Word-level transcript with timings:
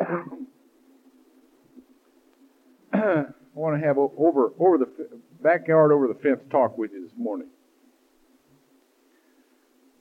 I 0.00 0.24
want 3.54 3.80
to 3.80 3.86
have 3.86 3.98
over 3.98 4.52
over 4.58 4.78
the 4.78 4.88
backyard 5.42 5.92
over 5.92 6.08
the 6.08 6.14
fence 6.14 6.40
talk 6.50 6.76
with 6.76 6.92
you 6.92 7.02
this 7.02 7.16
morning. 7.16 7.48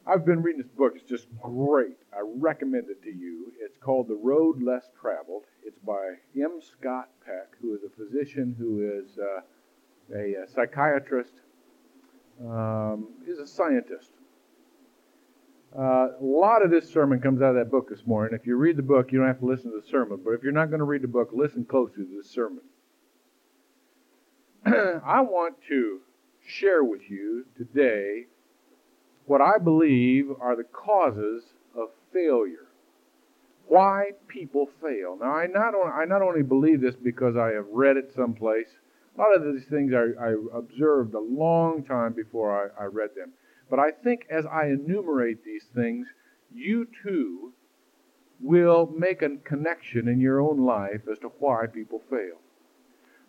I've 0.07 0.25
been 0.25 0.43
reading 0.43 0.61
this 0.61 0.71
book. 0.77 0.93
It's 0.95 1.09
just 1.09 1.27
great. 1.41 1.97
I 2.13 2.19
recommend 2.23 2.89
it 2.89 3.01
to 3.03 3.09
you. 3.09 3.51
It's 3.59 3.77
called 3.77 4.07
The 4.07 4.19
Road 4.21 4.61
Less 4.61 4.89
Traveled. 4.99 5.43
It's 5.63 5.79
by 5.79 6.13
M. 6.35 6.59
Scott 6.61 7.09
Peck, 7.25 7.55
who 7.59 7.73
is 7.73 7.81
a 7.83 7.89
physician, 7.89 8.55
who 8.57 8.87
is 8.87 9.17
uh, 9.17 9.41
a, 10.15 10.43
a, 10.43 10.47
psychiatrist, 10.47 11.33
um, 12.39 13.07
a 13.41 13.47
scientist. 13.47 14.11
Uh, 15.77 16.07
a 16.21 16.23
lot 16.23 16.63
of 16.63 16.71
this 16.71 16.89
sermon 16.89 17.19
comes 17.19 17.41
out 17.41 17.49
of 17.49 17.55
that 17.55 17.69
book 17.69 17.89
this 17.89 18.05
morning. 18.05 18.37
If 18.39 18.47
you 18.47 18.55
read 18.55 18.77
the 18.77 18.83
book, 18.83 19.11
you 19.11 19.19
don't 19.19 19.27
have 19.27 19.39
to 19.39 19.45
listen 19.45 19.71
to 19.71 19.81
the 19.81 19.87
sermon. 19.87 20.21
But 20.23 20.31
if 20.31 20.41
you're 20.41 20.53
not 20.53 20.69
going 20.69 20.79
to 20.79 20.85
read 20.85 21.01
the 21.01 21.07
book, 21.09 21.31
listen 21.33 21.65
closely 21.65 22.05
to 22.05 22.17
this 22.17 22.29
sermon. 22.29 22.61
I 24.65 25.19
want 25.21 25.55
to 25.67 25.99
share 26.47 26.83
with 26.83 27.01
you 27.09 27.45
today 27.57 28.27
what 29.25 29.41
I 29.41 29.57
believe 29.57 30.27
are 30.39 30.55
the 30.55 30.63
causes 30.63 31.43
of 31.75 31.89
failure. 32.13 32.67
Why 33.67 34.11
people 34.29 34.69
fail. 34.81 35.17
Now, 35.19 35.33
I 35.33 35.47
not, 35.47 35.75
only, 35.75 35.91
I 35.91 36.05
not 36.05 36.21
only 36.21 36.43
believe 36.43 36.79
this 36.79 36.95
because 36.95 37.35
I 37.35 37.49
have 37.49 37.65
read 37.69 37.97
it 37.97 38.13
someplace, 38.15 38.69
a 39.17 39.19
lot 39.19 39.35
of 39.35 39.43
these 39.53 39.65
things 39.65 39.91
I, 39.93 40.23
I 40.23 40.35
observed 40.53 41.15
a 41.15 41.19
long 41.19 41.83
time 41.83 42.13
before 42.13 42.71
I, 42.79 42.83
I 42.83 42.85
read 42.85 43.09
them. 43.15 43.33
But 43.69 43.79
I 43.79 43.91
think 43.91 44.25
as 44.29 44.45
I 44.45 44.67
enumerate 44.67 45.43
these 45.43 45.65
things, 45.73 46.07
you 46.53 46.87
too 47.03 47.53
will 48.39 48.87
make 48.87 49.21
a 49.21 49.37
connection 49.37 50.07
in 50.07 50.19
your 50.19 50.39
own 50.39 50.65
life 50.65 51.01
as 51.11 51.19
to 51.19 51.31
why 51.39 51.65
people 51.67 52.01
fail. 52.09 52.37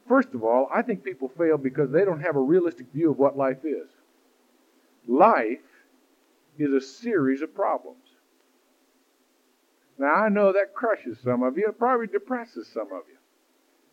First 0.09 0.35
of 0.35 0.45
all, 0.45 0.69
I 0.73 0.83
think 0.83 1.03
people 1.03 1.29
fail 1.37 1.59
because 1.59 1.91
they 1.91 2.05
don't 2.05 2.21
have 2.21 2.37
a 2.37 2.41
realistic 2.41 2.87
view 2.93 3.11
of 3.11 3.19
what 3.19 3.37
life 3.37 3.65
is. 3.65 3.89
Life 5.09 5.59
is 6.59 6.73
a 6.73 6.81
series 6.81 7.43
of 7.43 7.55
problems. 7.55 7.99
Now, 9.99 10.13
I 10.13 10.29
know 10.29 10.53
that 10.53 10.75
crushes 10.75 11.19
some 11.21 11.43
of 11.43 11.57
you, 11.57 11.69
it 11.69 11.79
probably 11.79 12.07
depresses 12.07 12.69
some 12.69 12.89
of 12.93 13.03
you, 13.09 13.17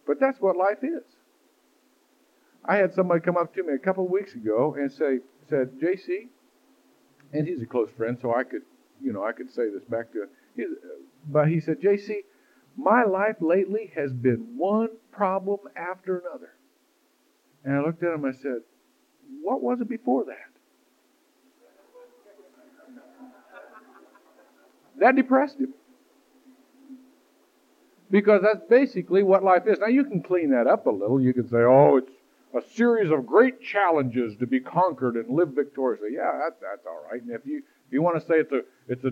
but 0.05 0.19
that's 0.19 0.39
what 0.41 0.57
life 0.57 0.83
is. 0.83 1.03
I 2.66 2.78
had 2.78 2.94
somebody 2.94 3.22
come 3.22 3.38
up 3.38 3.53
to 3.55 3.63
me 3.63 3.73
a 3.73 3.78
couple 3.78 4.05
of 4.05 4.11
weeks 4.11 4.35
ago 4.35 4.75
and 4.78 4.91
say, 4.91 5.19
said, 5.49 5.80
JC, 5.81 6.27
and 7.31 7.47
he's 7.47 7.61
a 7.61 7.66
close 7.66 7.89
friend, 7.97 8.17
so 8.22 8.33
I 8.33 8.44
could, 8.44 8.61
you 9.02 9.13
know, 9.13 9.23
I 9.23 9.31
could 9.31 9.52
say 9.52 9.69
this 9.69 9.83
back 9.83 10.11
to 10.13 10.23
him. 10.23 10.77
But 11.27 11.47
he 11.47 11.59
said, 11.59 11.81
JC, 11.81 12.23
my 12.77 13.03
life 13.03 13.38
lately 13.39 13.91
has 13.95 14.11
been 14.11 14.55
one 14.58 14.89
problem 15.11 15.59
after 15.75 16.19
another. 16.19 16.53
And 17.63 17.75
I 17.75 17.81
looked 17.81 18.03
at 18.03 18.13
him 18.13 18.25
I 18.25 18.31
said, 18.31 18.61
What 19.41 19.61
was 19.61 19.80
it 19.81 19.89
before 19.89 20.25
that? 20.25 20.53
That 25.00 25.16
depressed 25.16 25.59
him. 25.59 25.73
Because 28.11 28.41
that's 28.44 28.63
basically 28.69 29.23
what 29.23 29.44
life 29.44 29.63
is. 29.66 29.80
Now, 29.80 29.88
you 29.88 30.03
can 30.03 30.22
clean 30.22 30.52
that 30.52 30.67
up 30.67 30.85
a 30.85 30.91
little. 30.91 31.19
You 31.19 31.33
can 31.33 31.47
say, 31.50 31.57
oh, 31.57 31.97
it's 31.97 32.11
a 32.53 32.61
series 32.75 33.11
of 33.11 33.25
great 33.25 33.61
challenges 33.61 34.35
to 34.37 34.47
be 34.47 34.59
conquered 34.59 35.15
and 35.15 35.29
live 35.29 35.49
victoriously. 35.49 36.09
Yeah, 36.13 36.31
that, 36.31 36.57
that's 36.61 36.85
all 36.85 37.05
right. 37.11 37.21
And 37.21 37.31
if 37.31 37.45
you, 37.45 37.57
if 37.57 37.91
you 37.91 38.01
want 38.01 38.19
to 38.19 38.25
say 38.25 38.35
it's 38.35 38.51
a, 38.51 38.61
it's, 38.87 39.03
a, 39.03 39.11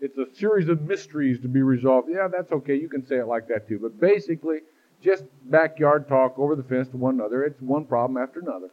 it's 0.00 0.16
a 0.18 0.34
series 0.36 0.68
of 0.68 0.82
mysteries 0.82 1.40
to 1.40 1.48
be 1.48 1.62
resolved, 1.62 2.08
yeah, 2.10 2.28
that's 2.28 2.52
okay. 2.52 2.74
You 2.74 2.88
can 2.88 3.06
say 3.06 3.16
it 3.16 3.26
like 3.26 3.48
that 3.48 3.68
too. 3.68 3.78
But 3.80 4.00
basically, 4.00 4.60
just 5.02 5.24
backyard 5.44 6.08
talk 6.08 6.38
over 6.38 6.56
the 6.56 6.62
fence 6.62 6.88
to 6.88 6.96
one 6.96 7.14
another. 7.14 7.44
It's 7.44 7.60
one 7.60 7.84
problem 7.84 8.20
after 8.20 8.40
another. 8.40 8.70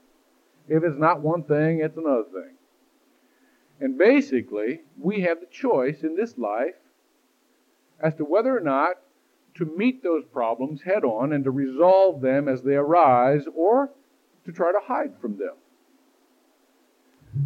If 0.68 0.84
it's 0.84 0.98
not 0.98 1.22
one 1.22 1.44
thing, 1.44 1.82
it's 1.82 1.98
another 1.98 2.24
thing. 2.34 2.56
And 3.80 3.98
basically, 3.98 4.82
we 4.98 5.22
have 5.22 5.42
the 5.42 5.48
choice 5.48 6.04
in 6.04 6.16
this 6.16 6.38
life 6.38 6.76
as 8.00 8.16
to 8.16 8.24
whether 8.24 8.56
or 8.56 8.62
not 8.62 8.96
to 9.56 9.66
meet 9.66 10.04
those 10.04 10.24
problems 10.32 10.82
head 10.82 11.04
on 11.04 11.34
and 11.34 11.44
to 11.44 11.52
resolve 11.52 12.22
them 12.22 12.48
as 12.48 12.62
they 12.62 12.76
arise 12.76 13.44
or 13.56 13.92
to 14.46 14.52
try 14.52 14.72
to 14.72 14.80
hide 14.84 15.14
from 15.20 15.38
them. 15.38 15.56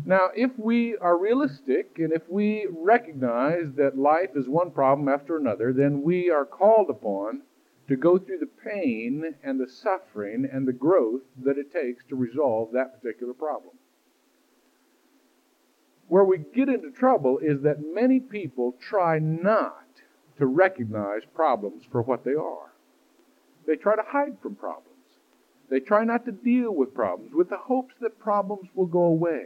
Now, 0.06 0.30
if 0.36 0.52
we 0.58 0.96
are 0.98 1.18
realistic 1.18 1.98
and 1.98 2.14
if 2.14 2.22
we 2.30 2.68
recognize 2.72 3.74
that 3.76 3.98
life 3.98 4.30
is 4.36 4.48
one 4.48 4.72
problem 4.72 5.10
after 5.10 5.38
another, 5.38 5.74
then 5.74 6.04
we 6.04 6.30
are 6.30 6.46
called 6.46 6.90
upon 6.90 7.42
to 7.88 7.96
go 7.96 8.20
through 8.20 8.38
the 8.38 8.70
pain 8.70 9.36
and 9.44 9.60
the 9.60 9.68
suffering 9.68 10.48
and 10.52 10.68
the 10.68 10.74
growth 10.74 11.24
that 11.44 11.58
it 11.58 11.74
takes 11.74 12.04
to 12.06 12.16
resolve 12.16 12.72
that 12.72 13.02
particular 13.02 13.34
problem. 13.34 13.74
Where 16.08 16.24
we 16.24 16.38
get 16.38 16.70
into 16.70 16.92
trouble 16.92 17.40
is 17.40 17.62
that 17.64 17.78
many 17.82 18.20
people 18.20 18.76
try 18.80 19.18
not 19.18 19.88
to 20.38 20.46
recognize 20.46 21.22
problems 21.34 21.84
for 21.92 22.02
what 22.04 22.24
they 22.24 22.36
are. 22.36 22.72
They 23.66 23.76
try 23.76 23.96
to 23.96 24.04
hide 24.06 24.38
from 24.42 24.56
problems. 24.56 24.89
They 25.70 25.80
try 25.80 26.04
not 26.04 26.26
to 26.26 26.32
deal 26.32 26.74
with 26.74 26.94
problems 26.94 27.34
with 27.34 27.50
the 27.50 27.58
hopes 27.58 27.94
that 28.02 28.20
problems 28.20 28.70
will 28.74 28.88
go 28.88 29.04
away. 29.04 29.46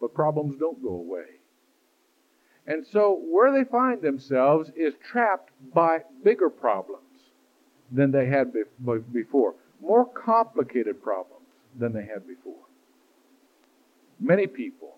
But 0.00 0.14
problems 0.14 0.56
don't 0.58 0.82
go 0.82 0.90
away. 0.90 1.24
And 2.66 2.86
so 2.86 3.20
where 3.28 3.52
they 3.52 3.68
find 3.68 4.02
themselves 4.02 4.70
is 4.76 4.94
trapped 5.10 5.50
by 5.72 6.00
bigger 6.24 6.50
problems 6.50 7.02
than 7.90 8.10
they 8.10 8.26
had 8.26 8.52
before, 9.12 9.54
more 9.80 10.04
complicated 10.04 11.02
problems 11.02 11.46
than 11.78 11.92
they 11.92 12.04
had 12.04 12.26
before. 12.26 12.54
Many 14.18 14.46
people 14.46 14.96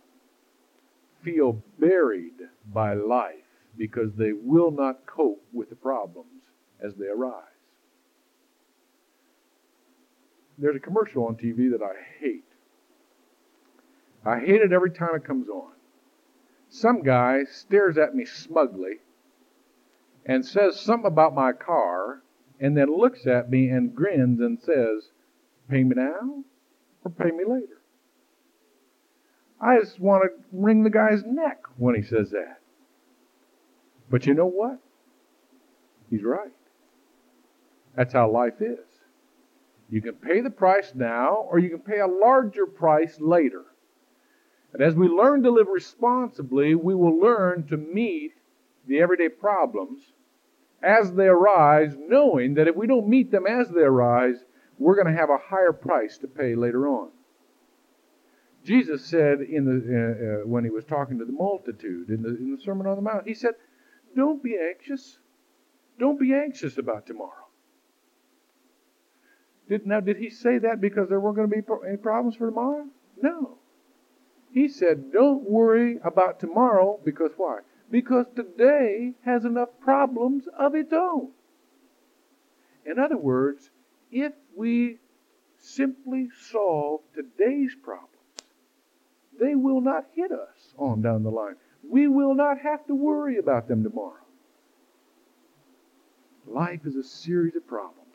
feel 1.23 1.63
buried 1.79 2.41
by 2.73 2.95
life 2.95 3.35
because 3.77 4.13
they 4.17 4.33
will 4.33 4.71
not 4.71 5.05
cope 5.07 5.43
with 5.53 5.69
the 5.71 5.77
problems 5.77 6.43
as 6.81 6.95
they 6.95 7.07
arise. 7.07 7.58
There's 10.59 10.77
a 10.77 10.81
commercial 10.81 11.27
on 11.27 11.37
TV 11.37 11.71
that 11.71 11.83
I 11.83 11.95
hate. 12.21 12.45
I 14.25 14.41
hate 14.41 14.61
it 14.61 14.73
every 14.73 14.91
time 14.91 15.15
it 15.15 15.25
comes 15.25 15.49
on. 15.49 15.73
Some 16.69 17.03
guy 17.03 17.45
stares 17.45 17.97
at 17.97 18.15
me 18.15 18.25
smugly 18.25 18.99
and 20.27 20.45
says 20.45 20.79
something 20.79 21.07
about 21.07 21.35
my 21.35 21.53
car 21.53 22.23
and 22.61 22.77
then 22.77 22.95
looks 22.95 23.27
at 23.27 23.51
me 23.51 23.69
and 23.69 23.95
grins 23.95 24.41
and 24.41 24.59
says, 24.61 25.11
Pay 25.71 25.85
me 25.85 25.95
now 25.97 26.45
or 27.05 27.11
pay 27.11 27.31
me 27.31 27.45
later. 27.47 27.81
I 29.61 29.79
just 29.79 29.99
want 30.01 30.25
to 30.25 30.45
wring 30.53 30.83
the 30.83 30.91
guy's 30.91 31.23
neck 31.25 31.63
when 31.77 31.95
he 31.95 32.03
says 32.03 32.31
that. 32.31 32.59
But 34.11 34.27
you 34.27 34.35
know 34.35 34.47
what? 34.47 34.79
He's 36.11 36.23
right. 36.23 36.53
That's 37.97 38.13
how 38.13 38.31
life 38.31 38.61
is. 38.61 38.88
You 39.91 40.03
can 40.03 40.15
pay 40.15 40.41
the 40.41 40.51
price 40.51 40.93
now, 40.95 41.47
or 41.51 41.59
you 41.59 41.71
can 41.71 41.81
pay 41.81 42.01
a 42.01 42.07
larger 42.07 42.67
price 42.67 43.19
later. 43.21 43.65
And 44.73 44.83
as 44.83 44.95
we 44.95 45.09
learn 45.09 45.43
to 45.45 45.51
live 45.51 45.69
responsibly, 45.69 46.75
we 46.75 46.95
will 46.95 47.19
learn 47.19 47.67
to 47.69 47.77
meet 47.77 48.35
the 48.87 49.01
everyday 49.01 49.29
problems 49.29 50.13
as 50.83 51.13
they 51.13 51.27
arise, 51.27 51.97
knowing 51.99 52.55
that 52.55 52.69
if 52.69 52.77
we 52.77 52.87
don't 52.87 53.09
meet 53.09 53.31
them 53.31 53.47
as 53.47 53.69
they 53.71 53.81
arise, 53.81 54.45
we're 54.79 54.95
going 54.95 55.13
to 55.13 55.21
have 55.21 55.31
a 55.31 55.39
higher 55.39 55.73
price 55.73 56.19
to 56.19 56.29
pay 56.29 56.55
later 56.55 56.87
on. 56.87 57.11
Jesus 58.65 59.05
said 59.05 59.41
in 59.41 59.65
the, 59.65 59.73
uh, 59.73 60.43
uh, 60.43 60.47
when 60.47 60.65
he 60.65 60.71
was 60.71 60.85
talking 60.85 61.19
to 61.19 61.25
the 61.25 61.33
multitude 61.33 62.11
in 62.11 62.23
the, 62.23 62.29
in 62.29 62.55
the 62.55 62.63
Sermon 62.63 62.87
on 62.87 62.97
the 62.97 63.03
Mount, 63.03 63.27
he 63.27 63.35
said, 63.35 63.55
Don't 64.15 64.43
be 64.43 64.57
anxious. 64.57 65.19
Don't 65.99 66.21
be 66.21 66.35
anxious 66.35 66.77
about 66.79 67.07
tomorrow. 67.07 67.48
Did, 69.69 69.87
now, 69.87 70.01
did 70.01 70.17
he 70.17 70.31
say 70.31 70.59
that 70.59 70.81
because 70.81 71.09
there 71.09 71.21
weren't 71.21 71.37
going 71.37 71.51
to 71.51 71.57
be 71.57 71.63
any 71.87 71.97
problems 71.99 72.37
for 72.37 72.47
tomorrow? 72.49 72.87
No. 73.21 73.59
He 74.53 74.69
said, 74.69 75.13
Don't 75.13 75.43
worry 75.43 75.99
about 76.03 76.41
tomorrow 76.41 76.99
because 77.05 77.33
why? 77.37 77.61
Because 77.91 78.27
today 78.35 79.15
has 79.25 79.45
enough 79.45 79.69
problems 79.81 80.49
of 80.59 80.75
its 80.75 80.93
own. 80.93 81.31
In 82.87 82.99
other 82.99 83.17
words, 83.19 83.71
if 84.11 84.33
we 84.57 84.99
simply 85.59 86.29
solve 86.51 87.01
today's 87.15 87.75
problems, 87.83 88.09
they 89.39 89.55
will 89.55 89.81
not 89.81 90.07
hit 90.15 90.33
us 90.33 90.75
on 90.79 91.03
down 91.03 91.23
the 91.23 91.31
line. 91.31 91.57
We 91.89 92.09
will 92.09 92.35
not 92.35 92.59
have 92.61 92.87
to 92.87 92.95
worry 92.95 93.39
about 93.39 93.69
them 93.69 93.83
tomorrow. 93.83 94.15
Life 96.47 96.87
is 96.87 96.97
a 96.97 97.05
series 97.05 97.55
of 97.57 97.67
problems, 97.67 98.08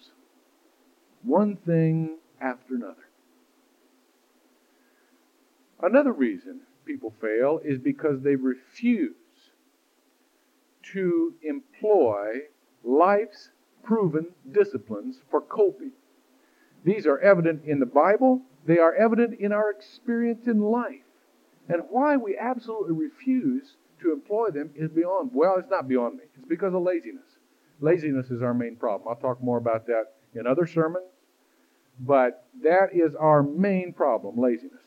one 1.24 1.56
thing 1.56 2.18
after 2.42 2.76
another. 2.76 3.08
Another 5.82 6.14
reason 6.14 6.62
people 6.86 7.14
fail 7.22 7.60
is 7.64 7.80
because 7.80 8.22
they 8.22 8.36
refuse 8.36 9.14
to 10.94 11.34
employ 11.44 12.40
life's 12.84 13.50
proven 13.84 14.28
disciplines 14.52 15.18
for 15.30 15.42
coping. 15.42 15.92
These 16.84 17.06
are 17.08 17.20
evident 17.20 17.64
in 17.66 17.80
the 17.80 17.86
Bible, 17.86 18.42
they 18.66 18.78
are 18.78 18.94
evident 18.94 19.40
in 19.40 19.52
our 19.52 19.70
experience 19.72 20.48
in 20.48 20.62
life. 20.62 21.02
And 21.70 21.84
why 21.90 22.18
we 22.18 22.38
absolutely 22.38 22.94
refuse 22.94 23.76
to 24.02 24.12
employ 24.12 24.50
them 24.50 24.72
is 24.76 24.90
beyond, 24.90 25.32
well, 25.34 25.56
it's 25.58 25.70
not 25.70 25.88
beyond 25.88 26.18
me. 26.18 26.24
It's 26.36 26.48
because 26.48 26.74
of 26.74 26.82
laziness. 26.82 27.24
Laziness 27.80 28.30
is 28.32 28.42
our 28.42 28.54
main 28.54 28.76
problem. 28.76 29.08
I'll 29.08 29.16
talk 29.16 29.42
more 29.42 29.58
about 29.58 29.88
that 29.88 30.14
in 30.36 30.48
other 30.48 30.66
sermons, 30.66 31.06
but 32.00 32.48
that 32.64 32.90
is 32.94 33.16
our 33.16 33.44
main 33.44 33.94
problem 33.94 34.38
laziness. 34.38 34.82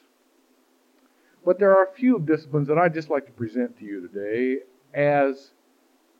But 1.44 1.58
there 1.58 1.76
are 1.76 1.84
a 1.84 1.93
few 1.93 2.19
disciplines 2.19 2.66
that 2.69 2.78
I'd 2.78 2.94
just 2.94 3.10
like 3.10 3.26
to 3.26 3.32
present 3.32 3.78
to 3.78 3.84
you 3.84 4.08
today 4.08 4.62
as 4.93 5.52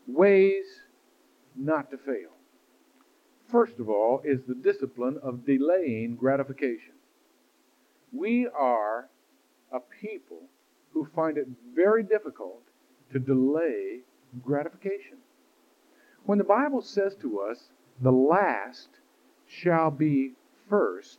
ways 0.06 0.64
not 1.56 1.90
to 1.90 1.99
fail. 1.99 2.31
First 3.49 3.78
of 3.78 3.88
all, 3.88 4.20
is 4.25 4.40
the 4.46 4.55
discipline 4.55 5.19
of 5.23 5.46
delaying 5.46 6.17
gratification. 6.17 6.93
We 8.12 8.46
are 8.46 9.08
a 9.73 9.81
people 9.81 10.43
who 10.93 11.08
find 11.14 11.38
it 11.38 11.46
very 11.75 12.02
difficult 12.02 12.62
to 13.12 13.19
delay 13.19 14.00
gratification. 14.44 15.19
When 16.25 16.38
the 16.38 16.44
Bible 16.44 16.82
says 16.82 17.14
to 17.17 17.40
us, 17.40 17.69
the 18.00 18.12
last 18.12 18.88
shall 19.47 19.91
be 19.91 20.33
first, 20.69 21.19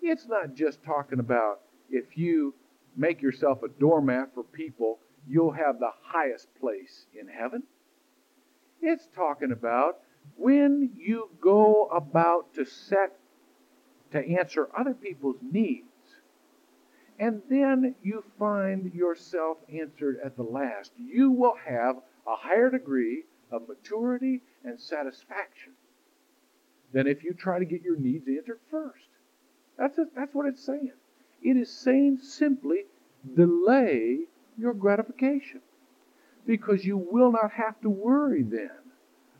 it's 0.00 0.26
not 0.26 0.54
just 0.54 0.82
talking 0.82 1.20
about 1.20 1.60
if 1.90 2.16
you 2.16 2.54
make 2.96 3.22
yourself 3.22 3.62
a 3.62 3.68
doormat 3.68 4.34
for 4.34 4.42
people, 4.42 4.98
you'll 5.28 5.52
have 5.52 5.78
the 5.78 5.90
highest 6.02 6.48
place 6.60 7.06
in 7.18 7.28
heaven. 7.28 7.62
It's 8.80 9.06
talking 9.14 9.52
about 9.52 10.00
when 10.36 10.90
you 10.96 11.30
go 11.40 11.86
about 11.86 12.54
to 12.54 12.64
set, 12.64 13.12
to 14.10 14.18
answer 14.18 14.68
other 14.76 14.94
people's 14.94 15.38
needs, 15.40 15.86
and 17.18 17.42
then 17.48 17.94
you 18.02 18.24
find 18.38 18.92
yourself 18.92 19.58
answered 19.72 20.18
at 20.24 20.36
the 20.36 20.42
last, 20.42 20.92
you 20.96 21.30
will 21.30 21.54
have 21.64 21.96
a 22.26 22.34
higher 22.34 22.70
degree 22.70 23.24
of 23.50 23.68
maturity 23.68 24.42
and 24.64 24.80
satisfaction 24.80 25.72
than 26.92 27.06
if 27.06 27.24
you 27.24 27.32
try 27.32 27.58
to 27.58 27.64
get 27.64 27.82
your 27.82 27.96
needs 27.96 28.26
answered 28.28 28.60
first. 28.70 29.06
That's, 29.78 29.98
a, 29.98 30.06
that's 30.14 30.34
what 30.34 30.46
it's 30.46 30.64
saying. 30.64 30.92
It 31.42 31.56
is 31.56 31.70
saying 31.70 32.18
simply 32.22 32.84
delay 33.34 34.18
your 34.58 34.74
gratification 34.74 35.60
because 36.46 36.84
you 36.84 36.96
will 36.96 37.32
not 37.32 37.52
have 37.52 37.80
to 37.80 37.90
worry 37.90 38.42
then 38.42 38.70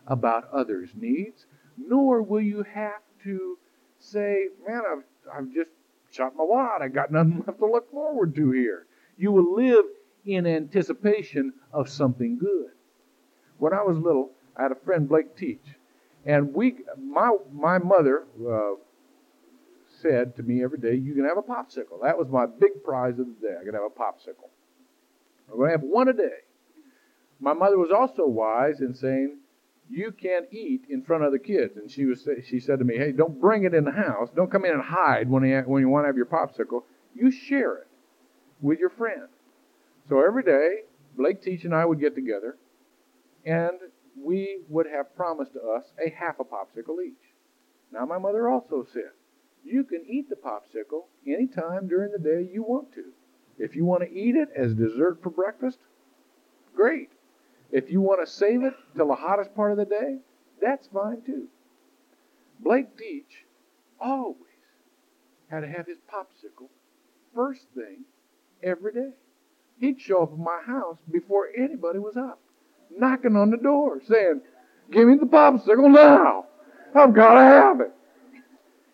about 0.07 0.49
others' 0.53 0.91
needs, 0.95 1.47
nor 1.77 2.23
will 2.23 2.41
you 2.41 2.65
have 2.75 3.03
to 3.25 3.59
say, 3.99 4.49
man, 4.67 4.83
I've, 4.91 5.05
I've 5.33 5.55
just 5.55 5.71
shot 6.11 6.37
my 6.37 6.45
wad. 6.45 6.83
I 6.83 6.89
got 6.89 7.13
nothing 7.13 7.43
left 7.47 7.59
to 7.59 7.67
look 7.67 7.91
forward 7.91 8.35
to 8.37 8.51
here. 8.51 8.87
You 9.17 9.33
will 9.33 9.55
live 9.55 9.85
in 10.25 10.47
anticipation 10.47 11.53
of 11.73 11.89
something 11.89 12.39
good. 12.39 12.71
When 13.59 13.73
I 13.73 13.83
was 13.83 13.99
little, 13.99 14.31
I 14.57 14.63
had 14.63 14.73
a 14.73 14.77
friend, 14.77 15.09
Blake 15.09 15.37
Teach, 15.37 15.77
and 16.25 16.55
we, 16.55 16.77
my 16.99 17.37
my 17.53 17.79
mother 17.79 18.25
uh, 18.49 18.75
said 20.01 20.37
to 20.37 20.43
me 20.43 20.63
every 20.63 20.79
day, 20.79 20.95
"You 20.95 21.15
can 21.15 21.25
have 21.25 21.39
a 21.39 21.43
popsicle." 21.43 22.03
That 22.03 22.19
was 22.19 22.29
my 22.29 22.47
big 22.47 22.83
prize 22.85 23.19
of 23.19 23.27
the 23.27 23.49
day. 23.49 23.57
I 23.61 23.65
could 23.65 23.75
have 23.75 23.83
a 23.85 23.91
popsicle. 23.91 24.51
I'm 25.51 25.57
going 25.57 25.69
to 25.69 25.73
have 25.73 25.83
one 25.83 26.09
a 26.09 26.13
day. 26.13 26.45
My 27.41 27.53
mother 27.53 27.79
was 27.79 27.91
also 27.91 28.27
wise 28.27 28.81
in 28.81 28.95
saying, 28.95 29.39
"You 29.91 30.13
can't 30.13 30.47
eat 30.53 30.85
in 30.89 31.03
front 31.03 31.25
of 31.25 31.33
the 31.33 31.39
kids." 31.39 31.77
And 31.77 31.91
she 31.91 32.05
was 32.05 32.27
she 32.45 32.61
said 32.61 32.79
to 32.79 32.85
me, 32.85 32.97
"Hey, 32.97 33.13
don't 33.13 33.41
bring 33.41 33.65
it 33.65 33.75
in 33.75 33.85
the 33.85 33.93
house. 33.93 34.31
Don't 34.35 34.51
come 34.51 34.65
in 34.65 34.73
and 34.73 34.83
hide 34.83 35.29
when 35.29 35.45
you 35.45 35.61
when 35.63 35.83
you 35.83 35.89
want 35.89 36.05
to 36.05 36.09
have 36.09 36.17
your 36.17 36.27
popsicle. 36.27 36.85
You 37.15 37.31
share 37.31 37.77
it 37.79 37.89
with 38.61 38.79
your 38.79 38.91
friend." 38.91 39.29
So 40.09 40.25
every 40.25 40.43
day, 40.43 40.83
Blake 41.17 41.43
Teach 41.43 41.65
and 41.65 41.75
I 41.75 41.85
would 41.85 42.01
get 42.01 42.15
together, 42.15 42.57
and 43.45 43.79
we 44.17 44.61
would 44.69 44.87
have 44.87 45.15
promised 45.17 45.53
to 45.55 45.63
us 45.63 45.85
a 46.05 46.11
half 46.11 46.41
a 46.41 46.45
popsicle 46.45 47.05
each. 47.05 47.33
Now, 47.93 48.07
my 48.07 48.19
mother 48.19 48.49
also 48.49 48.87
said, 48.93 49.11
you 49.65 49.85
can 49.85 50.05
eat 50.09 50.29
the 50.29 50.37
popsicle 50.37 51.05
anytime 51.27 51.87
during 51.89 52.11
the 52.13 52.19
day 52.19 52.49
you 52.53 52.63
want 52.63 52.93
to. 52.95 53.13
If 53.59 53.77
you 53.77 53.85
want 53.85 54.03
to 54.03 54.13
eat 54.13 54.35
it 54.35 54.49
as 54.57 54.75
dessert 54.75 55.23
for 55.23 55.31
breakfast, 55.31 55.79
great. 56.75 57.11
If 57.71 57.91
you 57.91 58.01
want 58.01 58.27
to 58.27 58.31
save 58.31 58.63
it 58.65 58.75
till 58.97 59.09
the 59.09 59.15
hottest 59.15 59.55
part 59.55 59.73
of 59.73 59.79
the 59.79 59.85
day, 59.85 60.19
that's 60.61 60.89
fine 60.89 61.23
too. 61.23 61.49
Blake 62.61 62.97
Teach 62.97 63.45
always 64.01 64.37
had 65.49 65.61
to 65.61 65.69
have 65.69 65.87
his 65.87 65.99
popsicle 66.13 66.69
first 67.35 67.67
thing 67.75 68.05
every 68.63 68.93
day. 68.93 69.11
He'd 69.79 70.01
show 70.01 70.23
up 70.23 70.33
at 70.33 70.39
my 70.39 70.61
house 70.67 70.99
before 71.11 71.49
anybody 71.57 71.99
was 71.99 72.17
up 72.17 72.41
knocking 72.99 73.37
on 73.37 73.51
the 73.51 73.57
door 73.57 74.01
saying, 74.07 74.41
Give 74.91 75.09
me 75.09 75.17
the 75.17 75.27
popsicle 75.27 75.91
now. 75.91 76.47
I've 76.95 77.15
got 77.15 77.35
to 77.35 77.41
have 77.41 77.81
it. 77.81 77.93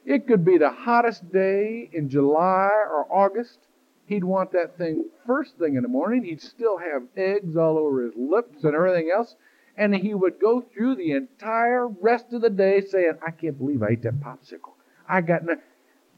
It 0.05 0.27
could 0.27 0.45
be 0.45 0.57
the 0.57 0.71
hottest 0.71 1.31
day 1.33 1.91
in 1.93 2.09
July 2.09 2.71
or 2.73 3.07
August. 3.11 3.59
He'd 4.07 4.25
want 4.25 4.53
that 4.53 4.79
thing 4.79 5.05
first 5.27 5.59
thing 5.59 5.77
in 5.77 5.83
the 5.83 5.89
morning. 5.89 6.25
He'd 6.25 6.41
still 6.41 6.79
have 6.79 7.03
eggs 7.17 7.57
all 7.57 7.77
over 7.77 8.05
his 8.05 8.15
lips 8.17 8.65
and 8.65 8.75
everything 8.75 9.11
else. 9.15 9.35
And 9.77 9.95
he 9.95 10.15
would 10.15 10.41
go 10.41 10.61
through 10.61 10.97
the 10.97 11.13
entire 11.13 11.87
rest 11.87 12.33
of 12.33 12.41
the 12.41 12.51
day 12.51 12.81
saying, 12.81 13.13
I 13.25 13.31
can't 13.33 13.59
believe 13.59 13.83
I 13.83 13.91
ate 13.91 14.03
that 14.03 14.21
popsicle. 14.21 14.73
I 15.09 15.21
got 15.21 15.45
no. 15.45 15.57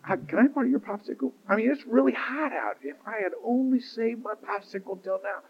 I, 0.05 0.17
can 0.17 0.39
I 0.39 0.61
of 0.61 0.69
your 0.69 0.81
popsicle? 0.81 1.33
I 1.49 1.57
mean, 1.57 1.71
it's 1.71 1.85
really 1.87 2.13
hot 2.13 2.53
out. 2.53 2.77
If 2.83 2.97
I 3.07 3.17
had 3.23 3.33
only 3.45 3.81
saved 3.81 4.23
my 4.23 4.35
popsicle 4.35 5.03
till 5.03 5.21
now. 5.23 5.41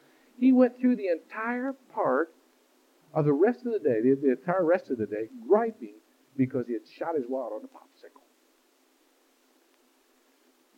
He 0.41 0.53
went 0.53 0.81
through 0.81 0.97
the 0.97 1.09
entire 1.09 1.75
part 1.95 2.33
of 3.13 3.27
the 3.27 3.33
rest 3.33 3.67
of 3.67 3.73
the 3.73 3.79
day, 3.79 4.01
the, 4.01 4.15
the 4.15 4.31
entire 4.31 4.65
rest 4.65 4.91
of 4.91 4.97
the 4.97 5.07
day, 5.07 5.29
griping 5.47 5.95
because 6.37 6.67
he 6.67 6.73
had 6.73 6.89
shot 6.89 7.15
his 7.15 7.27
wad 7.29 7.53
on 7.53 7.61
the 7.61 7.69
popsicle. 7.69 8.23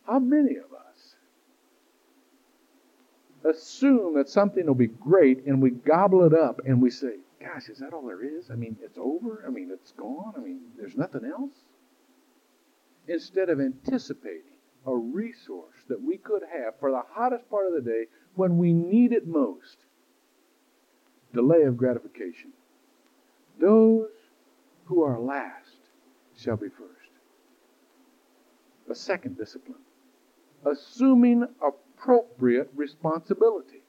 How 0.05 0.19
many 0.19 0.57
of 0.57 0.73
us 0.73 1.15
assume 3.45 4.15
that 4.15 4.27
something 4.27 4.65
will 4.65 4.75
be 4.75 4.87
great 4.87 5.45
and 5.45 5.61
we 5.61 5.69
gobble 5.69 6.25
it 6.25 6.33
up 6.33 6.59
and 6.65 6.81
we 6.81 6.89
say, 6.89 7.15
Gosh, 7.39 7.69
is 7.69 7.79
that 7.79 7.93
all 7.93 8.05
there 8.05 8.23
is? 8.23 8.49
I 8.51 8.55
mean, 8.55 8.77
it's 8.81 8.97
over? 8.97 9.43
I 9.45 9.49
mean, 9.49 9.69
it's 9.71 9.91
gone? 9.93 10.33
I 10.37 10.39
mean, 10.39 10.61
there's 10.77 10.95
nothing 10.95 11.25
else? 11.25 11.53
Instead 13.07 13.49
of 13.49 13.59
anticipating 13.59 14.59
a 14.85 14.95
resource 14.95 15.75
that 15.87 16.01
we 16.01 16.17
could 16.17 16.41
have 16.53 16.79
for 16.79 16.91
the 16.91 17.01
hottest 17.11 17.49
part 17.49 17.67
of 17.67 17.73
the 17.73 17.81
day 17.81 18.05
when 18.35 18.57
we 18.57 18.73
need 18.73 19.11
it 19.11 19.27
most. 19.27 19.77
Delay 21.33 21.63
of 21.63 21.77
gratification. 21.77 22.51
Those 23.59 24.09
who 24.85 25.03
are 25.03 25.19
last 25.19 25.77
shall 26.37 26.57
be 26.57 26.69
first. 26.69 26.89
A 28.89 28.95
second 28.95 29.37
discipline. 29.37 29.79
Assuming 30.65 31.47
appropriate 31.61 32.69
responsibility. 32.75 33.81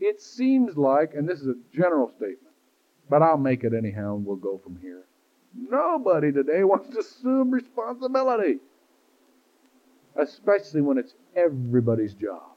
It 0.00 0.20
seems 0.20 0.76
like, 0.76 1.14
and 1.14 1.28
this 1.28 1.40
is 1.40 1.48
a 1.48 1.56
general 1.72 2.10
statement, 2.10 2.54
but 3.08 3.22
I'll 3.22 3.38
make 3.38 3.64
it 3.64 3.72
anyhow 3.74 4.16
and 4.16 4.26
we'll 4.26 4.36
go 4.36 4.58
from 4.58 4.78
here. 4.80 5.04
Nobody 5.56 6.32
today 6.32 6.64
wants 6.64 6.88
to 6.90 6.98
assume 6.98 7.50
responsibility, 7.50 8.58
especially 10.16 10.80
when 10.80 10.98
it's 10.98 11.14
everybody's 11.36 12.14
job. 12.14 12.53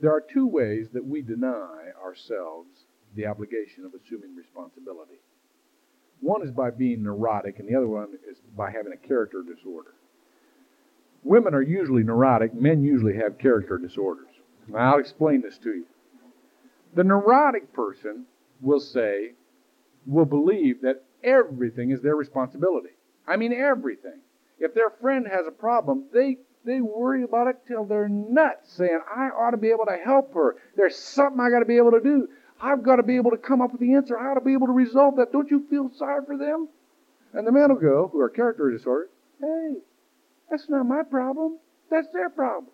There 0.00 0.12
are 0.12 0.20
two 0.20 0.46
ways 0.46 0.88
that 0.92 1.04
we 1.04 1.22
deny 1.22 1.90
ourselves 2.02 2.86
the 3.14 3.26
obligation 3.26 3.84
of 3.84 3.92
assuming 3.94 4.34
responsibility. 4.34 5.20
One 6.20 6.42
is 6.42 6.50
by 6.50 6.70
being 6.70 7.02
neurotic, 7.02 7.58
and 7.58 7.68
the 7.68 7.74
other 7.74 7.88
one 7.88 8.18
is 8.30 8.38
by 8.56 8.70
having 8.70 8.92
a 8.92 9.08
character 9.08 9.42
disorder. 9.42 9.94
Women 11.22 11.54
are 11.54 11.62
usually 11.62 12.02
neurotic, 12.02 12.54
men 12.54 12.82
usually 12.82 13.16
have 13.16 13.38
character 13.38 13.78
disorders. 13.78 14.28
Now, 14.68 14.92
I'll 14.92 15.00
explain 15.00 15.42
this 15.42 15.58
to 15.58 15.70
you. 15.70 15.86
The 16.94 17.04
neurotic 17.04 17.72
person 17.72 18.26
will 18.60 18.80
say, 18.80 19.32
will 20.06 20.24
believe 20.24 20.82
that 20.82 21.04
everything 21.22 21.90
is 21.90 22.00
their 22.00 22.16
responsibility. 22.16 22.90
I 23.26 23.36
mean, 23.36 23.52
everything. 23.52 24.20
If 24.58 24.74
their 24.74 24.90
friend 24.90 25.26
has 25.26 25.46
a 25.46 25.52
problem, 25.52 26.04
they 26.12 26.38
they 26.64 26.80
worry 26.80 27.22
about 27.22 27.46
it 27.46 27.56
till 27.66 27.84
they're 27.84 28.08
nuts, 28.08 28.72
saying, 28.72 29.00
I 29.14 29.28
ought 29.28 29.52
to 29.52 29.56
be 29.56 29.70
able 29.70 29.86
to 29.86 29.96
help 29.96 30.34
her. 30.34 30.56
There's 30.76 30.96
something 30.96 31.40
I 31.40 31.50
got 31.50 31.60
to 31.60 31.64
be 31.64 31.78
able 31.78 31.92
to 31.92 32.00
do. 32.00 32.28
I've 32.60 32.82
got 32.82 32.96
to 32.96 33.02
be 33.02 33.16
able 33.16 33.30
to 33.30 33.38
come 33.38 33.62
up 33.62 33.72
with 33.72 33.80
the 33.80 33.94
answer. 33.94 34.18
I 34.18 34.30
ought 34.30 34.34
to 34.34 34.44
be 34.44 34.52
able 34.52 34.66
to 34.66 34.72
resolve 34.72 35.16
that. 35.16 35.32
Don't 35.32 35.50
you 35.50 35.66
feel 35.70 35.90
sorry 35.96 36.24
for 36.26 36.36
them? 36.36 36.68
And 37.32 37.46
the 37.46 37.52
men 37.52 37.70
will 37.70 37.80
go, 37.80 38.08
who 38.12 38.20
are 38.20 38.28
character 38.28 38.70
disordered, 38.70 39.08
hey, 39.40 39.76
that's 40.50 40.68
not 40.68 40.84
my 40.84 41.02
problem. 41.02 41.58
That's 41.90 42.08
their 42.12 42.28
problem. 42.28 42.72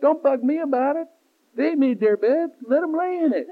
Don't 0.00 0.22
bug 0.22 0.42
me 0.42 0.58
about 0.58 0.96
it. 0.96 1.06
They 1.54 1.74
made 1.74 2.00
their 2.00 2.16
bed, 2.16 2.50
let 2.66 2.80
them 2.80 2.96
lay 2.96 3.18
in 3.18 3.32
it. 3.32 3.46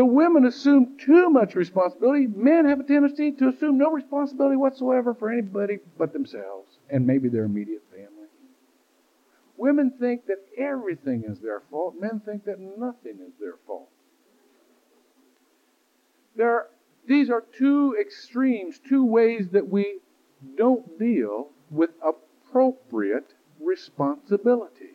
The 0.00 0.06
women 0.06 0.46
assume 0.46 0.96
too 0.96 1.28
much 1.28 1.54
responsibility. 1.54 2.26
Men 2.26 2.64
have 2.64 2.80
a 2.80 2.84
tendency 2.84 3.32
to 3.32 3.48
assume 3.50 3.76
no 3.76 3.90
responsibility 3.90 4.56
whatsoever 4.56 5.12
for 5.12 5.30
anybody 5.30 5.78
but 5.98 6.14
themselves 6.14 6.78
and 6.88 7.06
maybe 7.06 7.28
their 7.28 7.44
immediate 7.44 7.82
family. 7.90 8.28
Women 9.58 9.90
think 10.00 10.24
that 10.24 10.38
everything 10.56 11.24
is 11.28 11.40
their 11.40 11.60
fault. 11.70 11.96
Men 12.00 12.22
think 12.24 12.46
that 12.46 12.58
nothing 12.58 13.18
is 13.20 13.34
their 13.38 13.56
fault. 13.66 13.90
There, 16.34 16.68
these 17.06 17.28
are 17.28 17.44
two 17.58 17.94
extremes, 18.00 18.78
two 18.78 19.04
ways 19.04 19.50
that 19.50 19.68
we 19.68 19.98
don't 20.56 20.98
deal 20.98 21.50
with 21.68 21.90
appropriate 22.02 23.34
responsibility. 23.60 24.89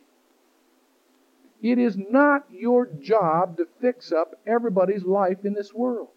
It 1.62 1.78
is 1.78 1.96
not 1.96 2.46
your 2.50 2.86
job 2.86 3.56
to 3.56 3.66
fix 3.80 4.12
up 4.12 4.34
everybody's 4.46 5.04
life 5.04 5.44
in 5.44 5.54
this 5.54 5.72
world. 5.72 6.08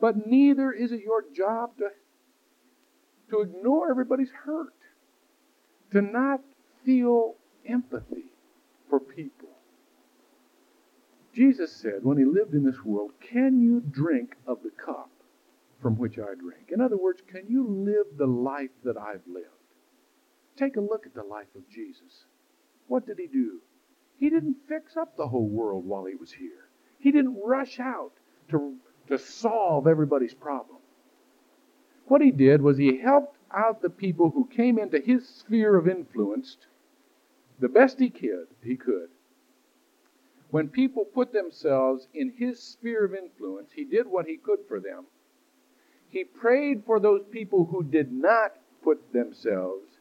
But 0.00 0.26
neither 0.26 0.72
is 0.72 0.92
it 0.92 1.02
your 1.02 1.24
job 1.34 1.76
to, 1.78 1.88
to 3.30 3.40
ignore 3.40 3.90
everybody's 3.90 4.30
hurt, 4.30 4.74
to 5.92 6.02
not 6.02 6.40
feel 6.84 7.34
empathy 7.66 8.32
for 8.88 9.00
people. 9.00 9.48
Jesus 11.34 11.72
said 11.72 12.02
when 12.04 12.16
he 12.16 12.24
lived 12.24 12.54
in 12.54 12.64
this 12.64 12.84
world, 12.84 13.12
Can 13.20 13.60
you 13.60 13.80
drink 13.80 14.36
of 14.46 14.62
the 14.62 14.70
cup 14.70 15.10
from 15.82 15.98
which 15.98 16.18
I 16.18 16.34
drink? 16.34 16.70
In 16.72 16.80
other 16.80 16.96
words, 16.96 17.20
can 17.26 17.46
you 17.48 17.66
live 17.66 18.16
the 18.16 18.26
life 18.26 18.70
that 18.84 18.96
I've 18.96 19.26
lived? 19.26 19.48
Take 20.56 20.76
a 20.76 20.80
look 20.80 21.06
at 21.06 21.14
the 21.14 21.24
life 21.24 21.52
of 21.56 21.68
Jesus. 21.68 22.26
What 22.86 23.06
did 23.06 23.18
he 23.18 23.26
do? 23.26 23.60
He 24.18 24.30
didn't 24.30 24.56
fix 24.68 24.96
up 24.96 25.16
the 25.16 25.28
whole 25.28 25.48
world 25.48 25.86
while 25.86 26.04
he 26.04 26.14
was 26.14 26.32
here. 26.32 26.68
He 26.98 27.12
didn't 27.12 27.38
rush 27.44 27.80
out 27.80 28.12
to, 28.48 28.76
to 29.08 29.18
solve 29.18 29.86
everybody's 29.86 30.34
problem. 30.34 30.78
What 32.06 32.20
he 32.20 32.30
did 32.30 32.62
was 32.62 32.76
he 32.76 32.98
helped 32.98 33.38
out 33.50 33.82
the 33.82 33.90
people 33.90 34.30
who 34.30 34.46
came 34.46 34.78
into 34.78 35.00
his 35.00 35.28
sphere 35.28 35.76
of 35.76 35.88
influence 35.88 36.56
the 37.58 37.68
best 37.68 37.98
he 37.98 38.10
could. 38.10 38.48
He 38.62 38.76
could. 38.76 39.10
When 40.50 40.68
people 40.68 41.04
put 41.04 41.32
themselves 41.32 42.08
in 42.14 42.30
his 42.30 42.62
sphere 42.62 43.04
of 43.04 43.14
influence, 43.14 43.72
he 43.72 43.84
did 43.84 44.06
what 44.06 44.26
he 44.26 44.36
could 44.36 44.60
for 44.68 44.80
them. 44.80 45.06
He 46.08 46.24
prayed 46.24 46.84
for 46.84 47.00
those 47.00 47.24
people 47.30 47.64
who 47.64 47.82
did 47.82 48.12
not 48.12 48.56
put 48.82 49.12
themselves 49.12 49.98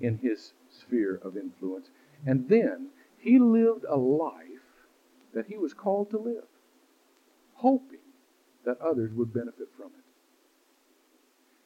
in 0.00 0.18
his 0.18 0.54
sphere 0.68 1.20
of 1.22 1.36
influence. 1.36 1.90
And 2.26 2.48
then 2.48 2.88
he 3.22 3.38
lived 3.38 3.84
a 3.88 3.96
life 3.96 4.34
that 5.32 5.46
he 5.46 5.56
was 5.56 5.72
called 5.72 6.10
to 6.10 6.18
live, 6.18 6.48
hoping 7.54 8.00
that 8.64 8.80
others 8.80 9.12
would 9.14 9.32
benefit 9.32 9.68
from 9.76 9.86
it. 9.86 10.04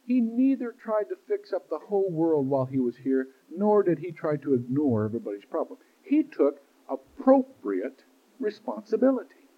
He 0.06 0.20
neither 0.20 0.72
tried 0.72 1.08
to 1.08 1.16
fix 1.26 1.54
up 1.54 1.68
the 1.68 1.80
whole 1.88 2.10
world 2.10 2.46
while 2.46 2.66
he 2.66 2.78
was 2.78 2.96
here, 2.98 3.28
nor 3.50 3.82
did 3.82 3.98
he 3.98 4.12
try 4.12 4.36
to 4.36 4.52
ignore 4.52 5.06
everybody's 5.06 5.46
problem. 5.46 5.78
He 6.02 6.22
took 6.22 6.60
appropriate 6.90 8.04
responsibility. 8.38 9.48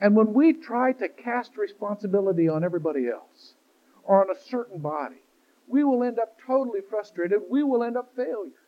And 0.00 0.16
when 0.16 0.34
we 0.34 0.52
try 0.52 0.92
to 0.94 1.08
cast 1.08 1.56
responsibility 1.56 2.48
on 2.48 2.64
everybody 2.64 3.08
else 3.08 3.54
or 4.02 4.22
on 4.22 4.36
a 4.36 4.40
certain 4.50 4.80
body, 4.80 5.22
we 5.68 5.84
will 5.84 6.02
end 6.02 6.18
up 6.18 6.36
totally 6.44 6.80
frustrated. 6.90 7.38
We 7.48 7.62
will 7.62 7.84
end 7.84 7.96
up 7.96 8.14
failures 8.16 8.65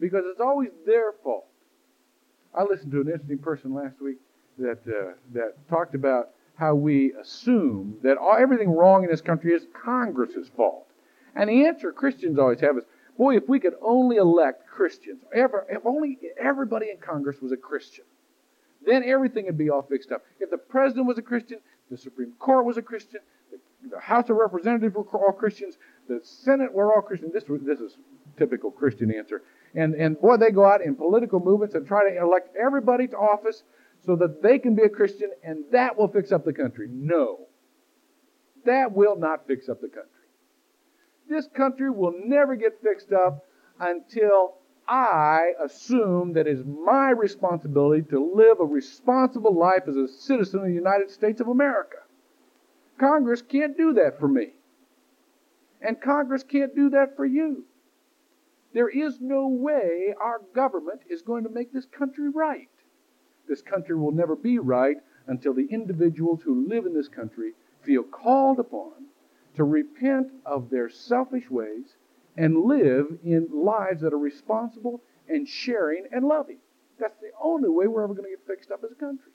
because 0.00 0.24
it's 0.26 0.40
always 0.40 0.70
their 0.86 1.12
fault. 1.22 1.46
I 2.54 2.64
listened 2.64 2.90
to 2.92 3.00
an 3.00 3.06
interesting 3.06 3.38
person 3.38 3.74
last 3.74 4.00
week 4.00 4.16
that 4.58 4.80
uh, 4.86 5.12
that 5.32 5.54
talked 5.68 5.94
about 5.94 6.30
how 6.56 6.74
we 6.74 7.12
assume 7.14 7.96
that 8.02 8.18
all, 8.18 8.36
everything 8.38 8.70
wrong 8.70 9.04
in 9.04 9.10
this 9.10 9.22
country 9.22 9.52
is 9.52 9.66
Congress's 9.72 10.48
fault. 10.56 10.86
And 11.34 11.48
the 11.48 11.66
answer 11.66 11.92
Christians 11.92 12.38
always 12.38 12.60
have 12.60 12.76
is, 12.76 12.84
boy, 13.16 13.36
if 13.36 13.48
we 13.48 13.60
could 13.60 13.74
only 13.80 14.16
elect 14.16 14.66
Christians, 14.66 15.22
ever, 15.34 15.66
if 15.70 15.86
only 15.86 16.18
everybody 16.38 16.90
in 16.90 16.98
Congress 16.98 17.40
was 17.40 17.52
a 17.52 17.56
Christian, 17.56 18.04
then 18.84 19.04
everything 19.04 19.46
would 19.46 19.56
be 19.56 19.70
all 19.70 19.82
fixed 19.82 20.12
up. 20.12 20.22
If 20.38 20.50
the 20.50 20.58
president 20.58 21.06
was 21.06 21.18
a 21.18 21.22
Christian, 21.22 21.60
the 21.90 21.96
Supreme 21.96 22.32
Court 22.38 22.66
was 22.66 22.76
a 22.76 22.82
Christian, 22.82 23.20
the, 23.50 23.98
House 23.98 24.28
of 24.28 24.36
Representatives 24.36 24.94
were 24.94 25.04
all 25.04 25.32
Christians, 25.32 25.78
the 26.08 26.20
Senate 26.22 26.72
were 26.72 26.94
all 26.94 27.00
Christians. 27.00 27.32
This, 27.32 27.44
this 27.62 27.80
is 27.80 27.96
typical 28.36 28.70
Christian 28.70 29.12
answer. 29.14 29.42
And, 29.74 29.94
and 29.94 30.20
boy, 30.20 30.36
they 30.36 30.50
go 30.50 30.64
out 30.64 30.82
in 30.82 30.96
political 30.96 31.40
movements 31.40 31.74
and 31.74 31.86
try 31.86 32.10
to 32.10 32.18
elect 32.18 32.56
everybody 32.56 33.06
to 33.08 33.16
office 33.16 33.62
so 34.04 34.16
that 34.16 34.42
they 34.42 34.58
can 34.58 34.74
be 34.74 34.82
a 34.82 34.88
Christian 34.88 35.30
and 35.44 35.64
that 35.72 35.96
will 35.96 36.08
fix 36.08 36.32
up 36.32 36.44
the 36.44 36.52
country. 36.52 36.88
No. 36.90 37.46
That 38.64 38.92
will 38.92 39.16
not 39.16 39.46
fix 39.46 39.68
up 39.68 39.80
the 39.80 39.88
country. 39.88 40.10
This 41.28 41.46
country 41.54 41.90
will 41.90 42.14
never 42.24 42.56
get 42.56 42.82
fixed 42.82 43.12
up 43.12 43.46
until 43.78 44.56
I 44.88 45.52
assume 45.64 46.32
that 46.32 46.48
it 46.48 46.58
is 46.58 46.64
my 46.64 47.10
responsibility 47.10 48.02
to 48.10 48.34
live 48.34 48.58
a 48.58 48.64
responsible 48.64 49.54
life 49.56 49.84
as 49.86 49.96
a 49.96 50.08
citizen 50.08 50.60
of 50.60 50.66
the 50.66 50.72
United 50.72 51.10
States 51.10 51.40
of 51.40 51.46
America. 51.46 51.98
Congress 52.98 53.40
can't 53.40 53.76
do 53.76 53.94
that 53.94 54.18
for 54.18 54.26
me. 54.26 54.48
And 55.80 56.00
Congress 56.00 56.42
can't 56.42 56.74
do 56.74 56.90
that 56.90 57.16
for 57.16 57.24
you. 57.24 57.64
There 58.72 58.88
is 58.88 59.20
no 59.20 59.48
way 59.48 60.14
our 60.20 60.40
government 60.54 61.00
is 61.08 61.22
going 61.22 61.44
to 61.44 61.50
make 61.50 61.72
this 61.72 61.86
country 61.86 62.28
right. 62.28 62.68
This 63.48 63.62
country 63.62 63.96
will 63.96 64.12
never 64.12 64.36
be 64.36 64.58
right 64.58 64.98
until 65.26 65.54
the 65.54 65.66
individuals 65.70 66.42
who 66.42 66.68
live 66.68 66.86
in 66.86 66.94
this 66.94 67.08
country 67.08 67.52
feel 67.82 68.04
called 68.04 68.60
upon 68.60 68.92
to 69.56 69.64
repent 69.64 70.28
of 70.46 70.70
their 70.70 70.88
selfish 70.88 71.50
ways 71.50 71.96
and 72.36 72.64
live 72.64 73.18
in 73.24 73.48
lives 73.52 74.02
that 74.02 74.12
are 74.12 74.18
responsible 74.18 75.02
and 75.28 75.48
sharing 75.48 76.06
and 76.12 76.24
loving. 76.26 76.58
That's 76.98 77.18
the 77.20 77.30
only 77.42 77.68
way 77.68 77.86
we're 77.88 78.04
ever 78.04 78.14
going 78.14 78.30
to 78.30 78.36
get 78.36 78.46
fixed 78.46 78.70
up 78.70 78.84
as 78.84 78.92
a 78.92 78.94
country. 78.94 79.32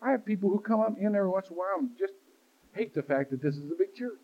I 0.00 0.12
have 0.12 0.24
people 0.24 0.48
who 0.48 0.60
come 0.60 0.80
up 0.80 0.96
in 0.98 1.14
every 1.14 1.28
once 1.28 1.48
in 1.48 1.54
a 1.54 1.58
while 1.58 1.78
and 1.78 1.90
just 1.98 2.14
hate 2.72 2.94
the 2.94 3.02
fact 3.02 3.30
that 3.30 3.42
this 3.42 3.56
is 3.56 3.70
a 3.70 3.74
big 3.74 3.94
church. 3.94 4.20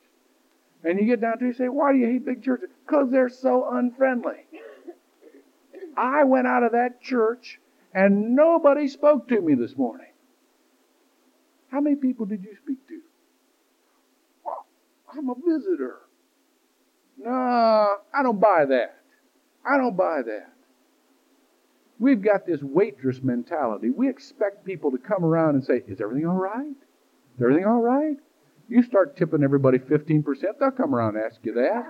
And 0.85 0.99
you 0.99 1.07
get 1.07 1.21
down 1.21 1.39
to 1.39 1.47
you 1.47 1.53
say, 1.53 1.69
why 1.69 1.93
do 1.93 1.99
you 1.99 2.07
hate 2.07 2.25
big 2.25 2.45
churches? 2.45 2.71
Because 2.87 3.11
they're 3.11 3.29
so 3.29 3.69
unfriendly. 3.73 4.47
I 5.97 6.25
went 6.25 6.47
out 6.47 6.63
of 6.63 6.73
that 6.73 7.01
church 7.01 7.59
and 7.95 8.37
nobody 8.37 8.89
spoke 8.89 9.29
to 9.29 9.41
me 9.41 9.55
this 9.55 9.77
morning. 9.77 10.07
How 11.71 11.81
many 11.81 11.97
people 11.97 12.27
did 12.27 12.45
you 12.45 12.55
speak 12.63 12.87
to? 12.89 13.01
Well, 14.45 14.67
I'm 15.13 15.29
a 15.31 15.35
visitor. 15.35 15.97
No, 17.19 17.31
I 17.31 18.23
don't 18.23 18.41
buy 18.41 18.67
that. 18.67 18.99
I 19.65 19.77
don't 19.79 19.97
buy 19.97 20.23
that. 20.27 20.53
We've 21.99 22.21
got 22.21 22.47
this 22.47 22.63
waitress 22.63 23.23
mentality. 23.23 23.91
We 23.91 24.09
expect 24.09 24.65
people 24.65 24.91
to 24.91 24.99
come 24.99 25.25
around 25.25 25.55
and 25.55 25.65
say, 25.65 25.83
Is 25.89 26.01
everything 26.01 26.27
all 26.27 26.37
right? 26.37 26.77
Is 27.37 27.43
everything 27.43 27.65
all 27.65 27.81
right? 27.81 28.17
You 28.69 28.83
start 28.83 29.17
tipping 29.17 29.45
everybody 29.45 29.79
15%, 29.79 30.25
they'll 30.59 30.71
come 30.73 30.95
around 30.95 31.17
and 31.17 31.25
ask 31.25 31.41
you 31.45 31.55
that. 31.55 31.85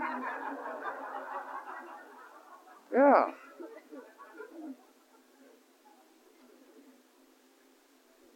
Yeah. 2.93 3.25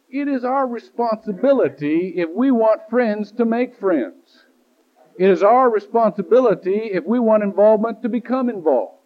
It 0.09 0.27
is 0.27 0.43
our 0.43 0.67
responsibility 0.67 2.13
if 2.17 2.29
we 2.35 2.51
want 2.51 2.81
friends 2.89 3.31
to 3.33 3.45
make 3.45 3.75
friends. 3.79 4.45
It 5.17 5.29
is 5.29 5.43
our 5.43 5.69
responsibility 5.69 6.89
if 6.91 7.05
we 7.05 7.19
want 7.19 7.43
involvement 7.43 8.01
to 8.01 8.09
become 8.09 8.49
involved. 8.49 8.99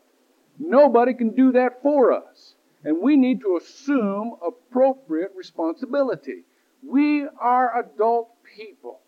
Nobody 0.58 1.14
can 1.14 1.36
do 1.36 1.52
that 1.52 1.82
for 1.84 2.12
us. 2.12 2.56
And 2.84 3.02
we 3.02 3.18
need 3.18 3.42
to 3.42 3.58
assume 3.62 4.36
appropriate 4.46 5.32
responsibility. 5.36 6.46
We 6.88 7.28
are 7.40 7.80
adult 7.80 8.30
people. 8.56 9.02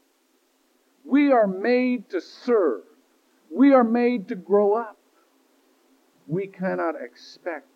We 1.07 1.31
are 1.31 1.47
made 1.47 2.09
to 2.09 2.19
serve. 2.19 2.83
We 3.49 3.73
are 3.73 3.83
made 3.83 4.27
to 4.27 4.35
grow 4.35 4.73
up. 4.73 4.97
We 6.27 6.47
cannot 6.47 6.95
expect 7.01 7.69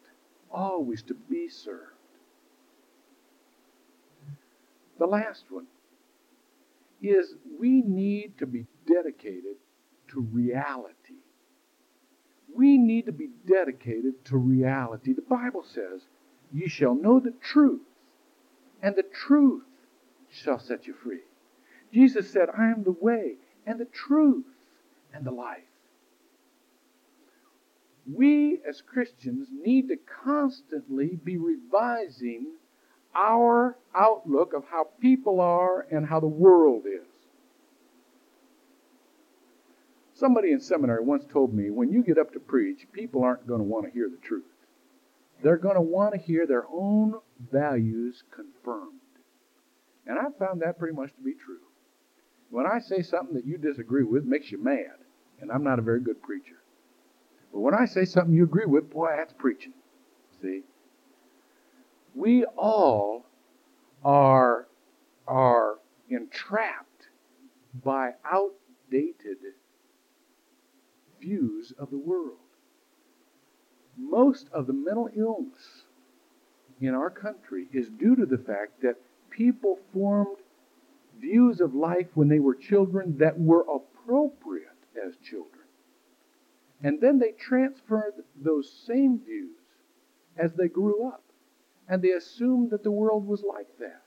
always 0.51 1.01
to 1.03 1.13
be 1.13 1.47
served. 1.47 1.95
The 4.99 5.05
last 5.05 5.45
one 5.49 5.67
is 7.01 7.33
we 7.57 7.81
need 7.81 8.37
to 8.39 8.45
be 8.45 8.67
dedicated 8.85 9.55
to 10.09 10.19
reality. 10.19 11.21
We 12.53 12.77
need 12.77 13.05
to 13.05 13.13
be 13.13 13.29
dedicated 13.47 14.25
to 14.25 14.37
reality. 14.37 15.13
The 15.13 15.21
Bible 15.21 15.63
says, 15.63 16.01
Ye 16.53 16.67
shall 16.67 16.95
know 16.95 17.21
the 17.21 17.33
truth, 17.41 17.81
and 18.83 18.93
the 18.95 19.03
truth 19.03 19.63
shall 20.29 20.59
set 20.59 20.85
you 20.85 20.93
free. 20.93 21.21
Jesus 21.93 22.31
said, 22.31 22.49
I 22.57 22.71
am 22.71 22.83
the 22.83 22.95
way 22.99 23.35
and 23.65 23.79
the 23.79 23.85
truth 23.85 24.45
and 25.13 25.25
the 25.25 25.31
life. 25.31 25.63
we 28.11 28.59
as 28.67 28.81
Christians 28.81 29.47
need 29.51 29.87
to 29.89 29.97
constantly 30.23 31.19
be 31.23 31.37
revising 31.37 32.47
our 33.15 33.77
outlook 33.95 34.53
of 34.53 34.65
how 34.71 34.87
people 34.99 35.39
are 35.39 35.85
and 35.91 36.05
how 36.07 36.19
the 36.19 36.27
world 36.27 36.83
is. 36.85 37.07
Somebody 40.13 40.51
in 40.51 40.59
seminary 40.59 41.03
once 41.03 41.25
told 41.31 41.53
me 41.53 41.69
when 41.71 41.91
you 41.91 42.03
get 42.03 42.17
up 42.17 42.33
to 42.33 42.39
preach, 42.39 42.87
people 42.91 43.23
aren't 43.23 43.47
going 43.47 43.59
to 43.59 43.65
want 43.65 43.85
to 43.85 43.91
hear 43.91 44.09
the 44.09 44.25
truth. 44.25 44.43
They're 45.43 45.57
going 45.57 45.75
to 45.75 45.81
want 45.81 46.13
to 46.13 46.19
hear 46.19 46.45
their 46.45 46.65
own 46.71 47.15
values 47.51 48.23
confirmed. 48.31 48.99
And 50.05 50.19
I 50.19 50.25
found 50.37 50.61
that 50.61 50.77
pretty 50.77 50.95
much 50.95 51.09
to 51.15 51.21
be 51.23 51.33
true. 51.33 51.59
When 52.51 52.65
I 52.65 52.79
say 52.79 53.01
something 53.01 53.33
that 53.35 53.45
you 53.45 53.57
disagree 53.57 54.03
with, 54.03 54.25
makes 54.25 54.51
you 54.51 54.61
mad, 54.61 54.97
and 55.39 55.49
I'm 55.51 55.63
not 55.63 55.79
a 55.79 55.81
very 55.81 56.01
good 56.01 56.21
preacher. 56.21 56.61
But 57.51 57.61
when 57.61 57.73
I 57.73 57.85
say 57.85 58.03
something 58.03 58.35
you 58.35 58.43
agree 58.43 58.65
with, 58.65 58.89
boy, 58.91 59.09
that's 59.17 59.33
preaching. 59.33 59.73
See? 60.41 60.63
We 62.13 62.43
all 62.57 63.25
are, 64.03 64.67
are 65.27 65.75
entrapped 66.09 67.07
by 67.83 68.11
outdated 68.29 69.37
views 71.21 71.71
of 71.79 71.89
the 71.89 71.97
world. 71.97 72.37
Most 73.97 74.49
of 74.51 74.67
the 74.67 74.73
mental 74.73 75.09
illness 75.15 75.85
in 76.81 76.93
our 76.93 77.09
country 77.09 77.67
is 77.71 77.87
due 77.87 78.15
to 78.17 78.25
the 78.25 78.37
fact 78.37 78.81
that 78.81 78.95
people 79.29 79.79
formed 79.93 80.37
views 81.21 81.61
of 81.61 81.73
life 81.75 82.07
when 82.15 82.27
they 82.27 82.39
were 82.39 82.55
children 82.55 83.17
that 83.19 83.39
were 83.39 83.65
appropriate 83.73 84.67
as 85.05 85.15
children. 85.17 85.61
And 86.83 86.99
then 86.99 87.19
they 87.19 87.31
transferred 87.31 88.13
those 88.35 88.71
same 88.87 89.19
views 89.23 89.57
as 90.37 90.53
they 90.53 90.67
grew 90.67 91.07
up. 91.07 91.23
And 91.87 92.01
they 92.01 92.11
assumed 92.11 92.71
that 92.71 92.83
the 92.83 92.91
world 92.91 93.27
was 93.27 93.43
like 93.43 93.67
that. 93.79 94.01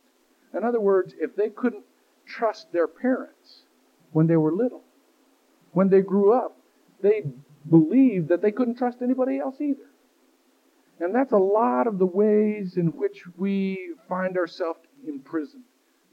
In 0.56 0.64
other 0.64 0.80
words, 0.80 1.14
if 1.18 1.36
they 1.36 1.50
couldn't 1.50 1.84
trust 2.26 2.72
their 2.72 2.88
parents 2.88 3.62
when 4.12 4.26
they 4.26 4.36
were 4.36 4.52
little, 4.52 4.82
when 5.72 5.88
they 5.88 6.00
grew 6.00 6.32
up, 6.32 6.56
they 7.00 7.24
believed 7.68 8.28
that 8.28 8.42
they 8.42 8.52
couldn't 8.52 8.76
trust 8.76 9.02
anybody 9.02 9.38
else 9.38 9.60
either. 9.60 9.90
And 11.00 11.14
that's 11.14 11.32
a 11.32 11.38
lot 11.38 11.86
of 11.86 11.98
the 11.98 12.06
ways 12.06 12.76
in 12.76 12.88
which 12.88 13.24
we 13.36 13.94
find 14.08 14.36
ourselves 14.38 14.80
imprisoned. 15.06 15.64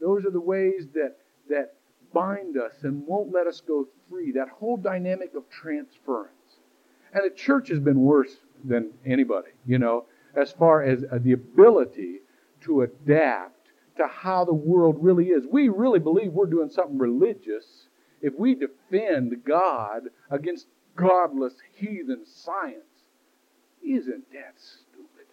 Those 0.01 0.25
are 0.25 0.31
the 0.31 0.41
ways 0.41 0.87
that, 0.93 1.17
that 1.49 1.75
bind 2.13 2.57
us 2.57 2.73
and 2.83 3.05
won't 3.05 3.31
let 3.31 3.47
us 3.47 3.61
go 3.61 3.87
free. 4.09 4.31
That 4.31 4.49
whole 4.49 4.77
dynamic 4.77 5.35
of 5.35 5.49
transference. 5.49 6.31
And 7.13 7.23
the 7.23 7.35
church 7.35 7.69
has 7.69 7.79
been 7.79 8.01
worse 8.01 8.35
than 8.63 8.91
anybody, 9.05 9.51
you 9.65 9.79
know, 9.79 10.05
as 10.35 10.51
far 10.51 10.81
as 10.81 11.03
uh, 11.03 11.19
the 11.21 11.33
ability 11.33 12.19
to 12.61 12.81
adapt 12.81 13.67
to 13.97 14.07
how 14.07 14.45
the 14.45 14.53
world 14.53 14.97
really 14.99 15.27
is. 15.27 15.45
We 15.45 15.69
really 15.69 15.99
believe 15.99 16.31
we're 16.31 16.45
doing 16.45 16.69
something 16.69 16.97
religious 16.97 17.87
if 18.21 18.33
we 18.37 18.55
defend 18.55 19.43
God 19.45 20.03
against 20.29 20.67
godless 20.95 21.55
heathen 21.75 22.25
science. 22.25 22.77
Isn't 23.83 24.31
that 24.31 24.53
stupid? 24.57 25.25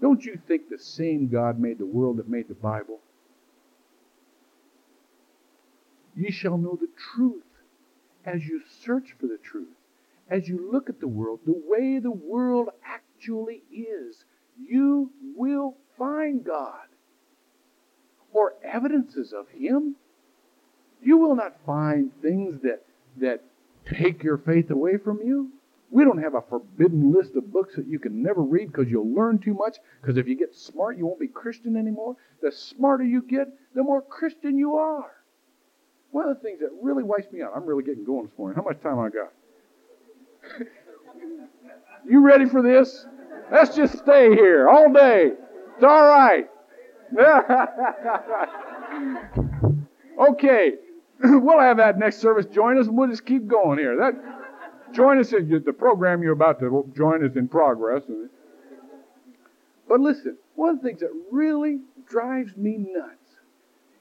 Don't 0.00 0.24
you 0.24 0.38
think 0.46 0.68
the 0.68 0.78
same 0.78 1.28
God 1.28 1.58
made 1.58 1.78
the 1.78 1.86
world 1.86 2.18
that 2.18 2.28
made 2.28 2.48
the 2.48 2.54
Bible? 2.54 3.00
Ye 6.14 6.30
shall 6.30 6.58
know 6.58 6.78
the 6.80 6.88
truth 7.14 7.44
as 8.24 8.44
you 8.46 8.62
search 8.84 9.14
for 9.18 9.26
the 9.26 9.38
truth 9.38 9.68
as 10.32 10.48
you 10.48 10.70
look 10.72 10.88
at 10.88 10.98
the 10.98 11.08
world, 11.08 11.40
the 11.44 11.62
way 11.66 11.98
the 11.98 12.10
world 12.10 12.70
actually 12.84 13.62
is, 13.70 14.24
you 14.58 15.10
will 15.36 15.76
find 15.98 16.42
God 16.42 16.86
or 18.32 18.54
evidences 18.64 19.34
of 19.34 19.46
Him. 19.50 19.96
You 21.02 21.18
will 21.18 21.36
not 21.36 21.56
find 21.66 22.10
things 22.22 22.62
that, 22.62 22.82
that 23.18 23.42
take 23.86 24.22
your 24.22 24.38
faith 24.38 24.70
away 24.70 24.96
from 24.96 25.20
you. 25.22 25.50
We 25.90 26.04
don't 26.04 26.22
have 26.22 26.34
a 26.34 26.40
forbidden 26.40 27.12
list 27.12 27.36
of 27.36 27.52
books 27.52 27.76
that 27.76 27.86
you 27.86 27.98
can 27.98 28.22
never 28.22 28.40
read 28.40 28.72
because 28.72 28.90
you'll 28.90 29.12
learn 29.12 29.38
too 29.38 29.52
much. 29.52 29.76
Because 30.00 30.16
if 30.16 30.26
you 30.26 30.34
get 30.34 30.54
smart, 30.54 30.96
you 30.96 31.04
won't 31.04 31.20
be 31.20 31.28
Christian 31.28 31.76
anymore. 31.76 32.16
The 32.40 32.50
smarter 32.50 33.04
you 33.04 33.20
get, 33.20 33.48
the 33.74 33.82
more 33.82 34.00
Christian 34.00 34.56
you 34.56 34.76
are. 34.76 35.10
One 36.12 36.28
of 36.28 36.36
the 36.36 36.42
things 36.42 36.60
that 36.60 36.70
really 36.80 37.02
wipes 37.02 37.32
me 37.32 37.42
out, 37.42 37.52
I'm 37.56 37.64
really 37.64 37.82
getting 37.82 38.04
going 38.04 38.26
this 38.26 38.38
morning. 38.38 38.56
How 38.56 38.62
much 38.62 38.80
time 38.80 38.98
I 38.98 39.08
got? 39.08 39.32
You 42.04 42.20
ready 42.20 42.46
for 42.46 42.62
this? 42.62 43.06
Let's 43.52 43.76
just 43.76 43.96
stay 43.98 44.34
here 44.34 44.68
all 44.68 44.92
day. 44.92 45.30
It's 45.76 45.84
all 45.84 46.04
right. 46.04 46.48
okay. 50.30 50.72
we'll 51.22 51.60
have 51.60 51.76
that 51.76 52.00
next 52.00 52.18
service. 52.18 52.44
Join 52.46 52.76
us 52.76 52.88
and 52.88 52.96
we'll 52.96 53.08
just 53.08 53.24
keep 53.24 53.46
going 53.46 53.78
here. 53.78 53.96
That 53.96 54.14
join 54.92 55.20
us 55.20 55.32
in 55.32 55.62
the 55.64 55.72
program 55.72 56.24
you're 56.24 56.32
about 56.32 56.58
to 56.58 56.90
join 56.96 57.24
is 57.24 57.36
in 57.36 57.46
progress. 57.46 58.02
But 59.88 60.00
listen, 60.00 60.36
one 60.56 60.70
of 60.70 60.82
the 60.82 60.88
things 60.88 60.98
that 61.00 61.12
really 61.30 61.82
drives 62.08 62.56
me 62.56 62.78
nuts 62.78 63.21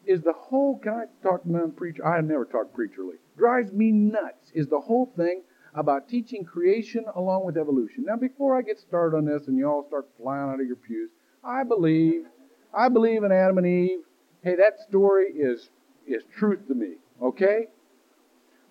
is 0.06 0.22
the 0.22 0.34
whole 0.34 0.80
can 0.80 0.94
I 0.94 1.06
talk 1.24 1.46
non 1.46 1.72
preacher? 1.72 2.06
I 2.06 2.22
never 2.22 2.46
talk 2.46 2.74
preacherly. 2.76 3.18
Drives 3.38 3.72
me 3.72 3.92
nuts 3.92 4.52
is 4.54 4.68
the 4.68 4.80
whole 4.80 5.12
thing 5.16 5.44
about 5.74 6.10
teaching 6.10 6.44
creation 6.44 7.06
along 7.16 7.46
with 7.46 7.58
evolution. 7.58 8.06
Now, 8.06 8.18
before 8.18 8.58
I 8.58 8.62
get 8.62 8.80
started 8.80 9.16
on 9.16 9.26
this 9.26 9.48
and 9.48 9.58
you 9.58 9.68
all 9.68 9.86
start 9.88 10.08
flying 10.18 10.50
out 10.50 10.60
of 10.60 10.68
your 10.68 10.76
pews, 10.76 11.10
I 11.44 11.64
believe, 11.64 12.26
I 12.74 12.90
believe 12.90 13.24
in 13.24 13.32
Adam 13.32 13.58
and 13.58 13.68
Eve. 13.68 14.00
Hey, 14.44 14.56
that 14.56 14.80
story 14.88 15.28
is, 15.28 15.70
is 16.08 16.24
truth 16.38 16.68
to 16.68 16.74
me, 16.74 16.96
okay? 17.22 17.68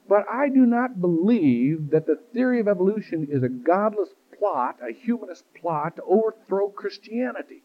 But 0.08 0.26
I 0.30 0.48
do 0.48 0.66
not 0.66 1.00
believe 1.00 1.90
that 1.90 2.06
the 2.06 2.18
theory 2.34 2.60
of 2.60 2.68
evolution 2.68 3.28
is 3.30 3.42
a 3.42 3.48
godless 3.48 4.10
plot, 4.36 4.78
a 4.82 4.92
humanist 4.92 5.44
plot 5.54 5.96
to 5.96 6.02
overthrow 6.02 6.68
Christianity. 6.68 7.62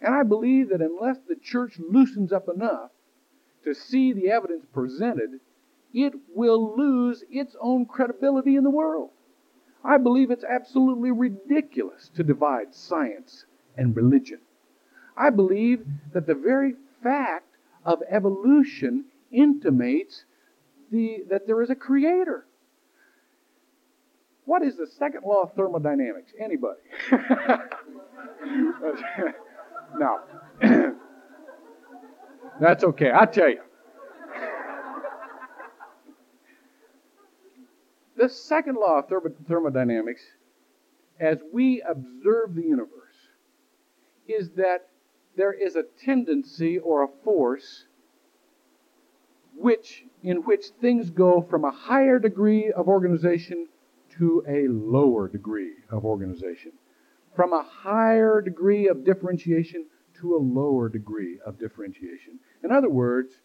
And 0.00 0.14
I 0.14 0.22
believe 0.22 0.70
that 0.70 0.80
unless 0.80 1.18
the 1.28 1.36
church 1.36 1.78
loosens 1.78 2.32
up 2.32 2.48
enough 2.48 2.90
to 3.64 3.74
see 3.74 4.12
the 4.12 4.30
evidence 4.30 4.64
presented, 4.72 5.40
it 5.92 6.14
will 6.34 6.76
lose 6.76 7.24
its 7.30 7.56
own 7.60 7.86
credibility 7.86 8.56
in 8.56 8.64
the 8.64 8.70
world. 8.70 9.10
I 9.84 9.98
believe 9.98 10.30
it's 10.30 10.44
absolutely 10.44 11.10
ridiculous 11.10 12.10
to 12.16 12.22
divide 12.22 12.74
science 12.74 13.46
and 13.76 13.96
religion. 13.96 14.40
I 15.16 15.30
believe 15.30 15.86
that 16.12 16.26
the 16.26 16.34
very 16.34 16.74
fact 17.02 17.56
of 17.84 18.02
evolution 18.08 19.06
intimates 19.30 20.24
the, 20.90 21.24
that 21.30 21.46
there 21.46 21.62
is 21.62 21.70
a 21.70 21.74
creator. 21.74 22.46
What 24.44 24.62
is 24.62 24.76
the 24.76 24.86
second 24.86 25.22
law 25.24 25.42
of 25.42 25.54
thermodynamics? 25.54 26.32
Anybody? 26.38 26.80
no. 29.98 30.20
That's 32.60 32.84
okay. 32.84 33.10
I'll 33.10 33.26
tell 33.26 33.48
you. 33.48 33.60
The 38.16 38.28
second 38.28 38.76
law 38.76 38.98
of 38.98 39.06
thermodynamics, 39.48 40.20
as 41.18 41.38
we 41.52 41.82
observe 41.88 42.54
the 42.54 42.62
universe, 42.62 42.90
is 44.28 44.50
that 44.56 44.88
there 45.36 45.52
is 45.54 45.74
a 45.74 45.84
tendency 46.04 46.78
or 46.78 47.04
a 47.04 47.08
force 47.24 47.86
which 49.56 50.04
in 50.22 50.38
which 50.38 50.66
things 50.80 51.10
go 51.10 51.40
from 51.48 51.64
a 51.64 51.70
higher 51.70 52.18
degree 52.18 52.70
of 52.72 52.88
organization 52.88 53.68
to 54.18 54.44
a 54.46 54.68
lower 54.68 55.28
degree 55.28 55.72
of 55.90 56.04
organization 56.04 56.72
from 57.34 57.52
a 57.52 57.62
higher 57.62 58.40
degree 58.40 58.88
of 58.88 59.04
differentiation 59.04 59.86
to 60.20 60.36
a 60.36 60.38
lower 60.38 60.88
degree 60.88 61.38
of 61.44 61.58
differentiation 61.58 62.38
in 62.62 62.70
other 62.70 62.90
words 62.90 63.40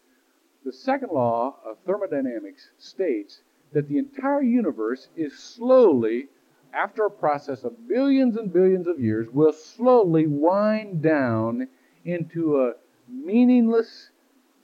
the 0.66 0.72
second 0.72 1.10
law 1.12 1.56
of 1.64 1.78
thermodynamics 1.86 2.70
states 2.76 3.40
that 3.72 3.88
the 3.88 3.98
entire 3.98 4.42
universe 4.42 5.08
is 5.16 5.38
slowly, 5.38 6.26
after 6.72 7.04
a 7.04 7.10
process 7.10 7.62
of 7.62 7.86
billions 7.88 8.36
and 8.36 8.52
billions 8.52 8.88
of 8.88 8.98
years, 8.98 9.28
will 9.30 9.52
slowly 9.52 10.26
wind 10.26 11.02
down 11.02 11.68
into 12.04 12.60
a 12.60 12.72
meaningless, 13.08 14.10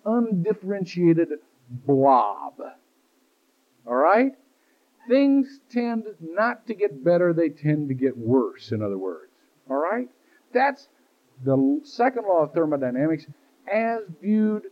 undifferentiated 0.04 1.28
blob. 1.70 2.54
All 3.86 3.94
right? 3.94 4.32
Things 5.08 5.60
tend 5.70 6.06
not 6.20 6.66
to 6.66 6.74
get 6.74 7.04
better, 7.04 7.32
they 7.32 7.48
tend 7.48 7.88
to 7.88 7.94
get 7.94 8.16
worse, 8.18 8.72
in 8.72 8.82
other 8.82 8.98
words. 8.98 9.30
All 9.70 9.76
right? 9.76 10.08
That's 10.52 10.88
the 11.44 11.80
second 11.84 12.24
law 12.26 12.42
of 12.42 12.52
thermodynamics 12.52 13.26
as 13.72 14.02
viewed 14.20 14.64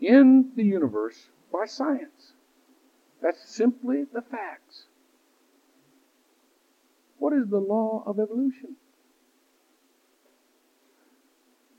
in 0.00 0.50
the 0.56 0.64
universe 0.64 1.28
by 1.52 1.66
science. 1.66 2.32
That's 3.22 3.48
simply 3.48 4.04
the 4.12 4.22
facts. 4.22 4.84
What 7.18 7.32
is 7.34 7.48
the 7.48 7.58
law 7.58 8.02
of 8.06 8.18
evolution? 8.18 8.76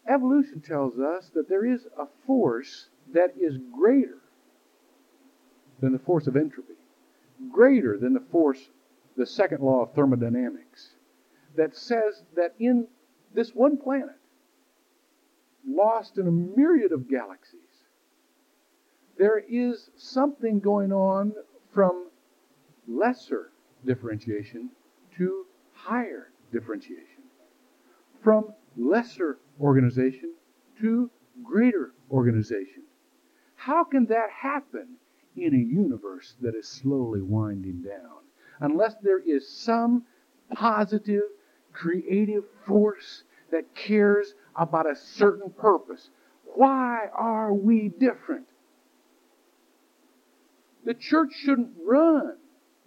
Evolution 0.08 0.62
tells 0.62 1.00
us 1.00 1.30
that 1.34 1.50
there 1.50 1.66
is 1.66 1.88
a 1.98 2.06
force 2.28 2.90
that 3.14 3.34
is 3.40 3.58
greater 3.74 4.18
than 5.80 5.94
the 5.94 6.00
force 6.00 6.28
of 6.28 6.36
entropy, 6.36 6.76
greater 7.52 7.98
than 7.98 8.14
the 8.14 8.24
force, 8.32 8.70
the 9.18 9.26
second 9.26 9.62
law 9.62 9.82
of 9.82 9.94
thermodynamics, 9.94 10.92
that 11.56 11.76
says 11.76 12.24
that 12.36 12.54
in 12.60 12.88
this 13.34 13.54
one 13.54 13.78
planet, 13.78 14.18
lost 15.68 16.18
in 16.18 16.28
a 16.28 16.32
myriad 16.32 16.92
of 16.92 17.10
galaxies, 17.10 17.60
there 19.18 19.40
is 19.40 19.90
something 19.96 20.60
going 20.60 20.92
on 20.92 21.34
from 21.74 22.08
lesser 22.88 23.52
differentiation 23.86 24.70
to 25.18 25.46
higher 25.74 26.32
differentiation, 26.52 27.24
from 28.24 28.54
lesser 28.78 29.38
organization 29.60 30.34
to 30.80 31.10
greater 31.44 31.94
organization. 32.10 32.84
How 33.56 33.84
can 33.84 34.06
that 34.08 34.30
happen 34.32 34.96
in 35.36 35.54
a 35.54 35.58
universe 35.58 36.36
that 36.42 36.56
is 36.56 36.68
slowly 36.68 37.22
winding 37.22 37.84
down? 37.84 38.24
Unless 38.60 38.96
there 39.02 39.20
is 39.20 39.48
some 39.48 40.04
positive, 40.54 41.24
creative 41.74 42.44
force 42.68 43.24
that 43.52 43.76
cares 43.76 44.34
about 44.56 44.90
a 44.90 44.96
certain 44.96 45.50
purpose. 45.52 46.10
Why 46.56 47.08
are 47.14 47.54
we 47.54 47.90
different? 47.90 48.46
The 50.86 50.94
church 50.94 51.34
shouldn't 51.34 51.72
run 51.86 52.38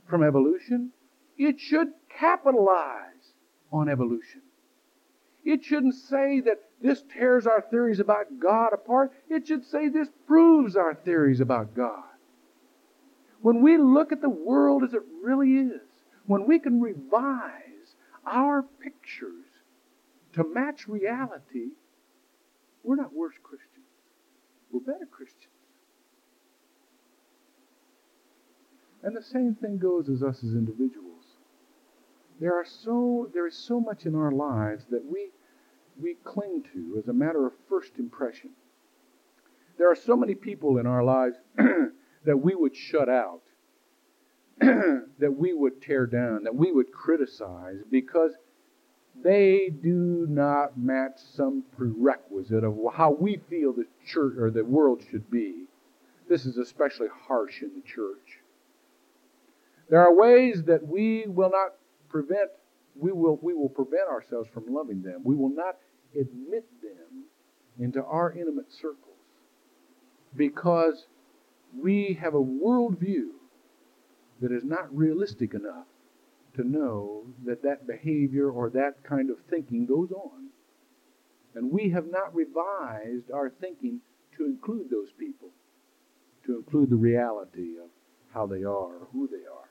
from 0.08 0.22
evolution. 0.22 0.90
It 1.38 1.60
should 1.60 1.88
capitalize 2.08 3.32
on 3.72 3.88
evolution. 3.88 4.42
It 5.44 5.64
shouldn't 5.64 5.94
say 5.94 6.40
that 6.40 6.60
this 6.80 7.02
tears 7.12 7.46
our 7.46 7.60
theories 7.70 8.00
about 8.00 8.38
God 8.38 8.72
apart. 8.72 9.12
It 9.28 9.46
should 9.46 9.64
say 9.64 9.88
this 9.88 10.08
proves 10.26 10.76
our 10.76 10.94
theories 10.94 11.40
about 11.40 11.74
God. 11.74 12.02
When 13.42 13.60
we 13.60 13.76
look 13.76 14.10
at 14.10 14.22
the 14.22 14.28
world 14.28 14.84
as 14.84 14.94
it 14.94 15.02
really 15.22 15.52
is, 15.52 15.80
when 16.26 16.46
we 16.46 16.58
can 16.58 16.80
revise 16.80 17.63
our 18.26 18.62
pictures 18.62 19.44
to 20.34 20.44
match 20.44 20.88
reality, 20.88 21.70
we're 22.82 22.96
not 22.96 23.14
worse 23.14 23.34
Christians. 23.42 23.70
We're 24.70 24.80
better 24.80 25.06
Christians. 25.06 25.48
And 29.02 29.14
the 29.14 29.22
same 29.22 29.54
thing 29.54 29.78
goes 29.78 30.08
as 30.08 30.22
us 30.22 30.42
as 30.42 30.54
individuals. 30.54 31.24
There 32.40 32.54
are 32.54 32.64
so 32.64 33.30
there 33.32 33.46
is 33.46 33.54
so 33.54 33.78
much 33.78 34.06
in 34.06 34.14
our 34.14 34.32
lives 34.32 34.86
that 34.90 35.04
we 35.04 35.30
we 36.00 36.16
cling 36.24 36.64
to 36.72 36.96
as 36.98 37.08
a 37.08 37.12
matter 37.12 37.46
of 37.46 37.52
first 37.68 37.98
impression. 37.98 38.50
There 39.78 39.90
are 39.90 39.96
so 39.96 40.16
many 40.16 40.34
people 40.34 40.78
in 40.78 40.86
our 40.86 41.04
lives 41.04 41.36
that 41.56 42.36
we 42.36 42.54
would 42.54 42.74
shut 42.74 43.08
out, 43.08 43.42
that 44.60 45.34
we 45.36 45.52
would 45.52 45.82
tear 45.82 46.06
down, 46.06 46.44
that 46.44 46.54
we 46.54 46.70
would 46.72 46.92
criticize 46.92 47.78
because 47.90 48.32
they 49.22 49.70
do 49.82 50.26
not 50.28 50.78
match 50.78 51.18
some 51.34 51.64
prerequisite 51.76 52.64
of 52.64 52.76
how 52.94 53.10
we 53.10 53.40
feel 53.48 53.72
the 53.72 53.86
church 54.06 54.34
or 54.38 54.50
the 54.50 54.64
world 54.64 55.02
should 55.10 55.30
be. 55.30 55.64
This 56.28 56.46
is 56.46 56.56
especially 56.56 57.08
harsh 57.26 57.62
in 57.62 57.70
the 57.74 57.82
church. 57.82 58.40
There 59.88 60.00
are 60.00 60.14
ways 60.14 60.64
that 60.64 60.86
we 60.86 61.24
will 61.26 61.50
not 61.50 61.74
prevent 62.08 62.50
we 62.96 63.12
will 63.12 63.38
we 63.42 63.54
will 63.54 63.68
prevent 63.68 64.08
ourselves 64.08 64.48
from 64.54 64.64
loving 64.68 65.02
them. 65.02 65.22
We 65.24 65.34
will 65.34 65.50
not 65.54 65.76
admit 66.12 66.64
them 66.80 67.24
into 67.78 68.02
our 68.04 68.32
intimate 68.32 68.72
circles 68.72 69.18
because 70.36 71.06
we 71.76 72.18
have 72.20 72.34
a 72.34 72.40
worldview 72.40 73.30
that 74.40 74.52
is 74.52 74.64
not 74.64 74.94
realistic 74.96 75.54
enough 75.54 75.86
to 76.56 76.64
know 76.64 77.24
that 77.44 77.62
that 77.62 77.86
behavior 77.86 78.50
or 78.50 78.70
that 78.70 79.02
kind 79.02 79.30
of 79.30 79.36
thinking 79.50 79.86
goes 79.86 80.12
on. 80.12 80.48
And 81.54 81.70
we 81.70 81.90
have 81.90 82.06
not 82.10 82.34
revised 82.34 83.30
our 83.32 83.50
thinking 83.50 84.00
to 84.36 84.44
include 84.44 84.90
those 84.90 85.10
people, 85.18 85.50
to 86.46 86.56
include 86.56 86.90
the 86.90 86.96
reality 86.96 87.78
of 87.82 87.90
how 88.32 88.46
they 88.46 88.64
are 88.64 88.66
or 88.96 89.08
who 89.12 89.28
they 89.28 89.46
are. 89.46 89.68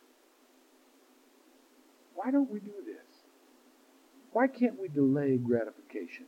Why 2.15 2.32
don't 2.32 2.49
we 2.49 2.60
do 2.60 2.73
this? 2.86 3.23
Why 4.32 4.47
can't 4.47 4.80
we 4.80 4.88
delay 4.88 5.38
gratification? 5.38 6.26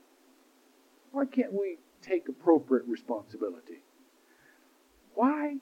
Why 1.12 1.26
can't 1.26 1.54
we 1.54 1.78
take 2.02 2.28
appropriate 2.28 2.86
responsibility? 2.88 3.82
Why, 5.13 5.56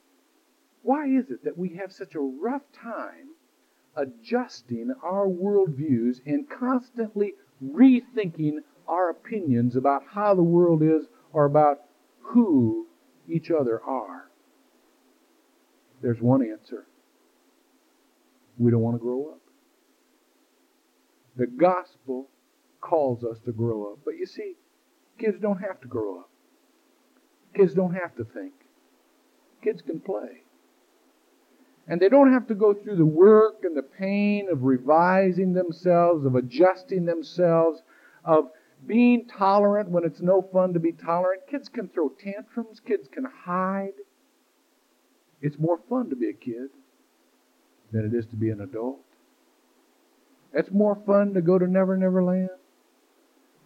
why 0.84 1.08
is 1.08 1.32
it 1.32 1.43
that 1.46 1.58
we 1.58 1.69
have 1.76 1.91
such 1.91 2.13
a 2.13 2.19
rough 2.19 2.62
time 2.74 3.30
adjusting 3.96 4.93
our 5.02 5.28
worldviews 5.28 6.17
and 6.26 6.50
constantly 6.50 7.34
rethinking 7.63 8.58
our 8.88 9.10
opinions 9.10 9.76
about 9.76 10.04
how 10.12 10.36
the 10.36 10.43
world 10.43 10.84
is 10.84 11.06
or 11.32 11.46
about 11.46 11.80
who 12.19 12.88
each 13.30 13.50
other 13.50 13.82
are? 13.82 14.30
There's 16.02 16.22
one 16.22 16.46
answer. 16.46 16.86
We 18.58 18.69
don't 18.69 18.82
want 18.82 18.96
to 18.98 19.02
grow 19.02 19.30
up. 19.32 19.39
The 21.38 21.48
gospel 21.48 22.28
calls 22.82 23.24
us 23.24 23.39
to 23.46 23.52
grow 23.52 23.93
up. 23.93 24.00
But 24.04 24.17
you 24.17 24.26
see, 24.26 24.56
kids 25.17 25.38
don't 25.41 25.60
have 25.60 25.80
to 25.82 25.88
grow 25.88 26.19
up. 26.19 26.30
Kids 27.56 27.74
don't 27.74 27.93
have 27.93 28.15
to 28.17 28.26
think. 28.26 28.54
Kids 29.63 29.82
can 29.82 30.00
play. 30.00 30.42
And 31.88 32.00
they 32.00 32.10
don't 32.10 32.32
have 32.32 32.48
to 32.48 32.56
go 32.56 32.74
through 32.74 32.96
the 32.96 33.06
work 33.06 33.63
and 33.63 33.76
the 33.76 33.84
pain 33.84 34.48
of 34.50 34.63
revising 34.63 35.54
themselves, 35.54 36.26
of 36.26 36.36
adjusting 36.36 37.06
themselves, 37.06 37.82
of 38.24 38.50
being 38.88 39.26
tolerant 39.26 39.89
when 39.89 40.06
it's 40.06 40.22
no 40.22 40.41
fun 40.41 40.74
to 40.74 40.80
be 40.80 40.93
tolerant. 40.93 41.41
Kids 41.50 41.67
can 41.67 41.89
throw 41.89 42.10
tantrums, 42.10 42.80
kids 42.80 43.08
can 43.12 43.26
hide. 43.26 43.93
It's 45.41 45.60
more 45.60 45.80
fun 45.89 46.10
to 46.10 46.15
be 46.15 46.30
a 46.30 46.34
kid 46.34 46.69
than 47.91 48.06
it 48.06 48.13
is 48.17 48.26
to 48.28 48.36
be 48.38 48.50
an 48.50 48.62
adult. 48.62 49.02
It's 50.54 50.72
more 50.72 50.98
fun 51.06 51.34
to 51.34 51.41
go 51.41 51.58
to 51.58 51.67
Never 51.67 51.98
Never 51.98 52.24
Land. 52.24 52.50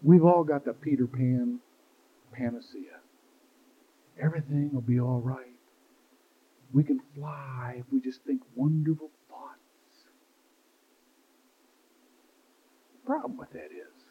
We've 0.02 0.24
all 0.24 0.44
got 0.44 0.66
the 0.66 0.74
Peter 0.74 1.06
Pan 1.06 1.60
panacea. 2.32 3.00
Everything 4.22 4.72
will 4.74 4.82
be 4.82 5.00
all 5.00 5.20
right. 5.20 5.57
We 6.74 6.84
can 6.84 7.00
fly 7.16 7.78
if 7.80 7.86
we 7.92 8.02
just 8.02 8.24
think 8.24 8.42
wonderful 8.56 9.10
thoughts. 9.30 9.60
The 12.94 13.06
problem 13.06 13.38
with 13.38 13.52
that 13.52 13.72
is 13.72 14.06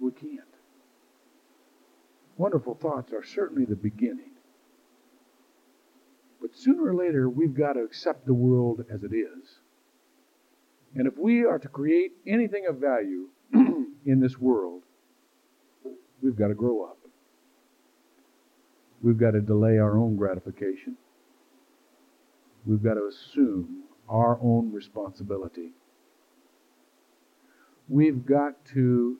we 0.00 0.12
can't. 0.12 0.40
Wonderful 2.36 2.74
thoughts 2.74 3.12
are 3.12 3.24
certainly 3.24 3.64
the 3.64 3.76
beginning. 3.76 4.32
But 6.40 6.54
sooner 6.54 6.84
or 6.84 6.94
later, 6.94 7.28
we've 7.28 7.54
got 7.54 7.72
to 7.72 7.80
accept 7.80 8.26
the 8.26 8.34
world 8.34 8.84
as 8.90 9.02
it 9.02 9.12
is 9.12 9.58
and 10.94 11.06
if 11.06 11.16
we 11.18 11.44
are 11.44 11.58
to 11.58 11.68
create 11.68 12.12
anything 12.26 12.66
of 12.66 12.76
value 12.76 13.28
in 13.52 14.20
this 14.20 14.38
world, 14.38 14.82
we've 16.22 16.36
got 16.36 16.48
to 16.48 16.54
grow 16.54 16.84
up. 16.84 16.97
We've 19.02 19.18
got 19.18 19.32
to 19.32 19.40
delay 19.40 19.78
our 19.78 19.96
own 19.96 20.16
gratification. 20.16 20.96
We've 22.66 22.82
got 22.82 22.94
to 22.94 23.06
assume 23.06 23.84
our 24.08 24.38
own 24.42 24.72
responsibility. 24.72 25.70
We've 27.88 28.26
got 28.26 28.64
to 28.74 29.18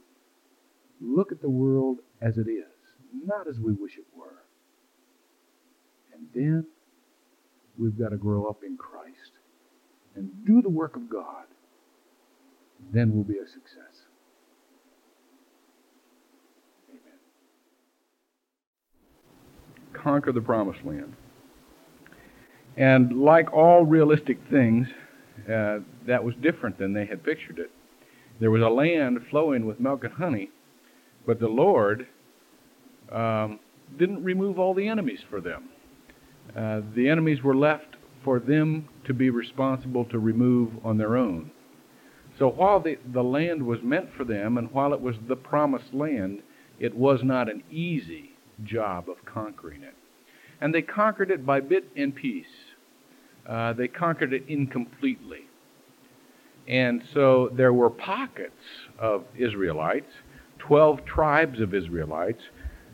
look 1.01 1.33
at 1.33 1.41
the 1.41 1.49
world 1.49 1.99
as 2.21 2.39
it 2.39 2.49
is, 2.49 2.65
not 3.25 3.47
as 3.49 3.59
we 3.59 3.73
wish 3.73 3.97
it 3.97 4.07
were. 4.17 4.43
And 6.13 6.27
then 6.35 6.67
we've 7.79 7.97
got 7.97 8.09
to 8.11 8.17
grow 8.17 8.47
up 8.47 8.63
in 8.65 8.77
Christ 8.77 9.33
and 10.17 10.31
do 10.45 10.61
the 10.61 10.69
work 10.69 10.97
of 10.97 11.09
God 11.09 11.45
then 12.93 13.13
we'll 13.13 13.25
be 13.25 13.39
a 13.39 13.47
success. 13.47 14.07
Amen. 16.89 17.01
Conquer 20.03 20.33
the 20.33 20.41
promised 20.41 20.85
land. 20.85 21.15
And 22.77 23.21
like 23.21 23.53
all 23.53 23.85
realistic 23.85 24.39
things, 24.51 24.87
uh, 25.47 25.79
that 26.07 26.23
was 26.23 26.35
different 26.43 26.79
than 26.79 26.93
they 26.93 27.07
had 27.07 27.25
pictured 27.25 27.59
it. 27.59 27.71
There 28.41 28.51
was 28.51 28.63
a 28.63 28.69
land 28.69 29.19
flowing 29.31 29.67
with 29.67 29.81
milk 29.81 30.05
and 30.05 30.13
honey, 30.13 30.51
but 31.27 31.41
the 31.41 31.49
Lord 31.49 32.07
um, 33.11 33.59
didn't 33.99 34.23
remove 34.23 34.59
all 34.59 34.75
the 34.75 34.87
enemies 34.87 35.21
for 35.29 35.41
them. 35.41 35.71
Uh, 36.57 36.81
the 36.95 37.09
enemies 37.09 37.43
were 37.43 37.57
left 37.57 37.97
for 38.25 38.39
them 38.39 38.89
to 39.07 39.15
be 39.15 39.31
responsible 39.31 40.05
to 40.07 40.19
remove 40.19 40.73
on 40.85 40.99
their 40.99 41.17
own. 41.17 41.51
So 42.39 42.49
while 42.49 42.81
the, 42.81 42.99
the 43.13 43.23
land 43.23 43.65
was 43.65 43.81
meant 43.83 44.11
for 44.17 44.25
them 44.25 44.59
and 44.59 44.71
while 44.71 44.93
it 44.93 45.01
was 45.01 45.17
the 45.27 45.37
promised 45.37 45.93
land, 45.93 46.43
it 46.79 46.95
was 46.95 47.21
not 47.25 47.51
an 47.51 47.63
easy 47.71 48.28
job 48.65 49.09
of 49.09 49.25
conquering 49.25 49.83
it. 49.83 49.95
And 50.61 50.75
they 50.75 50.83
conquered 50.83 51.31
it 51.31 51.47
by 51.47 51.61
bit 51.61 51.85
and 51.97 52.15
piece. 52.15 52.47
Uh, 53.47 53.73
they 53.73 53.89
conquered 53.89 54.33
it 54.33 54.45
incompletely. 54.49 55.47
And 56.67 57.03
so 57.15 57.51
there 57.55 57.73
were 57.73 57.89
pockets 57.89 58.63
of 58.99 59.25
Israelites, 59.37 60.13
12 60.59 61.05
tribes 61.05 61.61
of 61.61 61.75
Israelites, 61.75 62.43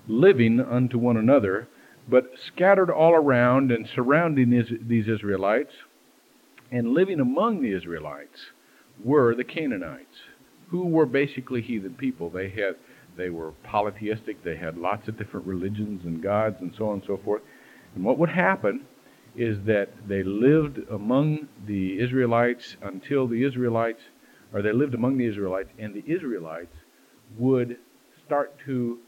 living 0.06 0.60
unto 0.60 0.98
one 0.98 1.16
another, 1.16 1.66
but 2.08 2.30
scattered 2.46 2.90
all 2.90 3.14
around 3.14 3.72
and 3.72 3.88
surrounding 3.88 4.50
these 4.50 5.08
Israelites 5.08 5.72
and 6.70 6.92
living 6.92 7.20
among 7.20 7.62
the 7.62 7.72
Israelites 7.72 8.38
were 9.02 9.34
the 9.34 9.44
Canaanites, 9.44 10.16
who 10.68 10.86
were 10.86 11.06
basically 11.06 11.62
heathen 11.62 11.94
people. 11.94 12.30
They 12.30 12.50
had 12.50 12.76
they 13.16 13.30
were 13.30 13.52
polytheistic. 13.62 14.42
They 14.42 14.56
had 14.56 14.76
lots 14.76 15.08
of 15.08 15.16
different 15.16 15.46
religions 15.46 16.04
and 16.04 16.22
gods 16.22 16.56
and 16.60 16.74
so 16.76 16.88
on 16.88 16.94
and 16.94 17.02
so 17.06 17.16
forth. 17.16 17.42
And 17.94 18.04
what 18.04 18.18
would 18.18 18.30
happen 18.30 18.86
is 19.36 19.58
that 19.66 19.90
they 20.08 20.22
lived 20.22 20.78
among 20.90 21.48
the 21.66 22.00
Israelites 22.00 22.76
until 22.82 23.26
the 23.26 23.44
Israelites, 23.44 24.02
or 24.52 24.62
they 24.62 24.72
lived 24.72 24.94
among 24.94 25.18
the 25.18 25.26
Israelites, 25.26 25.70
and 25.78 25.94
the 25.94 26.04
Israelites 26.06 26.74
would 27.38 27.78
start 28.24 28.54
to 28.64 28.98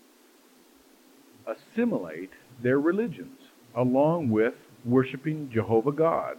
assimilate 1.47 2.31
their 2.63 2.81
religions 2.81 3.41
along 3.75 4.31
with 4.31 4.55
worshiping 4.85 5.51
Jehovah 5.53 5.93
God. 5.93 6.39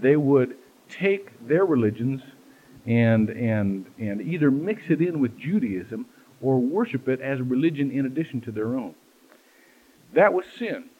They 0.00 0.16
would 0.16 0.56
take 0.88 1.46
their 1.46 1.64
religions 1.64 2.22
and 2.86 3.30
and 3.30 3.86
and 3.98 4.20
either 4.20 4.50
mix 4.50 4.82
it 4.90 5.00
in 5.00 5.20
with 5.20 5.38
Judaism 5.38 6.06
or 6.42 6.58
worship 6.58 7.08
it 7.08 7.20
as 7.20 7.40
a 7.40 7.44
religion 7.44 7.90
in 7.90 8.04
addition 8.04 8.40
to 8.42 8.52
their 8.52 8.76
own. 8.76 8.94
That 10.14 10.34
was 10.34 10.44
sin. 10.58 10.90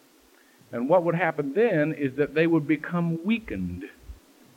And 0.70 0.88
what 0.88 1.04
would 1.04 1.14
happen 1.14 1.52
then 1.54 1.92
is 1.92 2.14
that 2.16 2.34
they 2.34 2.46
would 2.46 2.66
become 2.66 3.22
weakened. 3.24 3.84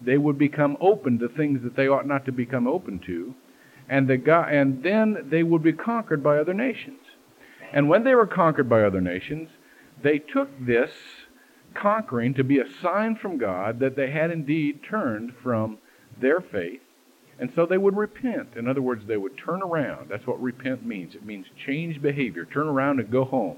They 0.01 0.17
would 0.17 0.37
become 0.37 0.77
open 0.79 1.19
to 1.19 1.27
things 1.27 1.63
that 1.63 1.75
they 1.75 1.87
ought 1.87 2.07
not 2.07 2.25
to 2.25 2.31
become 2.31 2.67
open 2.67 2.99
to. 2.99 3.35
And, 3.89 4.07
the 4.07 4.17
God, 4.17 4.51
and 4.51 4.81
then 4.81 5.27
they 5.29 5.43
would 5.43 5.61
be 5.61 5.73
conquered 5.73 6.23
by 6.23 6.37
other 6.37 6.53
nations. 6.53 6.99
And 7.73 7.89
when 7.89 8.03
they 8.03 8.15
were 8.15 8.27
conquered 8.27 8.69
by 8.69 8.83
other 8.83 9.01
nations, 9.01 9.49
they 10.01 10.19
took 10.19 10.49
this 10.59 10.91
conquering 11.73 12.33
to 12.35 12.43
be 12.43 12.59
a 12.59 12.71
sign 12.81 13.15
from 13.15 13.37
God 13.37 13.79
that 13.79 13.95
they 13.95 14.11
had 14.11 14.31
indeed 14.31 14.81
turned 14.83 15.33
from 15.43 15.77
their 16.19 16.39
faith 16.39 16.81
and 17.39 17.51
so 17.53 17.65
they 17.65 17.77
would 17.77 17.97
repent. 17.97 18.55
In 18.55 18.67
other 18.67 18.81
words, 18.81 19.05
they 19.05 19.17
would 19.17 19.37
turn 19.37 19.61
around. 19.61 20.09
That's 20.09 20.25
what 20.25 20.41
repent 20.41 20.85
means. 20.85 21.15
It 21.15 21.25
means 21.25 21.47
change 21.65 22.01
behavior, 22.01 22.45
turn 22.45 22.67
around 22.67 22.99
and 22.99 23.11
go 23.11 23.25
home. 23.25 23.57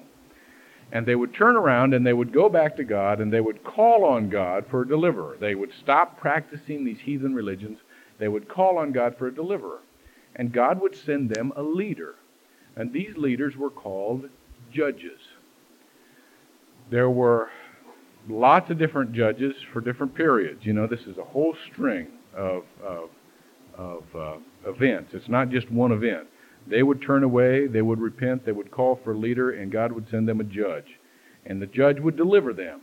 And 0.92 1.06
they 1.06 1.16
would 1.16 1.34
turn 1.34 1.56
around 1.56 1.94
and 1.94 2.06
they 2.06 2.14
would 2.14 2.32
go 2.32 2.50
back 2.50 2.76
to 2.78 2.84
God 2.84 3.20
and 3.20 3.32
they 3.32 3.42
would 3.42 3.64
call 3.64 4.06
on 4.06 4.30
God 4.30 4.66
for 4.68 4.82
a 4.82 4.88
deliverer. 4.88 5.38
They 5.40 5.54
would 5.54 5.74
stop 5.74 6.18
practicing 6.18 6.86
these 6.86 7.00
heathen 7.00 7.36
religions. 7.36 7.80
They 8.20 8.30
would 8.30 8.48
call 8.48 8.78
on 8.78 8.94
God 8.94 9.16
for 9.18 9.28
a 9.28 9.36
deliverer. 9.36 9.80
And 10.36 10.52
God 10.52 10.82
would 10.82 10.96
send 10.96 11.30
them 11.30 11.52
a 11.56 11.62
leader. 11.62 12.16
And 12.76 12.94
these 12.94 13.18
leaders 13.18 13.58
were 13.58 13.70
called 13.70 14.30
judges. 14.72 15.20
There 16.90 17.10
were 17.10 17.50
lots 18.30 18.70
of 18.70 18.78
different 18.78 19.14
judges 19.14 19.56
for 19.74 19.82
different 19.82 20.16
periods. 20.16 20.66
You 20.66 20.74
know, 20.74 20.88
this 20.88 21.02
is 21.02 21.18
a 21.18 21.24
whole 21.24 21.56
string 21.70 22.08
of, 22.34 22.64
of 22.84 23.10
of 23.78 24.04
uh, 24.16 24.36
events. 24.66 25.14
It's 25.14 25.30
not 25.30 25.50
just 25.50 25.72
one 25.72 25.92
event. 25.92 26.28
They 26.68 26.84
would 26.84 27.02
turn 27.02 27.24
away, 27.24 27.68
they 27.68 27.82
would 27.82 28.00
repent, 28.00 28.46
they 28.46 28.52
would 28.52 28.72
call 28.72 29.00
for 29.04 29.14
a 29.14 29.18
leader, 29.18 29.52
and 29.52 29.72
God 29.72 29.92
would 29.92 30.10
send 30.10 30.28
them 30.28 30.42
a 30.42 30.44
judge. 30.44 31.00
And 31.46 31.62
the 31.62 31.68
judge 31.68 32.00
would 32.00 32.18
deliver 32.18 32.54
them. 32.54 32.82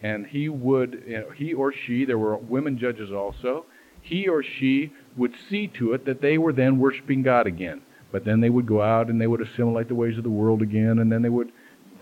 And 0.00 0.26
he 0.26 0.48
would, 0.48 1.02
you 1.06 1.18
know, 1.18 1.30
he 1.30 1.52
or 1.52 1.72
she, 1.72 2.04
there 2.04 2.18
were 2.18 2.36
women 2.36 2.78
judges 2.78 3.10
also, 3.10 3.66
he 4.00 4.28
or 4.28 4.44
she 4.44 4.92
would 5.16 5.34
see 5.50 5.66
to 5.66 5.92
it 5.92 6.04
that 6.04 6.20
they 6.20 6.38
were 6.38 6.52
then 6.52 6.78
worshiping 6.78 7.22
God 7.22 7.48
again. 7.48 7.82
But 8.12 8.24
then 8.24 8.40
they 8.40 8.50
would 8.50 8.66
go 8.66 8.80
out 8.80 9.08
and 9.08 9.20
they 9.20 9.26
would 9.26 9.40
assimilate 9.40 9.88
the 9.88 9.94
ways 9.96 10.16
of 10.16 10.22
the 10.22 10.30
world 10.30 10.62
again, 10.62 11.00
and 11.00 11.10
then 11.10 11.22
they 11.22 11.28
would 11.28 11.50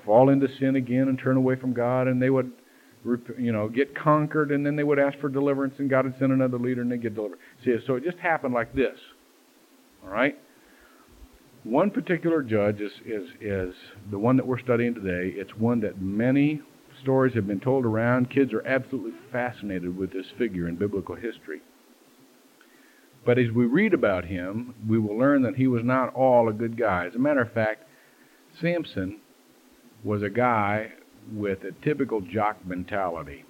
fall 0.04 0.28
into 0.28 0.48
sin 0.58 0.76
again 0.76 1.08
and 1.08 1.18
turn 1.18 1.36
away 1.36 1.56
from 1.56 1.72
God, 1.72 2.06
and 2.06 2.20
they 2.22 2.30
would 2.30 2.52
you 3.38 3.52
know, 3.52 3.68
get 3.68 3.94
conquered, 3.94 4.50
and 4.50 4.64
then 4.64 4.76
they 4.76 4.84
would 4.84 4.98
ask 4.98 5.18
for 5.18 5.28
deliverance, 5.28 5.74
and 5.78 5.88
God 5.88 6.04
would 6.04 6.18
send 6.18 6.32
another 6.32 6.58
leader, 6.58 6.82
and 6.82 6.90
they 6.90 6.96
get 6.96 7.14
delivered. 7.14 7.38
See, 7.64 7.76
so 7.86 7.94
it 7.94 8.04
just 8.04 8.18
happened 8.18 8.54
like 8.54 8.74
this. 8.74 8.96
All 10.04 10.10
right. 10.10 10.36
One 11.64 11.90
particular 11.90 12.42
judge 12.42 12.80
is 12.80 12.92
is 13.04 13.28
is 13.40 13.74
the 14.10 14.18
one 14.18 14.36
that 14.36 14.46
we're 14.46 14.60
studying 14.60 14.94
today. 14.94 15.34
It's 15.36 15.56
one 15.56 15.80
that 15.80 16.00
many 16.00 16.62
stories 17.02 17.34
have 17.34 17.46
been 17.46 17.60
told 17.60 17.84
around. 17.84 18.30
Kids 18.30 18.52
are 18.52 18.66
absolutely 18.66 19.18
fascinated 19.32 19.96
with 19.96 20.12
this 20.12 20.26
figure 20.38 20.68
in 20.68 20.76
biblical 20.76 21.16
history. 21.16 21.60
But 23.24 23.38
as 23.38 23.50
we 23.50 23.66
read 23.66 23.92
about 23.92 24.26
him, 24.26 24.74
we 24.88 24.98
will 24.98 25.18
learn 25.18 25.42
that 25.42 25.56
he 25.56 25.66
was 25.66 25.82
not 25.82 26.14
all 26.14 26.48
a 26.48 26.52
good 26.52 26.78
guy. 26.78 27.06
As 27.06 27.16
a 27.16 27.18
matter 27.18 27.42
of 27.42 27.52
fact, 27.52 27.82
Samson 28.60 29.18
was 30.04 30.22
a 30.22 30.30
guy 30.30 30.92
with 31.32 31.64
a 31.64 31.72
typical 31.84 32.20
jock 32.20 32.56
mentality. 32.66 33.44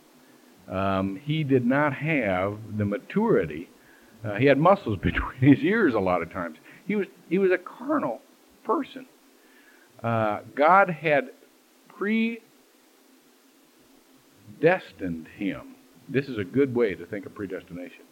Um, 0.71 1.21
he 1.23 1.45
did 1.45 1.65
not 1.65 1.95
have 1.95 2.59
the 2.77 2.85
maturity. 2.85 3.69
Uh, 4.25 4.35
he 4.35 4.47
had 4.47 4.59
muscles 4.59 4.99
between 5.03 5.39
his 5.41 5.59
ears 5.63 5.95
a 5.95 6.01
lot 6.01 6.23
of 6.23 6.33
times. 6.33 6.59
He 6.87 6.97
was 6.97 7.07
he 7.29 7.39
was 7.39 7.51
a 7.51 7.59
carnal 7.59 8.21
person. 8.65 9.07
Uh, 10.03 10.41
God 10.55 10.91
had 10.91 11.31
predestined 11.89 12.47
him. 15.37 15.75
This 16.09 16.27
is 16.27 16.39
a 16.39 16.45
good 16.45 16.75
way 16.75 16.95
to 16.95 17.07
think 17.07 17.27
of 17.27 17.35
predestination. 17.35 18.05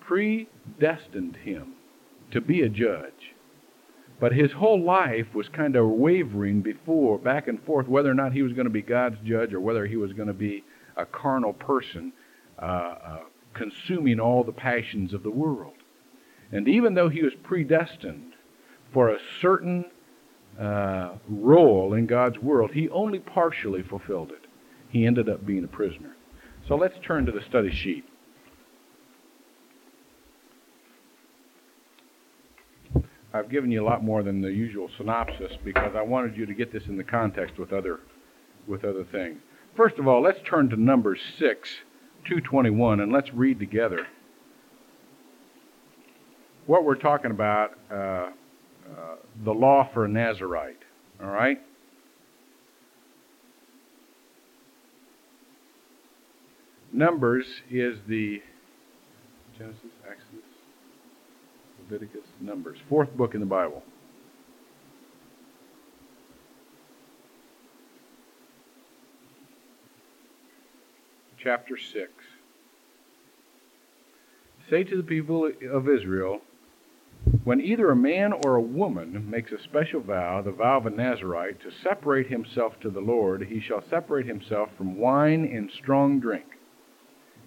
Predestined 0.00 1.36
him 1.36 1.74
to 2.30 2.40
be 2.40 2.62
a 2.62 2.68
judge. 2.68 3.33
But 4.20 4.32
his 4.32 4.52
whole 4.52 4.80
life 4.80 5.34
was 5.34 5.48
kind 5.48 5.76
of 5.76 5.88
wavering 5.88 6.60
before, 6.60 7.18
back 7.18 7.48
and 7.48 7.62
forth, 7.64 7.88
whether 7.88 8.10
or 8.10 8.14
not 8.14 8.32
he 8.32 8.42
was 8.42 8.52
going 8.52 8.66
to 8.66 8.70
be 8.70 8.82
God's 8.82 9.18
judge 9.24 9.52
or 9.52 9.60
whether 9.60 9.86
he 9.86 9.96
was 9.96 10.12
going 10.12 10.28
to 10.28 10.34
be 10.34 10.64
a 10.96 11.04
carnal 11.04 11.52
person 11.52 12.12
uh, 12.58 12.64
uh, 12.64 13.20
consuming 13.52 14.20
all 14.20 14.44
the 14.44 14.52
passions 14.52 15.12
of 15.12 15.22
the 15.22 15.30
world. 15.30 15.74
And 16.52 16.68
even 16.68 16.94
though 16.94 17.08
he 17.08 17.22
was 17.22 17.32
predestined 17.42 18.34
for 18.92 19.08
a 19.08 19.18
certain 19.40 19.86
uh, 20.58 21.14
role 21.28 21.94
in 21.94 22.06
God's 22.06 22.38
world, 22.38 22.72
he 22.72 22.88
only 22.90 23.18
partially 23.18 23.82
fulfilled 23.82 24.30
it. 24.30 24.46
He 24.88 25.06
ended 25.06 25.28
up 25.28 25.44
being 25.44 25.64
a 25.64 25.68
prisoner. 25.68 26.16
So 26.68 26.76
let's 26.76 26.96
turn 27.02 27.26
to 27.26 27.32
the 27.32 27.42
study 27.42 27.72
sheet. 27.72 28.04
I've 33.34 33.50
given 33.50 33.72
you 33.72 33.82
a 33.82 33.84
lot 33.84 34.04
more 34.04 34.22
than 34.22 34.40
the 34.40 34.48
usual 34.48 34.88
synopsis 34.96 35.52
because 35.64 35.94
I 35.96 36.02
wanted 36.02 36.36
you 36.36 36.46
to 36.46 36.54
get 36.54 36.72
this 36.72 36.84
in 36.86 36.96
the 36.96 37.02
context 37.02 37.58
with 37.58 37.72
other 37.72 37.98
with 38.68 38.84
other 38.84 39.04
things. 39.10 39.38
First 39.76 39.98
of 39.98 40.06
all, 40.06 40.22
let's 40.22 40.38
turn 40.48 40.70
to 40.70 40.80
Numbers 40.80 41.18
6, 41.38 41.68
221, 42.28 43.00
and 43.00 43.12
let's 43.12 43.34
read 43.34 43.58
together. 43.58 44.06
What 46.66 46.84
we're 46.84 46.94
talking 46.94 47.32
about, 47.32 47.72
uh, 47.90 47.94
uh, 47.94 48.30
the 49.44 49.50
law 49.50 49.90
for 49.92 50.04
a 50.04 50.08
Nazarite. 50.08 50.78
All 51.20 51.28
right? 51.28 51.58
Numbers 56.92 57.44
is 57.68 57.98
the 58.08 58.40
Genesis, 59.58 59.90
Leviticus, 61.94 62.26
Numbers, 62.40 62.78
fourth 62.88 63.16
book 63.16 63.34
in 63.34 63.40
the 63.40 63.46
Bible. 63.46 63.80
Chapter 71.38 71.76
6. 71.76 72.10
Say 74.68 74.82
to 74.82 74.96
the 74.96 75.04
people 75.04 75.48
of 75.70 75.88
Israel, 75.88 76.40
when 77.44 77.60
either 77.60 77.92
a 77.92 77.96
man 77.96 78.32
or 78.32 78.56
a 78.56 78.60
woman 78.60 79.30
makes 79.30 79.52
a 79.52 79.62
special 79.62 80.00
vow, 80.00 80.42
the 80.42 80.50
vow 80.50 80.78
of 80.78 80.86
a 80.86 80.90
Nazarite, 80.90 81.60
to 81.60 81.70
separate 81.70 82.26
himself 82.26 82.80
to 82.80 82.90
the 82.90 83.00
Lord, 83.00 83.46
he 83.46 83.60
shall 83.60 83.84
separate 83.88 84.26
himself 84.26 84.70
from 84.76 84.98
wine 84.98 85.44
and 85.44 85.70
strong 85.70 86.18
drink. 86.18 86.46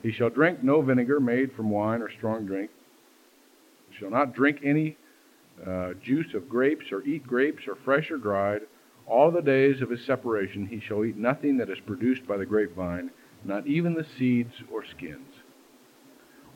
He 0.01 0.13
shall 0.13 0.29
drink 0.29 0.63
no 0.63 0.81
vinegar 0.81 1.19
made 1.19 1.51
from 1.51 1.69
wine 1.69 2.01
or 2.01 2.09
strong 2.09 2.45
drink, 2.45 2.69
shall 3.99 4.09
not 4.09 4.33
drink 4.33 4.59
any 4.63 4.97
uh, 5.65 5.93
juice 6.03 6.33
of 6.33 6.49
grapes, 6.49 6.91
or 6.91 7.03
eat 7.03 7.25
grapes, 7.25 7.67
or 7.67 7.75
fresh 7.75 8.11
or 8.11 8.17
dried. 8.17 8.61
All 9.07 9.31
the 9.31 9.41
days 9.41 9.81
of 9.81 9.89
his 9.89 10.05
separation 10.05 10.67
he 10.67 10.79
shall 10.79 11.05
eat 11.05 11.17
nothing 11.17 11.57
that 11.57 11.69
is 11.69 11.79
produced 11.79 12.27
by 12.27 12.37
the 12.37 12.45
grapevine, 12.45 13.11
not 13.43 13.65
even 13.65 13.93
the 13.93 14.05
seeds 14.17 14.53
or 14.71 14.85
skins. 14.85 15.41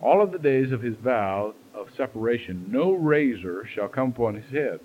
All 0.01 0.21
of 0.21 0.31
the 0.31 0.39
days 0.39 0.71
of 0.71 0.81
his 0.81 0.95
vow 0.97 1.53
of 1.73 1.87
separation, 1.95 2.65
no 2.69 2.91
razor 2.91 3.65
shall 3.65 3.87
come 3.87 4.09
upon 4.09 4.35
his 4.35 4.51
head. 4.51 4.79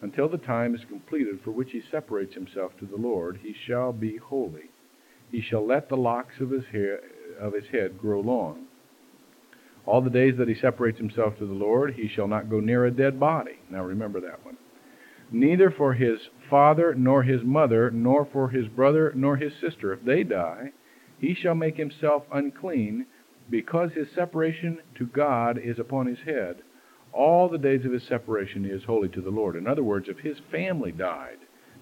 Until 0.00 0.28
the 0.28 0.38
time 0.38 0.74
is 0.74 0.84
completed 0.84 1.40
for 1.42 1.50
which 1.50 1.72
he 1.72 1.82
separates 1.90 2.34
himself 2.34 2.76
to 2.78 2.86
the 2.86 2.96
Lord, 2.96 3.40
he 3.42 3.52
shall 3.52 3.92
be 3.92 4.16
holy. 4.16 4.70
He 5.30 5.40
shall 5.40 5.66
let 5.66 5.88
the 5.88 5.96
locks 5.96 6.40
of 6.40 6.50
his 6.50 6.64
hair 6.66 7.00
of 7.38 7.52
his 7.52 7.66
head 7.68 7.98
grow 7.98 8.20
long. 8.20 8.67
All 9.88 10.02
the 10.02 10.10
days 10.10 10.36
that 10.36 10.48
he 10.48 10.54
separates 10.54 10.98
himself 10.98 11.38
to 11.38 11.46
the 11.46 11.54
Lord, 11.54 11.94
he 11.94 12.08
shall 12.08 12.28
not 12.28 12.50
go 12.50 12.60
near 12.60 12.84
a 12.84 12.90
dead 12.90 13.18
body. 13.18 13.58
Now 13.70 13.82
remember 13.82 14.20
that 14.20 14.44
one. 14.44 14.58
Neither 15.32 15.70
for 15.70 15.94
his 15.94 16.18
father, 16.50 16.94
nor 16.94 17.22
his 17.22 17.42
mother, 17.42 17.90
nor 17.90 18.26
for 18.30 18.50
his 18.50 18.68
brother, 18.68 19.12
nor 19.16 19.38
his 19.38 19.54
sister, 19.62 19.94
if 19.94 20.04
they 20.04 20.24
die, 20.24 20.72
he 21.18 21.34
shall 21.34 21.54
make 21.54 21.78
himself 21.78 22.24
unclean, 22.30 23.06
because 23.48 23.90
his 23.92 24.08
separation 24.14 24.76
to 24.96 25.06
God 25.06 25.56
is 25.56 25.78
upon 25.78 26.06
his 26.06 26.20
head. 26.26 26.56
All 27.14 27.48
the 27.48 27.56
days 27.56 27.86
of 27.86 27.92
his 27.92 28.02
separation 28.06 28.64
he 28.64 28.70
is 28.70 28.84
holy 28.84 29.08
to 29.08 29.22
the 29.22 29.30
Lord. 29.30 29.56
In 29.56 29.66
other 29.66 29.82
words, 29.82 30.10
if 30.10 30.18
his 30.18 30.36
family 30.50 30.92
died, 30.92 31.38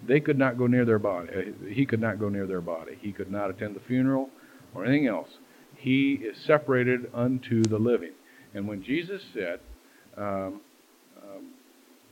they 0.07 0.21
could 0.21 0.39
not 0.39 0.57
go 0.57 0.69
near 0.69 0.85
their 0.85 1.01
body. 1.01 1.55
He 1.71 1.85
could 1.85 2.01
not 2.01 2.21
go 2.21 2.29
near 2.29 2.47
their 2.47 2.61
body. 2.61 2.99
He 3.01 3.11
could 3.11 3.33
not 3.33 3.51
attend 3.51 3.75
the 3.75 3.81
funeral 3.81 4.31
or 4.77 4.85
anything 4.85 5.09
else. 5.09 5.29
He 5.77 6.15
is 6.15 6.37
separated 6.39 7.11
unto 7.15 7.63
the 7.63 7.79
living. 7.79 8.13
And 8.55 8.67
when 8.67 8.83
Jesus 8.83 9.23
said, 9.35 9.61
um, 10.17 10.61
um, 11.23 11.51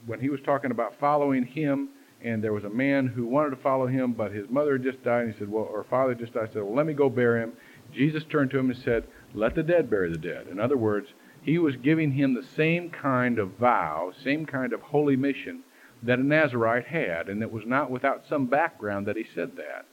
when 0.07 0.21
he 0.21 0.29
was 0.29 0.41
talking 0.41 0.71
about 0.71 0.99
following 0.99 1.45
him, 1.45 1.89
and 2.23 2.43
there 2.43 2.53
was 2.53 2.65
a 2.65 2.71
man 2.71 3.07
who 3.07 3.27
wanted 3.27 3.51
to 3.51 3.57
follow 3.57 3.87
him, 3.87 4.13
but 4.13 4.33
his 4.33 4.49
mother 4.49 4.79
just 4.79 5.03
died, 5.03 5.25
and 5.25 5.33
he 5.33 5.39
said, 5.39 5.51
well, 5.51 5.65
or 5.65 5.85
father 5.85 6.15
just 6.15 6.33
died, 6.33 6.49
he 6.49 6.55
said, 6.55 6.63
well, 6.63 6.75
let 6.75 6.87
me 6.87 6.95
go 6.95 7.09
bury 7.09 7.43
him. 7.43 7.53
Jesus 7.93 8.25
turned 8.25 8.51
to 8.51 8.59
him 8.59 8.71
and 8.71 8.79
said, 8.79 9.05
let 9.35 9.55
the 9.55 9.63
dead 9.63 9.91
bury 9.91 10.11
the 10.11 10.19
dead. 10.19 10.47
In 10.49 10.59
other 10.59 10.77
words, 10.77 11.09
he 11.43 11.59
was 11.59 11.77
giving 11.77 12.13
him 12.13 12.35
the 12.35 12.43
same 12.43 12.89
kind 12.89 13.39
of 13.39 13.51
vow, 13.53 14.13
same 14.23 14.47
kind 14.47 14.73
of 14.73 14.81
holy 14.81 15.17
mission 15.17 15.63
that 16.03 16.19
a 16.19 16.23
Nazarite 16.23 16.87
had, 16.87 17.29
and 17.29 17.43
it 17.43 17.53
was 17.53 17.65
not 17.67 17.91
without 17.91 18.27
some 18.27 18.47
background 18.47 19.07
that 19.07 19.17
he 19.17 19.25
said 19.35 19.57
that. 19.57 19.87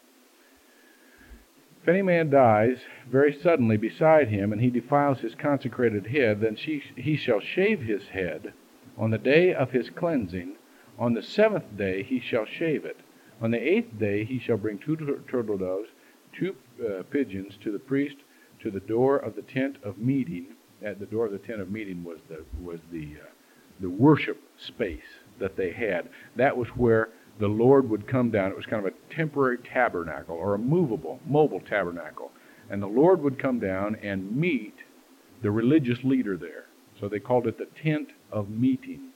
If 1.81 1.87
any 1.87 2.03
man 2.03 2.29
dies 2.29 2.77
very 3.09 3.33
suddenly 3.33 3.75
beside 3.75 4.27
him, 4.27 4.51
and 4.53 4.61
he 4.61 4.69
defiles 4.69 5.19
his 5.19 5.33
consecrated 5.33 6.05
head, 6.07 6.41
then 6.41 6.55
he 6.55 7.15
shall 7.15 7.39
shave 7.39 7.81
his 7.81 8.09
head 8.09 8.53
on 8.97 9.09
the 9.09 9.17
day 9.17 9.53
of 9.53 9.71
his 9.71 9.89
cleansing. 9.89 10.57
On 10.99 11.15
the 11.15 11.23
seventh 11.23 11.75
day 11.75 12.03
he 12.03 12.19
shall 12.19 12.45
shave 12.45 12.85
it. 12.85 12.97
On 13.41 13.49
the 13.49 13.57
eighth 13.57 13.97
day 13.97 14.23
he 14.23 14.37
shall 14.37 14.57
bring 14.57 14.77
two 14.77 14.95
turtle 15.27 15.57
doves, 15.57 15.89
two 16.31 16.55
uh, 16.85 17.01
pigeons 17.09 17.57
to 17.63 17.71
the 17.71 17.79
priest 17.79 18.17
to 18.59 18.69
the 18.69 18.79
door 18.79 19.17
of 19.17 19.35
the 19.35 19.41
tent 19.41 19.77
of 19.83 19.97
meeting. 19.97 20.53
At 20.83 20.99
the 20.99 21.07
door 21.07 21.25
of 21.25 21.31
the 21.31 21.39
tent 21.39 21.61
of 21.61 21.71
meeting 21.71 22.03
was 22.03 22.19
the 22.29 22.43
was 22.61 22.79
the 22.91 23.15
uh, 23.19 23.29
the 23.79 23.89
worship 23.89 24.39
space 24.55 25.19
that 25.39 25.55
they 25.55 25.71
had. 25.71 26.09
That 26.35 26.55
was 26.55 26.67
where 26.69 27.09
the 27.39 27.47
Lord 27.47 27.89
would 27.89 28.07
come 28.07 28.29
down. 28.29 28.51
It 28.51 28.57
was 28.57 28.65
kind 28.65 28.85
of 28.85 28.93
a 28.93 29.13
temporary 29.13 29.57
tabernacle 29.57 30.35
or 30.35 30.53
a 30.53 30.59
movable, 30.59 31.19
mobile 31.25 31.61
tabernacle. 31.61 32.31
And 32.69 32.81
the 32.81 32.87
Lord 32.87 33.21
would 33.21 33.39
come 33.39 33.59
down 33.59 33.95
and 34.01 34.35
meet 34.35 34.75
the 35.41 35.51
religious 35.51 36.03
leader 36.03 36.37
there. 36.37 36.65
So 36.99 37.07
they 37.07 37.19
called 37.19 37.47
it 37.47 37.57
the 37.57 37.65
tent 37.65 38.09
of 38.31 38.49
meeting. 38.49 39.09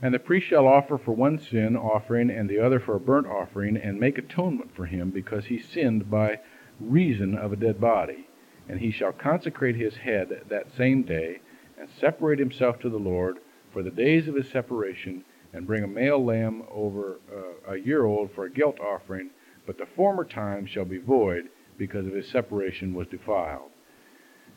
And 0.00 0.14
the 0.14 0.18
priest 0.18 0.46
shall 0.46 0.66
offer 0.66 0.96
for 0.96 1.12
one 1.12 1.38
sin 1.38 1.76
offering 1.76 2.30
and 2.30 2.48
the 2.48 2.60
other 2.60 2.80
for 2.80 2.94
a 2.94 3.00
burnt 3.00 3.26
offering, 3.26 3.76
and 3.76 3.98
make 3.98 4.16
atonement 4.16 4.74
for 4.74 4.86
him, 4.86 5.10
because 5.10 5.46
he 5.46 5.60
sinned 5.60 6.10
by 6.10 6.38
reason 6.80 7.36
of 7.36 7.52
a 7.52 7.56
dead 7.56 7.80
body. 7.80 8.28
And 8.68 8.80
he 8.80 8.90
shall 8.90 9.12
consecrate 9.12 9.76
his 9.76 9.96
head 9.96 10.44
that 10.48 10.76
same 10.76 11.02
day, 11.02 11.40
and 11.78 11.88
separate 11.90 12.38
himself 12.38 12.78
to 12.80 12.88
the 12.88 12.96
Lord 12.96 13.38
for 13.72 13.82
the 13.82 13.90
days 13.90 14.28
of 14.28 14.34
his 14.34 14.48
separation, 14.48 15.24
and 15.52 15.66
bring 15.66 15.84
a 15.84 15.88
male 15.88 16.24
lamb 16.24 16.62
over 16.70 17.20
uh, 17.32 17.72
a 17.72 17.76
year 17.76 18.04
old 18.04 18.30
for 18.34 18.44
a 18.44 18.50
guilt 18.50 18.78
offering, 18.80 19.30
but 19.66 19.78
the 19.78 19.86
former 19.96 20.24
time 20.24 20.66
shall 20.66 20.84
be 20.84 20.98
void, 20.98 21.48
because 21.78 22.06
of 22.06 22.12
his 22.12 22.28
separation 22.28 22.92
was 22.94 23.06
defiled. 23.06 23.70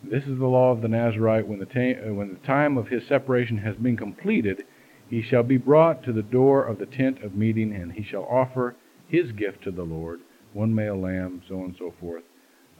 This 0.03 0.23
is 0.23 0.39
the 0.39 0.47
law 0.47 0.71
of 0.71 0.81
the 0.81 0.87
Nazarite. 0.87 1.47
When 1.47 1.59
the, 1.59 1.65
ta- 1.65 2.01
uh, 2.09 2.13
when 2.13 2.29
the 2.29 2.47
time 2.47 2.77
of 2.77 2.87
his 2.87 3.07
separation 3.07 3.59
has 3.59 3.75
been 3.75 3.95
completed, 3.95 4.65
he 5.07 5.21
shall 5.21 5.43
be 5.43 5.57
brought 5.57 6.03
to 6.03 6.11
the 6.11 6.23
door 6.23 6.65
of 6.65 6.79
the 6.79 6.87
tent 6.87 7.21
of 7.21 7.35
meeting, 7.35 7.73
and 7.75 7.93
he 7.93 8.03
shall 8.03 8.23
offer 8.23 8.75
his 9.07 9.31
gift 9.33 9.63
to 9.63 9.71
the 9.71 9.83
Lord, 9.83 10.21
one 10.53 10.73
male 10.73 10.99
lamb, 10.99 11.43
so 11.47 11.59
on 11.59 11.65
and 11.65 11.75
so 11.77 11.93
forth. 11.99 12.23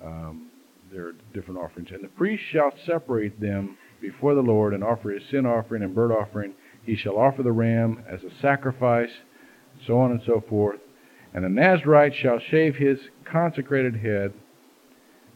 Um, 0.04 0.48
there 0.92 1.08
are 1.08 1.16
different 1.34 1.60
offerings. 1.60 1.90
And 1.92 2.04
the 2.04 2.10
priest 2.10 2.44
shall 2.52 2.74
separate 2.86 3.40
them 3.40 3.78
before 4.02 4.34
the 4.34 4.42
Lord 4.42 4.74
and 4.74 4.84
offer 4.84 5.12
his 5.12 5.24
sin 5.30 5.46
offering 5.46 5.84
and 5.84 5.94
burnt 5.94 6.12
offering. 6.12 6.54
He 6.84 6.96
shall 6.96 7.18
offer 7.18 7.44
the 7.44 7.52
ram 7.52 8.04
as 8.08 8.24
a 8.24 8.32
sacrifice, 8.42 9.12
so 9.86 10.00
on 10.00 10.12
and 10.12 10.22
so 10.26 10.44
forth. 10.48 10.80
And 11.34 11.44
the 11.46 11.50
Nazarite 11.50 12.16
shall 12.16 12.40
shave 12.40 12.76
his 12.76 13.00
consecrated 13.24 13.98
head 13.98 14.34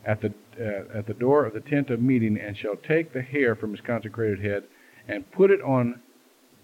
at 0.06 0.22
the 0.22 0.34
uh, 0.60 0.98
at 0.98 1.08
the 1.08 1.14
door 1.14 1.46
of 1.46 1.54
the 1.54 1.60
tent 1.60 1.90
of 1.90 2.02
meeting, 2.02 2.38
and 2.38 2.58
shall 2.58 2.78
take 2.78 3.12
the 3.12 3.22
hair 3.22 3.56
from 3.56 3.72
his 3.72 3.82
consecrated 3.82 4.40
head 4.40 4.64
and 5.08 5.30
put 5.32 5.52
it 5.52 5.62
on 5.62 6.00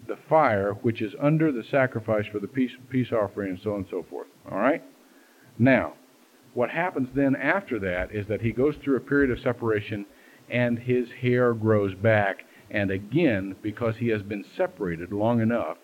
the 0.07 0.17
fire 0.29 0.73
which 0.73 1.01
is 1.01 1.13
under 1.19 1.51
the 1.51 1.63
sacrifice 1.69 2.25
for 2.31 2.39
the 2.39 2.47
peace, 2.47 2.71
peace 2.89 3.11
offering, 3.11 3.51
and 3.51 3.59
so 3.61 3.71
on 3.71 3.77
and 3.77 3.87
so 3.89 4.05
forth. 4.09 4.27
All 4.49 4.57
right. 4.57 4.83
Now, 5.59 5.93
what 6.53 6.69
happens 6.69 7.09
then 7.15 7.35
after 7.35 7.79
that 7.79 8.13
is 8.13 8.27
that 8.27 8.41
he 8.41 8.51
goes 8.51 8.75
through 8.83 8.97
a 8.97 9.01
period 9.01 9.31
of 9.31 9.39
separation 9.39 10.05
and 10.49 10.79
his 10.79 11.07
hair 11.21 11.53
grows 11.53 11.93
back. 11.95 12.43
And 12.71 12.89
again, 12.89 13.55
because 13.61 13.97
he 13.97 14.07
has 14.09 14.23
been 14.23 14.45
separated 14.55 15.11
long 15.11 15.41
enough, 15.41 15.77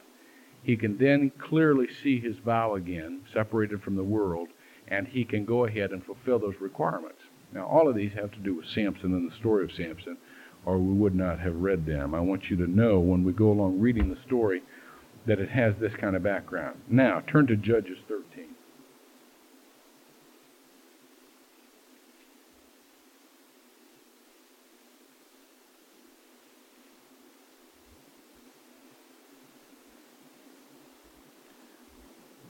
he 0.63 0.77
can 0.77 0.97
then 0.97 1.31
clearly 1.37 1.87
see 2.01 2.19
his 2.19 2.37
vow 2.37 2.75
again, 2.75 3.21
separated 3.33 3.83
from 3.83 3.97
the 3.97 4.03
world, 4.03 4.47
and 4.87 5.07
he 5.07 5.25
can 5.25 5.43
go 5.43 5.65
ahead 5.65 5.91
and 5.91 6.03
fulfill 6.03 6.39
those 6.39 6.55
requirements. 6.61 7.19
Now, 7.53 7.65
all 7.65 7.89
of 7.89 7.95
these 7.95 8.13
have 8.13 8.31
to 8.31 8.39
do 8.39 8.55
with 8.55 8.67
Samson 8.67 9.13
and 9.13 9.29
the 9.29 9.35
story 9.35 9.65
of 9.65 9.71
Samson, 9.71 10.17
or 10.65 10.77
we 10.77 10.93
would 10.93 11.15
not 11.15 11.39
have 11.39 11.55
read 11.55 11.85
them. 11.85 12.15
I 12.15 12.21
want 12.21 12.49
you 12.49 12.55
to 12.57 12.67
know 12.67 12.99
when 12.99 13.23
we 13.23 13.33
go 13.33 13.51
along 13.51 13.79
reading 13.79 14.09
the 14.09 14.21
story 14.25 14.61
that 15.25 15.39
it 15.39 15.49
has 15.49 15.75
this 15.79 15.93
kind 15.95 16.15
of 16.15 16.23
background. 16.23 16.79
Now, 16.89 17.21
turn 17.27 17.47
to 17.47 17.57
Judges 17.57 17.97
13. 18.07 18.26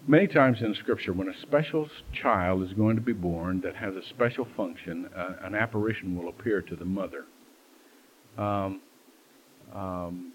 Many 0.09 0.27
times 0.27 0.61
in 0.61 0.73
Scripture, 0.75 1.11
when 1.11 1.27
a 1.27 1.37
special 1.41 1.89
child 2.13 2.63
is 2.63 2.71
going 2.71 2.95
to 2.95 3.01
be 3.01 3.11
born 3.11 3.59
that 3.59 3.75
has 3.75 3.93
a 3.93 4.01
special 4.09 4.47
function, 4.55 5.09
uh, 5.13 5.33
an 5.43 5.53
apparition 5.53 6.17
will 6.17 6.29
appear 6.29 6.61
to 6.61 6.77
the 6.77 6.85
mother. 6.85 7.25
Um, 8.37 8.79
um, 9.75 10.31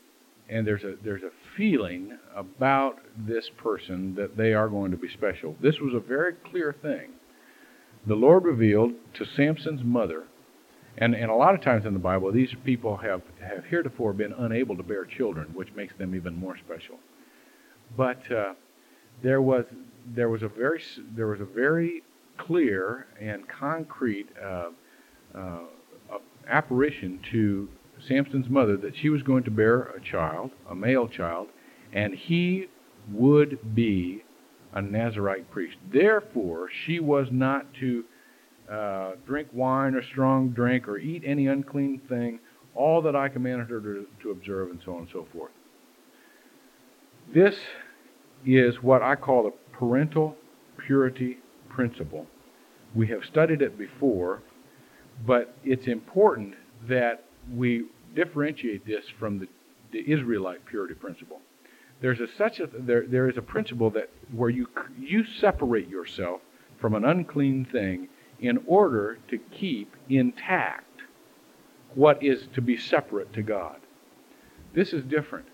and 0.50 0.66
there's 0.66 0.84
a 0.84 0.96
there's 1.02 1.22
a 1.22 1.30
feeling 1.56 2.18
about 2.36 2.98
this 3.16 3.48
person 3.56 4.14
that 4.16 4.36
they 4.36 4.52
are 4.52 4.68
going 4.68 4.90
to 4.90 4.98
be 4.98 5.08
special. 5.08 5.56
This 5.62 5.78
was 5.80 5.94
a 5.94 6.00
very 6.00 6.34
clear 6.50 6.74
thing. 6.82 7.12
The 8.06 8.14
Lord 8.14 8.44
revealed 8.44 8.92
to 9.14 9.24
Samson's 9.24 9.82
mother, 9.82 10.24
and, 10.98 11.14
and 11.14 11.30
a 11.30 11.34
lot 11.34 11.54
of 11.54 11.62
times 11.62 11.86
in 11.86 11.94
the 11.94 11.98
Bible, 11.98 12.30
these 12.30 12.52
people 12.62 12.98
have, 12.98 13.22
have 13.40 13.64
heretofore 13.64 14.12
been 14.12 14.34
unable 14.34 14.76
to 14.76 14.82
bear 14.82 15.06
children, 15.06 15.48
which 15.54 15.72
makes 15.74 15.94
them 15.96 16.14
even 16.14 16.34
more 16.34 16.58
special. 16.58 16.98
But 17.96 18.30
uh, 18.30 18.54
there 19.22 19.42
was 19.42 19.64
there 20.14 20.28
was 20.28 20.42
a 20.42 20.48
very 20.48 20.82
there 21.14 21.28
was 21.28 21.40
a 21.40 21.44
very 21.44 22.02
clear 22.38 23.06
and 23.20 23.48
concrete 23.48 24.28
uh, 24.42 24.70
uh, 25.34 25.58
apparition 26.48 27.20
to 27.30 27.68
Samson's 28.06 28.48
mother 28.48 28.76
that 28.78 28.96
she 28.96 29.08
was 29.08 29.22
going 29.22 29.44
to 29.44 29.50
bear 29.50 29.82
a 29.82 30.00
child, 30.00 30.50
a 30.68 30.74
male 30.74 31.08
child, 31.08 31.48
and 31.92 32.14
he 32.14 32.66
would 33.12 33.74
be 33.74 34.24
a 34.74 34.82
Nazarite 34.82 35.50
priest. 35.50 35.76
Therefore, 35.92 36.68
she 36.84 36.98
was 36.98 37.28
not 37.30 37.66
to 37.74 38.04
uh, 38.70 39.12
drink 39.26 39.48
wine 39.52 39.94
or 39.94 40.02
strong 40.02 40.50
drink 40.50 40.88
or 40.88 40.98
eat 40.98 41.22
any 41.24 41.46
unclean 41.46 42.00
thing, 42.08 42.40
all 42.74 43.02
that 43.02 43.14
I 43.14 43.28
commanded 43.28 43.68
her 43.68 43.80
to, 43.80 44.06
to 44.22 44.30
observe, 44.30 44.70
and 44.70 44.80
so 44.84 44.94
on 44.94 45.00
and 45.00 45.08
so 45.12 45.26
forth. 45.32 45.52
This 47.32 47.54
is 48.44 48.82
what 48.82 49.02
I 49.02 49.14
call 49.14 49.44
the 49.44 49.52
parental 49.72 50.36
purity 50.78 51.38
principle. 51.68 52.26
We 52.94 53.06
have 53.08 53.24
studied 53.24 53.62
it 53.62 53.78
before, 53.78 54.42
but 55.26 55.54
it's 55.64 55.86
important 55.86 56.54
that 56.88 57.24
we 57.52 57.86
differentiate 58.14 58.86
this 58.86 59.04
from 59.18 59.38
the, 59.38 59.48
the 59.92 60.10
Israelite 60.10 60.64
purity 60.66 60.94
principle. 60.94 61.40
There's 62.00 62.20
a 62.20 62.26
such 62.36 62.58
a 62.58 62.66
there 62.66 63.06
there 63.06 63.28
is 63.28 63.36
a 63.36 63.42
principle 63.42 63.88
that 63.90 64.10
where 64.32 64.50
you 64.50 64.68
you 64.98 65.24
separate 65.24 65.88
yourself 65.88 66.40
from 66.78 66.94
an 66.94 67.04
unclean 67.04 67.64
thing 67.64 68.08
in 68.40 68.58
order 68.66 69.18
to 69.28 69.38
keep 69.38 69.94
intact 70.08 71.02
what 71.94 72.20
is 72.22 72.48
to 72.54 72.60
be 72.60 72.76
separate 72.76 73.32
to 73.34 73.42
God. 73.42 73.76
This 74.74 74.92
is 74.92 75.04
different. 75.04 75.46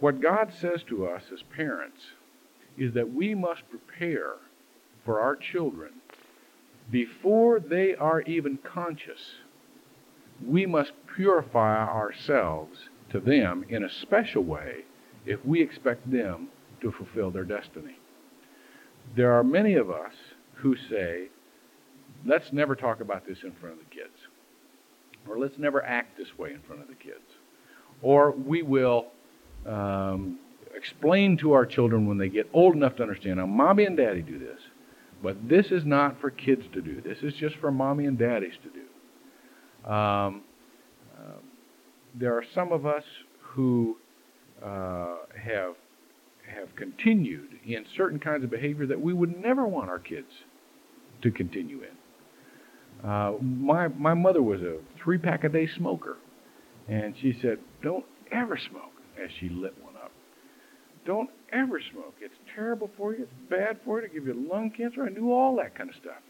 What 0.00 0.20
God 0.20 0.52
says 0.60 0.82
to 0.88 1.06
us 1.06 1.22
as 1.32 1.42
parents 1.42 2.00
is 2.76 2.92
that 2.94 3.12
we 3.12 3.34
must 3.34 3.68
prepare 3.70 4.34
for 5.04 5.20
our 5.20 5.36
children 5.36 5.92
before 6.90 7.60
they 7.60 7.94
are 7.94 8.20
even 8.22 8.58
conscious. 8.58 9.20
We 10.44 10.66
must 10.66 10.92
purify 11.14 11.86
ourselves 11.86 12.78
to 13.10 13.20
them 13.20 13.64
in 13.68 13.84
a 13.84 13.90
special 13.90 14.42
way 14.42 14.84
if 15.24 15.44
we 15.44 15.62
expect 15.62 16.10
them 16.10 16.48
to 16.82 16.92
fulfill 16.92 17.30
their 17.30 17.44
destiny. 17.44 17.98
There 19.16 19.32
are 19.32 19.44
many 19.44 19.74
of 19.74 19.90
us 19.90 20.12
who 20.54 20.76
say, 20.76 21.28
let's 22.24 22.52
never 22.52 22.76
talk 22.76 23.00
about 23.00 23.26
this 23.26 23.38
in 23.42 23.52
front 23.52 23.78
of 23.80 23.88
the 23.88 23.94
kids. 23.94 24.28
Or 25.28 25.38
let's 25.38 25.58
never 25.58 25.82
act 25.82 26.18
this 26.18 26.36
way 26.38 26.52
in 26.52 26.60
front 26.60 26.82
of 26.82 26.88
the 26.88 26.94
kids. 26.94 27.24
Or 28.02 28.30
we 28.30 28.62
will 28.62 29.06
um, 29.66 30.38
explain 30.74 31.36
to 31.38 31.52
our 31.52 31.66
children 31.66 32.06
when 32.06 32.18
they 32.18 32.28
get 32.28 32.48
old 32.52 32.74
enough 32.74 32.96
to 32.96 33.02
understand. 33.02 33.36
Now, 33.36 33.46
mommy 33.46 33.84
and 33.84 33.96
daddy 33.96 34.22
do 34.22 34.38
this, 34.38 34.60
but 35.22 35.48
this 35.48 35.66
is 35.70 35.84
not 35.84 36.20
for 36.20 36.30
kids 36.30 36.62
to 36.72 36.80
do. 36.80 37.00
This 37.00 37.18
is 37.22 37.34
just 37.34 37.56
for 37.56 37.70
mommy 37.70 38.06
and 38.06 38.18
daddies 38.18 38.54
to 38.62 38.68
do. 38.68 39.92
Um, 39.92 40.42
uh, 41.16 41.38
there 42.14 42.34
are 42.34 42.44
some 42.54 42.72
of 42.72 42.86
us 42.86 43.04
who 43.40 43.96
uh, 44.62 45.16
have 45.42 45.74
have 46.54 46.74
continued 46.76 47.48
in 47.66 47.84
certain 47.96 48.20
kinds 48.20 48.44
of 48.44 48.50
behavior 48.50 48.86
that 48.86 49.00
we 49.00 49.12
would 49.12 49.40
never 49.40 49.66
want 49.66 49.90
our 49.90 49.98
kids 49.98 50.30
to 51.20 51.30
continue 51.30 51.82
in. 51.82 53.08
Uh, 53.08 53.32
my 53.42 53.88
my 53.88 54.14
mother 54.14 54.42
was 54.42 54.62
a 54.62 54.78
three 55.02 55.18
pack 55.18 55.44
a 55.44 55.48
day 55.48 55.66
smoker, 55.76 56.16
and 56.88 57.14
she 57.20 57.36
said, 57.40 57.58
"Don't 57.82 58.04
ever 58.30 58.56
smoke." 58.56 58.95
As 59.22 59.30
she 59.40 59.48
lit 59.48 59.74
one 59.82 59.96
up, 59.96 60.12
don't 61.06 61.30
ever 61.52 61.80
smoke. 61.92 62.14
It's 62.20 62.34
terrible 62.54 62.90
for 62.96 63.14
you. 63.14 63.22
It's 63.22 63.50
bad 63.50 63.78
for 63.84 64.00
you. 64.00 64.08
To 64.08 64.14
give 64.14 64.26
you 64.26 64.34
lung 64.34 64.70
cancer. 64.70 65.04
I 65.04 65.08
knew 65.08 65.32
all 65.32 65.56
that 65.56 65.74
kind 65.76 65.88
of 65.88 65.96
stuff. 65.96 66.22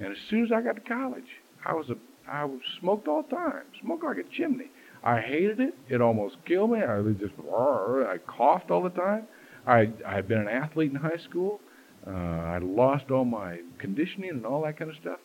And 0.00 0.12
as 0.12 0.18
soon 0.28 0.44
as 0.44 0.52
I 0.52 0.60
got 0.60 0.74
to 0.74 0.80
college, 0.80 1.28
I 1.64 1.72
was 1.74 1.90
a 1.90 1.96
I 2.28 2.48
smoked 2.80 3.06
all 3.06 3.22
the 3.22 3.36
time, 3.36 3.62
smoked 3.80 4.04
like 4.04 4.18
a 4.18 4.24
chimney. 4.36 4.70
I 5.04 5.20
hated 5.20 5.60
it. 5.60 5.74
It 5.88 6.00
almost 6.00 6.36
killed 6.44 6.70
me. 6.72 6.82
I 6.82 7.00
just 7.12 7.34
I 7.38 8.16
coughed 8.26 8.70
all 8.70 8.82
the 8.82 8.90
time. 8.90 9.28
I 9.66 9.90
I 10.04 10.14
had 10.14 10.26
been 10.26 10.38
an 10.38 10.48
athlete 10.48 10.90
in 10.90 10.96
high 10.96 11.18
school. 11.28 11.60
Uh, 12.06 12.10
I 12.10 12.58
lost 12.58 13.10
all 13.10 13.24
my 13.24 13.58
conditioning 13.78 14.30
and 14.30 14.46
all 14.46 14.62
that 14.62 14.78
kind 14.78 14.90
of 14.90 14.96
stuff. 14.96 15.18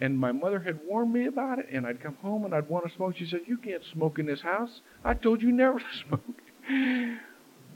And 0.00 0.18
my 0.18 0.32
mother 0.32 0.58
had 0.58 0.80
warned 0.86 1.12
me 1.12 1.26
about 1.26 1.58
it, 1.58 1.66
and 1.70 1.86
I'd 1.86 2.02
come 2.02 2.16
home 2.22 2.44
and 2.44 2.54
I'd 2.54 2.68
want 2.68 2.88
to 2.88 2.94
smoke. 2.94 3.16
She 3.16 3.26
said, 3.26 3.40
"You 3.46 3.58
can't 3.58 3.82
smoke 3.92 4.18
in 4.18 4.26
this 4.26 4.40
house. 4.40 4.80
I 5.04 5.14
told 5.14 5.42
you 5.42 5.52
never 5.52 5.78
to 5.78 5.84
smoke." 6.08 7.22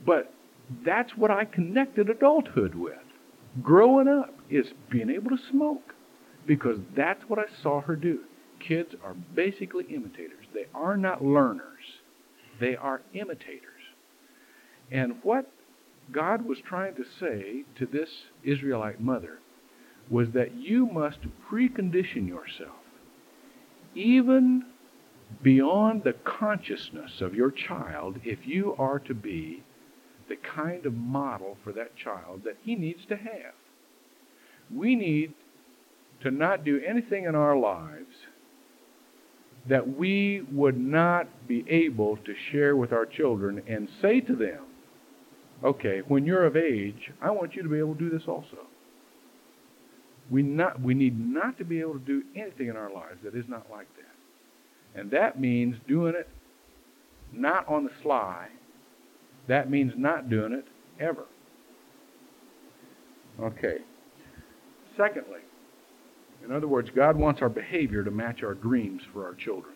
but 0.05 0.33
that's 0.83 1.15
what 1.15 1.31
I 1.31 1.45
connected 1.45 2.09
adulthood 2.09 2.73
with. 2.75 2.97
Growing 3.61 4.07
up 4.07 4.33
is 4.49 4.73
being 4.89 5.09
able 5.09 5.29
to 5.29 5.37
smoke 5.51 5.93
because 6.47 6.79
that's 6.95 7.23
what 7.27 7.39
I 7.39 7.45
saw 7.61 7.81
her 7.81 7.95
do. 7.95 8.19
Kids 8.59 8.95
are 9.03 9.13
basically 9.13 9.85
imitators. 9.85 10.45
They 10.53 10.65
are 10.73 10.97
not 10.97 11.23
learners. 11.23 12.01
They 12.59 12.75
are 12.75 13.01
imitators. 13.13 13.61
And 14.91 15.15
what 15.23 15.49
God 16.11 16.45
was 16.45 16.57
trying 16.67 16.95
to 16.95 17.03
say 17.19 17.63
to 17.77 17.85
this 17.85 18.09
Israelite 18.43 19.01
mother 19.01 19.39
was 20.09 20.31
that 20.31 20.53
you 20.53 20.85
must 20.85 21.19
precondition 21.49 22.27
yourself, 22.27 22.75
even 23.95 24.65
beyond 25.41 26.03
the 26.03 26.13
consciousness 26.13 27.21
of 27.21 27.33
your 27.33 27.51
child, 27.51 28.19
if 28.23 28.45
you 28.45 28.75
are 28.77 28.99
to 28.99 29.13
be 29.13 29.63
the 30.27 30.35
kind 30.35 30.85
of 30.85 30.93
model 30.93 31.57
for 31.63 31.71
that 31.71 31.95
child 31.95 32.41
that 32.43 32.57
he 32.63 32.75
needs 32.75 33.05
to 33.05 33.15
have. 33.15 33.53
We 34.73 34.95
need 34.95 35.33
to 36.21 36.31
not 36.31 36.63
do 36.63 36.81
anything 36.85 37.25
in 37.25 37.35
our 37.35 37.57
lives 37.57 38.15
that 39.67 39.97
we 39.97 40.41
would 40.51 40.79
not 40.79 41.27
be 41.47 41.65
able 41.67 42.17
to 42.17 42.35
share 42.51 42.75
with 42.75 42.93
our 42.93 43.05
children 43.05 43.61
and 43.67 43.89
say 44.01 44.21
to 44.21 44.35
them, 44.35 44.61
okay, 45.63 46.01
when 46.07 46.25
you're 46.25 46.45
of 46.45 46.55
age, 46.55 47.11
I 47.21 47.31
want 47.31 47.55
you 47.55 47.63
to 47.63 47.69
be 47.69 47.79
able 47.79 47.95
to 47.95 47.99
do 47.99 48.09
this 48.09 48.27
also. 48.27 48.67
We, 50.29 50.41
not, 50.41 50.81
we 50.81 50.93
need 50.93 51.19
not 51.19 51.57
to 51.59 51.63
be 51.63 51.79
able 51.79 51.93
to 51.93 51.99
do 51.99 52.23
anything 52.35 52.67
in 52.67 52.75
our 52.75 52.91
lives 52.91 53.19
that 53.23 53.35
is 53.35 53.45
not 53.47 53.67
like 53.69 53.87
that. 53.95 54.99
And 54.99 55.11
that 55.11 55.39
means 55.39 55.75
doing 55.87 56.15
it 56.15 56.27
not 57.31 57.67
on 57.67 57.83
the 57.83 57.91
sly. 58.01 58.47
That 59.47 59.69
means 59.69 59.93
not 59.95 60.29
doing 60.29 60.53
it 60.53 60.65
ever. 60.99 61.25
Okay. 63.41 63.77
Secondly, 64.97 65.41
in 66.43 66.51
other 66.51 66.67
words, 66.67 66.89
God 66.95 67.17
wants 67.17 67.41
our 67.41 67.49
behavior 67.49 68.03
to 68.03 68.11
match 68.11 68.43
our 68.43 68.53
dreams 68.53 69.01
for 69.11 69.25
our 69.25 69.33
children. 69.33 69.73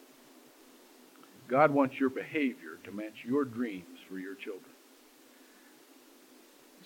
God 1.50 1.72
wants 1.72 1.96
your 2.00 2.10
behavior 2.10 2.78
to 2.84 2.92
match 2.92 3.16
your 3.26 3.44
dreams 3.44 3.98
for 4.08 4.20
your 4.20 4.36
children. 4.36 4.72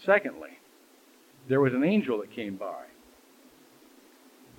Secondly, 0.06 0.58
there 1.50 1.60
was 1.60 1.74
an 1.74 1.84
angel 1.84 2.20
that 2.20 2.34
came 2.34 2.56
by. 2.56 2.86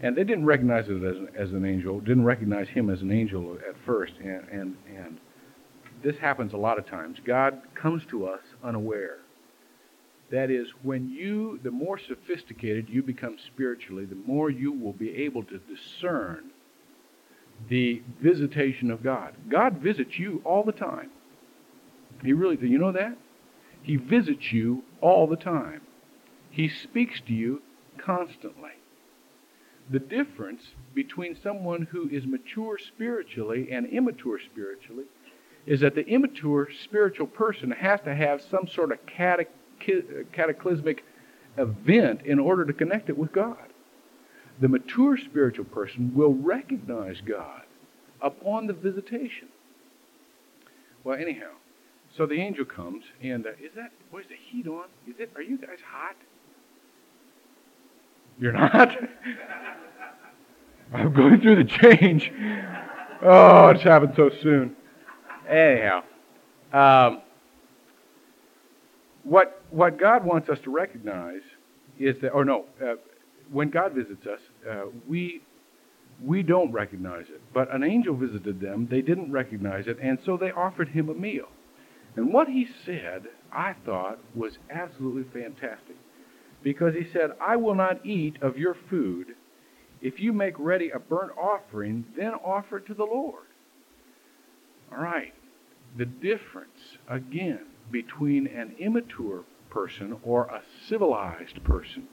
And 0.00 0.16
they 0.16 0.24
didn't 0.24 0.44
recognize 0.44 0.86
it 0.88 1.02
as 1.02 1.16
as 1.34 1.52
an 1.52 1.64
angel, 1.64 2.00
didn't 2.00 2.24
recognize 2.24 2.68
him 2.68 2.90
as 2.90 3.00
an 3.00 3.10
angel 3.10 3.56
at 3.68 3.76
first. 3.86 4.14
And, 4.20 4.46
and, 4.50 4.76
and 4.88 5.18
this 6.02 6.18
happens 6.18 6.52
a 6.52 6.56
lot 6.58 6.78
of 6.78 6.86
times. 6.86 7.18
God 7.24 7.60
comes 7.74 8.02
to 8.10 8.26
us 8.26 8.40
unaware. 8.62 9.18
That 10.30 10.50
is, 10.50 10.68
when 10.82 11.10
you, 11.10 11.60
the 11.62 11.70
more 11.70 11.98
sophisticated 11.98 12.88
you 12.88 13.02
become 13.02 13.36
spiritually, 13.46 14.04
the 14.04 14.14
more 14.14 14.50
you 14.50 14.72
will 14.72 14.92
be 14.92 15.10
able 15.16 15.44
to 15.44 15.58
discern 15.58 16.50
the 17.68 18.02
visitation 18.20 18.90
of 18.90 19.02
God. 19.02 19.34
God 19.48 19.78
visits 19.78 20.18
you 20.18 20.42
all 20.44 20.64
the 20.64 20.72
time. 20.72 21.10
He 22.22 22.32
really, 22.32 22.56
do 22.56 22.66
you 22.66 22.78
know 22.78 22.92
that? 22.92 23.16
He 23.82 23.96
visits 23.96 24.52
you 24.52 24.82
all 25.00 25.26
the 25.26 25.36
time. 25.36 25.82
He 26.50 26.68
speaks 26.68 27.20
to 27.26 27.32
you 27.32 27.62
constantly. 27.98 28.72
The 29.90 29.98
difference 29.98 30.62
between 30.94 31.36
someone 31.42 31.82
who 31.90 32.08
is 32.08 32.26
mature 32.26 32.78
spiritually 32.78 33.68
and 33.70 33.86
immature 33.86 34.40
spiritually 34.40 35.04
is 35.66 35.80
that 35.80 35.94
the 35.94 36.06
immature 36.06 36.68
spiritual 36.84 37.26
person 37.26 37.70
has 37.70 38.00
to 38.02 38.14
have 38.14 38.40
some 38.42 38.66
sort 38.66 38.92
of 38.92 38.98
cataclysmic 39.06 41.04
event 41.56 42.22
in 42.24 42.38
order 42.38 42.64
to 42.64 42.72
connect 42.72 43.08
it 43.08 43.18
with 43.18 43.32
God. 43.32 43.72
The 44.60 44.68
mature 44.68 45.16
spiritual 45.18 45.64
person 45.66 46.12
will 46.14 46.34
recognize 46.34 47.20
God 47.20 47.62
upon 48.22 48.66
the 48.66 48.72
visitation. 48.72 49.48
Well, 51.02 51.18
anyhow, 51.18 51.50
so 52.16 52.24
the 52.24 52.40
angel 52.40 52.64
comes, 52.64 53.04
and 53.22 53.46
uh, 53.46 53.50
is 53.62 53.72
that, 53.76 53.90
what 54.10 54.22
is 54.22 54.28
the 54.28 54.36
heat 54.36 54.66
on? 54.66 54.84
Is 55.06 55.16
it, 55.18 55.30
are 55.34 55.42
you 55.42 55.58
guys 55.58 55.80
hot? 55.86 56.16
You're 58.38 58.52
not? 58.52 58.96
I'm 60.92 61.12
going 61.12 61.40
through 61.40 61.56
the 61.56 61.64
change. 61.64 62.32
Oh, 63.22 63.68
it's 63.68 63.82
happened 63.82 64.14
so 64.16 64.30
soon. 64.42 64.76
Anyhow, 65.48 66.02
um, 66.72 67.22
what 69.24 69.62
what 69.70 69.98
God 69.98 70.24
wants 70.24 70.48
us 70.48 70.58
to 70.64 70.70
recognize 70.70 71.42
is 71.98 72.16
that, 72.22 72.30
or 72.30 72.44
no, 72.44 72.66
uh, 72.82 72.94
when 73.50 73.70
God 73.70 73.92
visits 73.92 74.26
us, 74.26 74.40
uh, 74.68 74.84
we 75.08 75.40
we 76.22 76.42
don't 76.42 76.70
recognize 76.72 77.26
it. 77.28 77.40
But 77.52 77.74
an 77.74 77.82
angel 77.82 78.14
visited 78.14 78.60
them; 78.60 78.86
they 78.90 79.02
didn't 79.02 79.32
recognize 79.32 79.86
it, 79.86 79.98
and 80.00 80.18
so 80.24 80.36
they 80.36 80.50
offered 80.52 80.88
him 80.88 81.08
a 81.08 81.14
meal. 81.14 81.48
And 82.16 82.32
what 82.32 82.48
he 82.48 82.68
said, 82.86 83.24
I 83.52 83.74
thought, 83.84 84.18
was 84.34 84.58
absolutely 84.70 85.24
fantastic. 85.32 85.96
Because 86.64 86.94
he 86.94 87.06
said, 87.12 87.30
I 87.40 87.54
will 87.56 87.76
not 87.76 88.04
eat 88.04 88.42
of 88.42 88.58
your 88.58 88.74
food. 88.74 89.36
If 90.00 90.18
you 90.18 90.32
make 90.32 90.58
ready 90.58 90.90
a 90.90 90.98
burnt 90.98 91.32
offering, 91.38 92.06
then 92.16 92.34
offer 92.34 92.78
it 92.78 92.86
to 92.86 92.94
the 92.94 93.04
Lord. 93.04 93.44
All 94.90 95.02
right. 95.02 95.34
The 95.96 96.06
difference, 96.06 96.98
again, 97.08 97.60
between 97.92 98.48
an 98.48 98.74
immature 98.80 99.44
person 99.70 100.16
or 100.24 100.46
a 100.46 100.62
civilized 100.88 101.62
person 101.62 102.08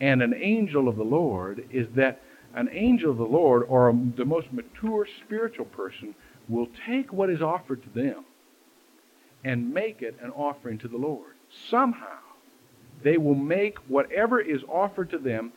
and 0.00 0.22
an 0.22 0.34
angel 0.34 0.88
of 0.88 0.96
the 0.96 1.04
Lord 1.04 1.66
is 1.70 1.86
that 1.94 2.20
an 2.54 2.68
angel 2.72 3.10
of 3.10 3.18
the 3.18 3.24
Lord 3.24 3.64
or 3.68 3.90
a, 3.90 3.98
the 4.16 4.24
most 4.24 4.52
mature 4.52 5.06
spiritual 5.24 5.66
person 5.66 6.14
will 6.48 6.68
take 6.86 7.12
what 7.12 7.30
is 7.30 7.42
offered 7.42 7.82
to 7.82 7.88
them 7.90 8.24
and 9.44 9.72
make 9.72 10.02
it 10.02 10.16
an 10.20 10.30
offering 10.30 10.78
to 10.78 10.88
the 10.88 10.96
Lord. 10.96 11.34
Somehow, 11.70 12.18
they 13.06 13.18
will 13.18 13.36
make 13.36 13.78
whatever 13.86 14.40
is 14.40 14.62
offered 14.68 15.08
to 15.10 15.18
them 15.18 15.52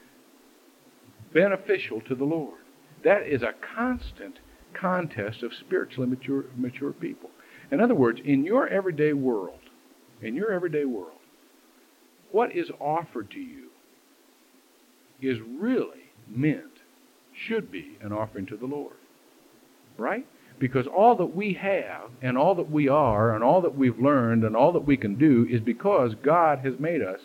beneficial 1.34 2.00
to 2.02 2.14
the 2.14 2.24
Lord. 2.24 2.60
That 3.04 3.24
is 3.24 3.42
a 3.42 3.56
constant 3.76 4.36
contest 4.80 5.42
of 5.42 5.52
spiritually 5.60 6.08
mature, 6.08 6.46
mature 6.56 6.92
people. 6.92 7.32
In 7.72 7.82
other 7.82 7.96
words, 7.96 8.20
in 8.24 8.44
your 8.46 8.68
everyday 8.68 9.14
world, 9.14 9.62
in 10.22 10.36
your 10.36 10.52
everyday 10.52 10.86
world, 10.86 11.18
what 12.32 12.56
is 12.56 12.70
offered 12.80 13.32
to 13.32 13.40
you 13.40 13.70
is 15.20 15.40
really 15.42 16.12
meant, 16.28 16.84
should 17.48 17.72
be, 17.72 17.98
an 18.02 18.14
offering 18.14 18.46
to 18.46 18.58
the 18.58 18.68
Lord. 18.68 18.94
Right? 19.98 20.28
Because 20.60 20.86
all 20.86 21.16
that 21.16 21.36
we 21.36 21.54
have, 21.54 22.12
and 22.22 22.38
all 22.38 22.54
that 22.54 22.70
we 22.70 22.88
are, 22.88 23.34
and 23.34 23.44
all 23.44 23.62
that 23.62 23.76
we've 23.76 24.00
learned, 24.00 24.44
and 24.44 24.56
all 24.56 24.72
that 24.74 24.86
we 24.86 24.98
can 24.98 25.16
do 25.16 25.48
is 25.50 25.62
because 25.62 26.14
God 26.24 26.60
has 26.60 26.76
made 26.78 27.02
us 27.02 27.22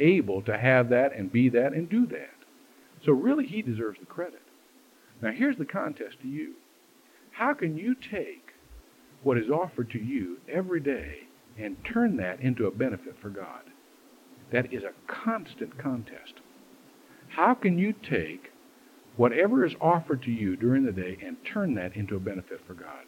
able 0.00 0.42
to 0.42 0.56
have 0.56 0.88
that 0.90 1.14
and 1.14 1.32
be 1.32 1.48
that 1.50 1.72
and 1.72 1.88
do 1.88 2.06
that. 2.06 2.34
So 3.04 3.12
really, 3.12 3.46
He 3.46 3.62
deserves 3.62 3.98
the 4.00 4.06
credit. 4.06 4.42
Now, 5.20 5.32
here's 5.32 5.56
the 5.56 5.64
contest 5.64 6.20
to 6.22 6.28
you. 6.28 6.54
How 7.32 7.54
can 7.54 7.76
you 7.76 7.94
take 7.94 8.54
what 9.22 9.38
is 9.38 9.50
offered 9.50 9.90
to 9.90 9.98
you 9.98 10.38
every 10.48 10.80
day 10.80 11.20
and 11.58 11.76
turn 11.84 12.16
that 12.16 12.40
into 12.40 12.66
a 12.66 12.70
benefit 12.70 13.16
for 13.20 13.30
God? 13.30 13.62
That 14.52 14.72
is 14.72 14.82
a 14.82 15.12
constant 15.12 15.76
contest. 15.78 16.34
How 17.28 17.54
can 17.54 17.78
you 17.78 17.92
take 17.92 18.50
whatever 19.16 19.64
is 19.64 19.74
offered 19.80 20.22
to 20.22 20.30
you 20.30 20.56
during 20.56 20.84
the 20.84 20.92
day 20.92 21.18
and 21.24 21.36
turn 21.44 21.74
that 21.74 21.96
into 21.96 22.16
a 22.16 22.20
benefit 22.20 22.60
for 22.66 22.74
God? 22.74 23.04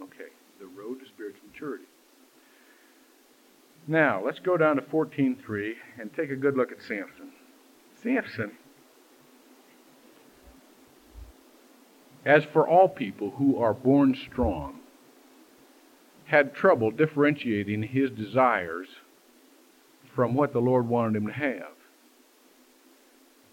Okay, 0.00 0.30
the 0.60 0.66
road 0.66 1.00
to 1.00 1.06
spiritual 1.06 1.46
maturity. 1.52 1.84
Now, 3.86 4.22
let's 4.24 4.38
go 4.38 4.56
down 4.56 4.76
to 4.76 4.82
14.3 4.82 5.72
and 5.98 6.14
take 6.14 6.30
a 6.30 6.36
good 6.36 6.56
look 6.56 6.70
at 6.70 6.80
Samson. 6.82 7.32
Samson, 8.02 8.52
as 12.24 12.44
for 12.44 12.66
all 12.66 12.88
people 12.88 13.30
who 13.30 13.58
are 13.58 13.74
born 13.74 14.14
strong, 14.14 14.80
had 16.26 16.54
trouble 16.54 16.90
differentiating 16.90 17.82
his 17.82 18.10
desires 18.10 18.88
from 20.14 20.34
what 20.34 20.52
the 20.52 20.60
Lord 20.60 20.88
wanted 20.88 21.16
him 21.16 21.26
to 21.26 21.32
have. 21.32 21.72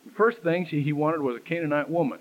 The 0.06 0.12
first 0.12 0.44
thing 0.44 0.66
he 0.66 0.94
wanted 0.94 1.22
was 1.22 1.36
a 1.38 1.40
Canaanite 1.40 1.90
woman. 1.90 2.20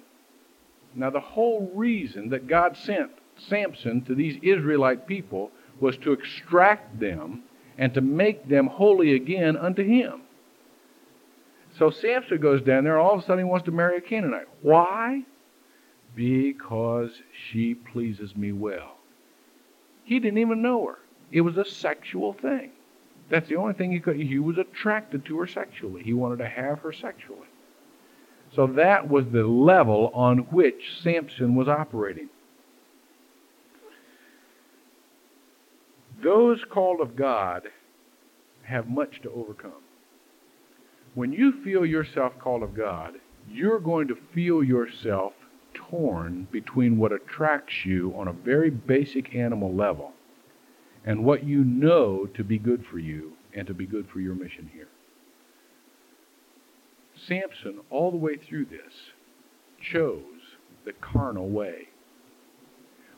Now, 0.95 1.11
the 1.11 1.21
whole 1.21 1.71
reason 1.75 2.31
that 2.31 2.47
God 2.47 2.77
sent 2.77 3.11
Samson 3.37 4.03
to 4.07 4.15
these 4.15 4.39
Israelite 4.43 5.07
people 5.07 5.51
was 5.81 5.97
to 5.99 6.13
extract 6.13 6.99
them 6.99 7.43
and 7.79 7.95
to 7.95 8.01
make 8.01 8.49
them 8.49 8.67
holy 8.67 9.15
again 9.15 9.57
unto 9.57 9.85
him. 9.85 10.23
So 11.79 11.91
Samson 11.91 12.41
goes 12.41 12.61
down 12.63 12.85
there, 12.85 12.99
and 12.99 13.03
all 13.03 13.15
of 13.15 13.21
a 13.21 13.23
sudden 13.23 13.45
he 13.45 13.51
wants 13.51 13.65
to 13.67 13.71
marry 13.71 13.99
a 13.99 14.01
Canaanite. 14.01 14.49
Why? 14.63 15.23
Because 16.17 17.11
she 17.33 17.75
pleases 17.75 18.35
me 18.35 18.51
well. 18.51 18.97
He 20.05 20.19
didn't 20.19 20.39
even 20.39 20.61
know 20.61 20.87
her. 20.87 20.99
It 21.31 21.43
was 21.43 21.57
a 21.57 21.65
sexual 21.65 22.33
thing. 22.33 22.73
That's 23.31 23.49
the 23.49 23.57
only 23.57 23.75
thing 23.75 23.93
he 23.93 24.01
could. 24.01 24.17
He 24.17 24.39
was 24.39 24.59
attracted 24.59 25.25
to 25.27 25.39
her 25.39 25.47
sexually. 25.47 26.03
He 26.03 26.15
wanted 26.15 26.39
to 26.39 26.49
have 26.49 26.81
her 26.81 26.93
sexually. 26.93 27.47
So 28.57 28.67
that 28.69 29.09
was 29.09 29.27
the 29.27 29.45
level 29.45 30.11
on 30.15 30.39
which 30.39 30.99
Samson 31.03 31.55
was 31.55 31.69
operating. 31.69 32.31
Those 36.23 36.65
called 36.69 37.01
of 37.01 37.17
God 37.17 37.69
have 38.63 38.89
much 38.89 39.23
to 39.23 39.31
overcome. 39.31 39.83
When 41.15 41.33
you 41.33 41.63
feel 41.63 41.87
yourself 41.87 42.39
called 42.39 42.63
of 42.63 42.77
God, 42.77 43.15
you're 43.49 43.81
going 43.81 44.09
to 44.09 44.19
feel 44.35 44.63
yourself 44.63 45.33
torn 45.75 46.47
between 46.51 46.99
what 46.99 47.13
attracts 47.13 47.85
you 47.85 48.13
on 48.17 48.29
a 48.29 48.33
very 48.33 48.71
basic 48.71 49.35
animal 49.35 49.73
level 49.73 50.13
and 51.05 51.25
what 51.25 51.45
you 51.45 51.65
know 51.65 52.27
to 52.27 52.45
be 52.45 52.59
good 52.59 52.85
for 52.85 52.99
you 52.99 53.33
and 53.55 53.67
to 53.67 53.75
be 53.75 53.87
good 53.87 54.09
for 54.09 54.21
your 54.21 54.35
mission 54.35 54.71
here. 54.75 54.89
Samson, 57.27 57.81
all 57.91 58.11
the 58.11 58.17
way 58.17 58.37
through 58.37 58.67
this, 58.67 58.93
chose 59.81 60.23
the 60.85 60.93
carnal 60.93 61.49
way. 61.49 61.89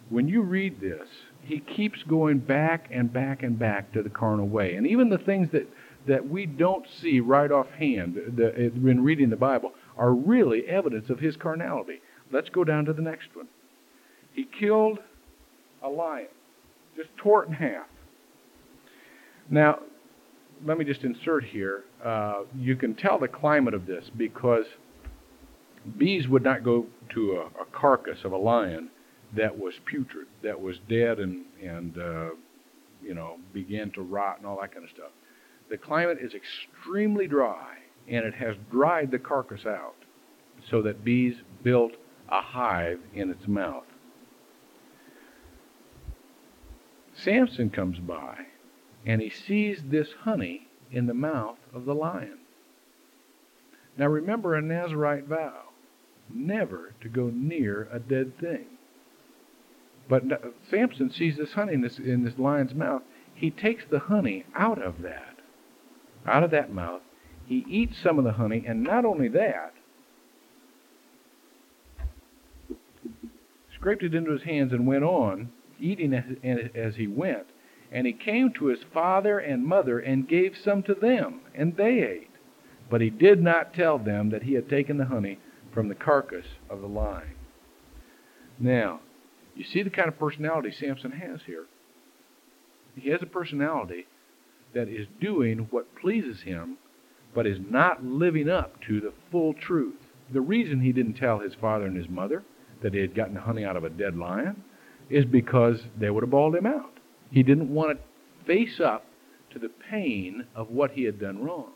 When 0.09 0.29
you 0.29 0.43
read 0.43 0.81
this, 0.81 1.09
he 1.43 1.61
keeps 1.61 2.03
going 2.05 2.39
back 2.39 2.89
and 2.91 3.13
back 3.13 3.43
and 3.43 3.59
back 3.59 3.93
to 3.93 4.03
the 4.03 4.11
carnal 4.11 4.49
way. 4.49 4.75
And 4.75 4.87
even 4.87 5.09
the 5.09 5.19
things 5.19 5.49
that, 5.53 5.69
that 6.07 6.29
we 6.29 6.47
don't 6.47 6.87
see 7.01 7.21
right 7.21 7.51
offhand 7.51 8.15
the, 8.37 8.73
when 8.81 9.03
reading 9.03 9.31
the 9.31 9.37
Bible 9.37 9.73
are 9.97 10.13
really 10.13 10.67
evidence 10.67 11.11
of 11.11 11.19
his 11.19 11.37
carnality. 11.37 12.01
Let's 12.33 12.49
go 12.49 12.65
down 12.65 12.85
to 12.87 12.93
the 12.93 13.03
next 13.03 13.29
one. 13.35 13.49
He 14.33 14.47
killed 14.59 14.99
a 15.83 15.89
lion, 15.89 16.29
just 16.97 17.09
tore 17.17 17.45
it 17.45 17.49
in 17.49 17.55
half. 17.55 17.87
Now, 19.49 19.81
let 20.65 20.79
me 20.79 20.85
just 20.85 21.03
insert 21.03 21.45
here. 21.45 21.85
Uh, 22.05 22.43
you 22.57 22.77
can 22.77 22.95
tell 22.95 23.19
the 23.19 23.29
climate 23.29 23.75
of 23.75 23.87
this 23.87 24.05
because 24.17 24.67
bees 25.99 26.29
would 26.29 26.45
not 26.45 26.63
go 26.63 26.87
to 27.15 27.33
a, 27.33 27.63
a 27.63 27.65
carcass 27.73 28.19
of 28.25 28.33
a 28.33 28.37
lion 28.37 28.91
that 29.37 29.57
was 29.57 29.75
putrid, 29.85 30.27
that 30.43 30.61
was 30.61 30.79
dead 30.89 31.19
and 31.19 31.45
and 31.63 31.99
uh, 31.99 32.31
you 33.03 33.15
know 33.15 33.37
began 33.53 33.91
to 33.93 34.03
rot 34.03 34.39
and 34.39 34.47
all 34.47 34.61
that 34.61 34.73
kind 34.73 34.85
of 34.85 34.91
stuff. 34.91 35.11
The 35.69 35.79
climate 35.79 36.19
is 36.21 36.33
extremely 36.35 37.29
dry, 37.29 37.77
and 38.09 38.25
it 38.25 38.35
has 38.35 38.57
dried 38.71 39.11
the 39.11 39.19
carcass 39.19 39.67
out, 39.67 39.95
so 40.69 40.83
that 40.83 41.05
bees 41.05 41.37
built 41.63 41.93
a 42.29 42.41
hive 42.41 43.01
in 43.15 43.31
its 43.31 43.47
mouth. 43.47 43.85
Samson 47.15 47.71
comes 47.71 47.99
by, 47.99 48.47
and 49.05 49.21
he 49.21 49.31
sees 49.31 49.83
this 49.85 50.09
honey 50.23 50.69
in 50.91 51.07
the 51.07 51.15
mouth 51.15 51.59
of 51.75 51.85
the 51.85 51.95
lion. 51.95 52.39
Now 53.97 54.07
remember 54.07 54.55
a 54.55 54.63
Nazarite 54.63 55.25
vow 55.25 55.65
never 56.33 56.95
to 57.01 57.09
go 57.09 57.31
near 57.35 57.89
a 57.93 57.99
dead 57.99 58.39
thing. 58.39 58.67
But 60.11 60.25
uh, 60.33 60.37
Samson 60.69 61.13
sees 61.13 61.37
this 61.37 61.53
honey 61.53 61.73
in 61.73 61.83
this, 61.83 61.99
in 61.99 62.25
this 62.25 62.37
lion's 62.37 62.75
mouth. 62.75 63.03
He 63.33 63.51
takes 63.51 63.85
the 63.89 64.01
honey 64.01 64.45
out 64.57 64.83
of 64.83 65.03
that, 65.03 65.37
out 66.27 66.43
of 66.43 66.51
that 66.51 66.75
mouth. 66.75 67.01
He 67.47 67.65
eats 67.69 67.97
some 68.03 68.19
of 68.19 68.25
the 68.25 68.33
honey, 68.33 68.65
and 68.67 68.83
not 68.83 69.05
only 69.05 69.29
that, 69.29 69.73
scraped 73.75 74.03
it 74.03 74.15
into 74.15 74.33
his 74.33 74.43
hands 74.43 74.73
and 74.73 74.87
went 74.87 75.05
on, 75.05 75.53
eating 75.81 76.13
as, 76.13 76.69
as 76.75 76.97
he 76.97 77.07
went. 77.07 77.47
And 77.93 78.07
he 78.07 78.13
came 78.13 78.53
to 78.55 78.67
his 78.67 78.81
father 78.93 79.39
and 79.39 79.65
mother 79.65 80.01
and 80.01 80.29
gave 80.29 80.57
some 80.57 80.83
to 80.85 80.95
them, 80.95 81.41
and 81.55 81.77
they 81.77 82.03
ate. 82.03 82.31
But 82.91 83.01
he 83.01 83.11
did 83.11 83.41
not 83.41 83.75
tell 83.75 83.99
them 83.99 84.31
that 84.31 84.43
he 84.43 84.55
had 84.55 84.69
taken 84.69 84.99
the 84.99 85.07
honey 85.07 85.39
from 85.73 85.89
the 85.89 85.95
carcass 85.95 86.47
of 86.69 86.81
the 86.81 86.89
lion. 86.89 87.35
Now, 88.59 89.01
you 89.55 89.65
see 89.65 89.83
the 89.83 89.91
kind 89.91 90.09
of 90.09 90.19
personality 90.19 90.73
Samson 90.73 91.13
has 91.13 91.41
here. 91.47 91.67
He 92.97 93.11
has 93.11 93.23
a 93.23 93.27
personality 93.27 94.07
that 94.75 94.89
is 94.89 95.07
doing 95.21 95.69
what 95.71 95.95
pleases 95.97 96.43
him, 96.43 96.79
but 97.35 97.47
is 97.47 97.59
not 97.69 98.05
living 98.05 98.49
up 98.49 98.81
to 98.83 99.01
the 99.01 99.13
full 99.31 99.55
truth. 99.55 99.99
The 100.33 100.41
reason 100.41 100.81
he 100.81 100.93
didn't 100.93 101.15
tell 101.15 101.41
his 101.41 101.55
father 101.55 101.87
and 101.87 101.97
his 101.97 102.09
mother 102.09 102.43
that 102.83 102.95
he 102.95 103.01
had 103.01 103.15
gotten 103.15 103.37
honey 103.37 103.65
out 103.65 103.77
of 103.77 103.85
a 103.85 103.91
dead 103.91 104.17
lion 104.17 104.63
is 105.09 105.25
because 105.25 105.83
they 105.99 106.11
would 106.11 106.23
have 106.23 106.31
bawled 106.31 106.55
him 106.55 106.67
out. 106.67 106.99
He 107.31 107.43
didn't 107.43 107.73
want 107.73 107.99
to 107.99 108.47
face 108.47 108.81
up 108.81 109.05
to 109.51 109.59
the 109.59 109.71
pain 109.91 110.47
of 110.55 110.71
what 110.71 110.93
he 110.93 111.05
had 111.05 111.21
done 111.21 111.43
wrong. 111.43 111.73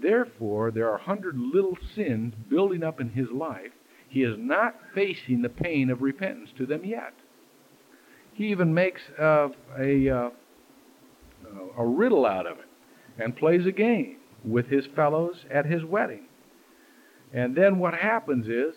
Therefore, 0.00 0.70
there 0.70 0.88
are 0.88 0.96
a 0.96 1.02
hundred 1.02 1.36
little 1.36 1.76
sins 1.94 2.34
building 2.48 2.82
up 2.82 3.00
in 3.00 3.10
his 3.10 3.30
life. 3.30 3.72
He 4.12 4.22
is 4.22 4.36
not 4.38 4.76
facing 4.94 5.42
the 5.42 5.48
pain 5.48 5.90
of 5.90 6.02
repentance 6.02 6.50
to 6.58 6.66
them 6.66 6.84
yet. 6.84 7.14
He 8.34 8.48
even 8.48 8.72
makes 8.72 9.00
uh, 9.18 9.48
a, 9.78 10.08
uh, 10.08 10.30
a 11.76 11.86
riddle 11.86 12.26
out 12.26 12.46
of 12.46 12.58
it 12.58 12.68
and 13.18 13.36
plays 13.36 13.66
a 13.66 13.72
game 13.72 14.16
with 14.44 14.66
his 14.66 14.86
fellows 14.86 15.44
at 15.50 15.66
his 15.66 15.84
wedding. 15.84 16.26
And 17.32 17.56
then 17.56 17.78
what 17.78 17.94
happens 17.94 18.48
is 18.48 18.74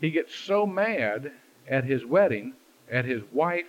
he 0.00 0.10
gets 0.10 0.34
so 0.34 0.66
mad 0.66 1.32
at 1.68 1.84
his 1.84 2.04
wedding, 2.04 2.54
at 2.90 3.04
his 3.04 3.22
wife 3.32 3.66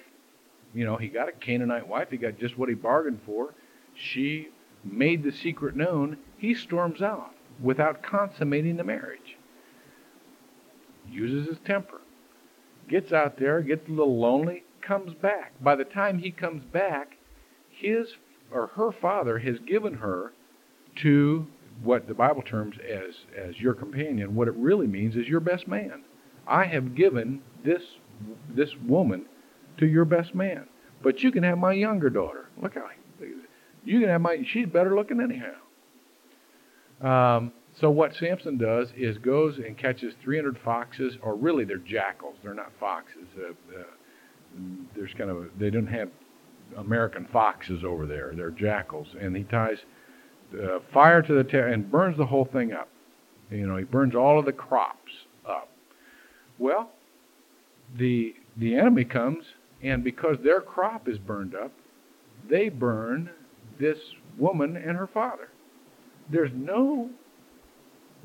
you 0.74 0.86
know, 0.86 0.98
he 0.98 1.08
got 1.08 1.30
a 1.30 1.34
Canaanite 1.34 1.88
wife. 1.88 2.10
He 2.10 2.18
got 2.18 2.40
just 2.40 2.58
what 2.58 2.70
he 2.70 2.76
bargained 2.76 3.22
for. 3.26 3.54
She 3.94 4.50
made 4.84 5.24
the 5.24 5.32
secret 5.32 5.76
known. 5.76 6.18
He 6.38 6.56
storms 6.56 7.02
out 7.02 7.32
without 7.62 8.02
consummating 8.02 8.78
the 8.78 8.84
marriage. 8.84 9.33
Uses 11.10 11.48
his 11.48 11.58
temper. 11.66 12.02
Gets 12.90 13.12
out 13.12 13.38
there, 13.38 13.62
gets 13.62 13.88
a 13.88 13.92
little 13.92 14.20
lonely, 14.20 14.64
comes 14.82 15.14
back. 15.14 15.54
By 15.62 15.76
the 15.76 15.86
time 15.86 16.20
he 16.20 16.32
comes 16.32 16.64
back, 16.66 17.18
his 17.70 18.08
or 18.52 18.68
her 18.68 18.92
father 18.92 19.40
has 19.40 19.58
given 19.60 19.96
her 19.96 20.34
to 20.98 21.48
what 21.82 22.08
the 22.08 22.14
Bible 22.14 22.42
terms 22.42 22.76
as 22.80 23.14
as 23.36 23.60
your 23.60 23.74
companion. 23.74 24.36
What 24.36 24.48
it 24.48 24.54
really 24.56 24.88
means 24.88 25.16
is 25.16 25.28
your 25.28 25.40
best 25.40 25.68
man, 25.68 26.04
I 26.48 26.66
have 26.66 26.96
given 26.96 27.42
this 27.64 27.82
this 28.54 28.70
woman 28.86 29.26
to 29.78 29.88
your 29.88 30.06
best 30.06 30.36
man, 30.36 30.68
but 31.02 31.24
you 31.24 31.32
can 31.32 31.44
have 31.44 31.58
my 31.58 31.74
younger 31.74 32.10
daughter. 32.10 32.50
Look 32.62 32.76
how 32.76 32.90
you 33.86 34.00
can 34.00 34.10
have 34.10 34.22
my. 34.22 34.44
She's 34.46 34.68
better 34.68 34.96
looking 34.96 35.20
anyhow. 35.20 35.56
Um, 37.02 37.52
so 37.80 37.90
what 37.90 38.14
Samson 38.16 38.58
does 38.58 38.90
is 38.96 39.18
goes 39.18 39.58
and 39.58 39.78
catches 39.78 40.14
300 40.24 40.58
foxes, 40.64 41.18
or 41.22 41.36
really 41.36 41.66
they're 41.66 41.78
jackals. 41.78 42.36
They're 42.44 42.54
not 42.54 42.72
foxes. 42.80 43.28
Uh, 43.38 43.80
uh, 43.80 43.84
there's 44.96 45.14
kind 45.18 45.30
of 45.30 45.38
a, 45.38 45.48
they 45.60 45.70
don't 45.72 45.88
have 45.88 46.10
American 46.78 47.28
foxes 47.32 47.84
over 47.84 48.06
there. 48.06 48.34
They're 48.36 48.52
jackals, 48.52 49.08
and 49.20 49.36
he 49.36 49.44
ties 49.44 49.78
uh, 50.54 50.80
fire 50.94 51.22
to 51.24 51.34
the 51.34 51.44
tail 51.44 51.72
and 51.72 51.90
burns 51.92 52.18
the 52.18 52.26
whole 52.26 52.46
thing 52.46 52.74
up. 52.74 52.90
You 53.50 53.68
know, 53.68 53.78
he 53.78 53.84
burns 53.84 54.16
all 54.16 54.40
of 54.40 54.46
the 54.46 54.52
crops 54.52 55.12
up. 55.48 55.70
Well, 56.60 56.92
the 57.98 58.36
the 58.58 58.76
enemy 58.76 59.04
comes, 59.04 59.46
and 59.82 60.04
because 60.04 60.38
their 60.44 60.62
crop 60.62 61.08
is 61.08 61.18
burned 61.18 61.56
up, 61.56 61.72
they 62.48 62.70
burn 62.70 63.32
this 63.80 63.98
woman 64.38 64.78
and 64.78 64.96
her 64.96 65.08
father. 65.08 65.50
There's 66.32 66.52
no 66.54 67.10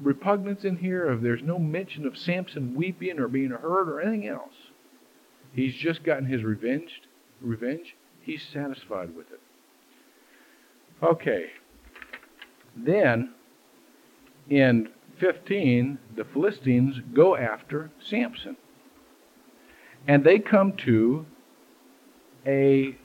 repugnance 0.00 0.64
in 0.64 0.76
here 0.76 1.08
of 1.08 1.22
there's 1.22 1.42
no 1.42 1.58
mention 1.58 2.06
of 2.06 2.16
Samson 2.16 2.74
weeping 2.74 3.18
or 3.18 3.28
being 3.28 3.50
hurt 3.50 3.88
or 3.88 4.00
anything 4.00 4.28
else. 4.28 4.54
He's 5.52 5.74
just 5.74 6.04
gotten 6.04 6.26
his 6.26 6.42
revenge. 6.42 7.02
Revenge. 7.40 7.96
He's 8.22 8.42
satisfied 8.42 9.14
with 9.16 9.30
it. 9.32 9.40
Okay. 11.02 11.50
Then 12.76 13.32
in 14.48 14.90
15, 15.18 15.98
the 16.16 16.24
Philistines 16.24 17.00
go 17.12 17.36
after 17.36 17.90
Samson. 18.00 18.56
And 20.06 20.24
they 20.24 20.38
come 20.38 20.72
to 20.84 21.26
a 22.46 22.96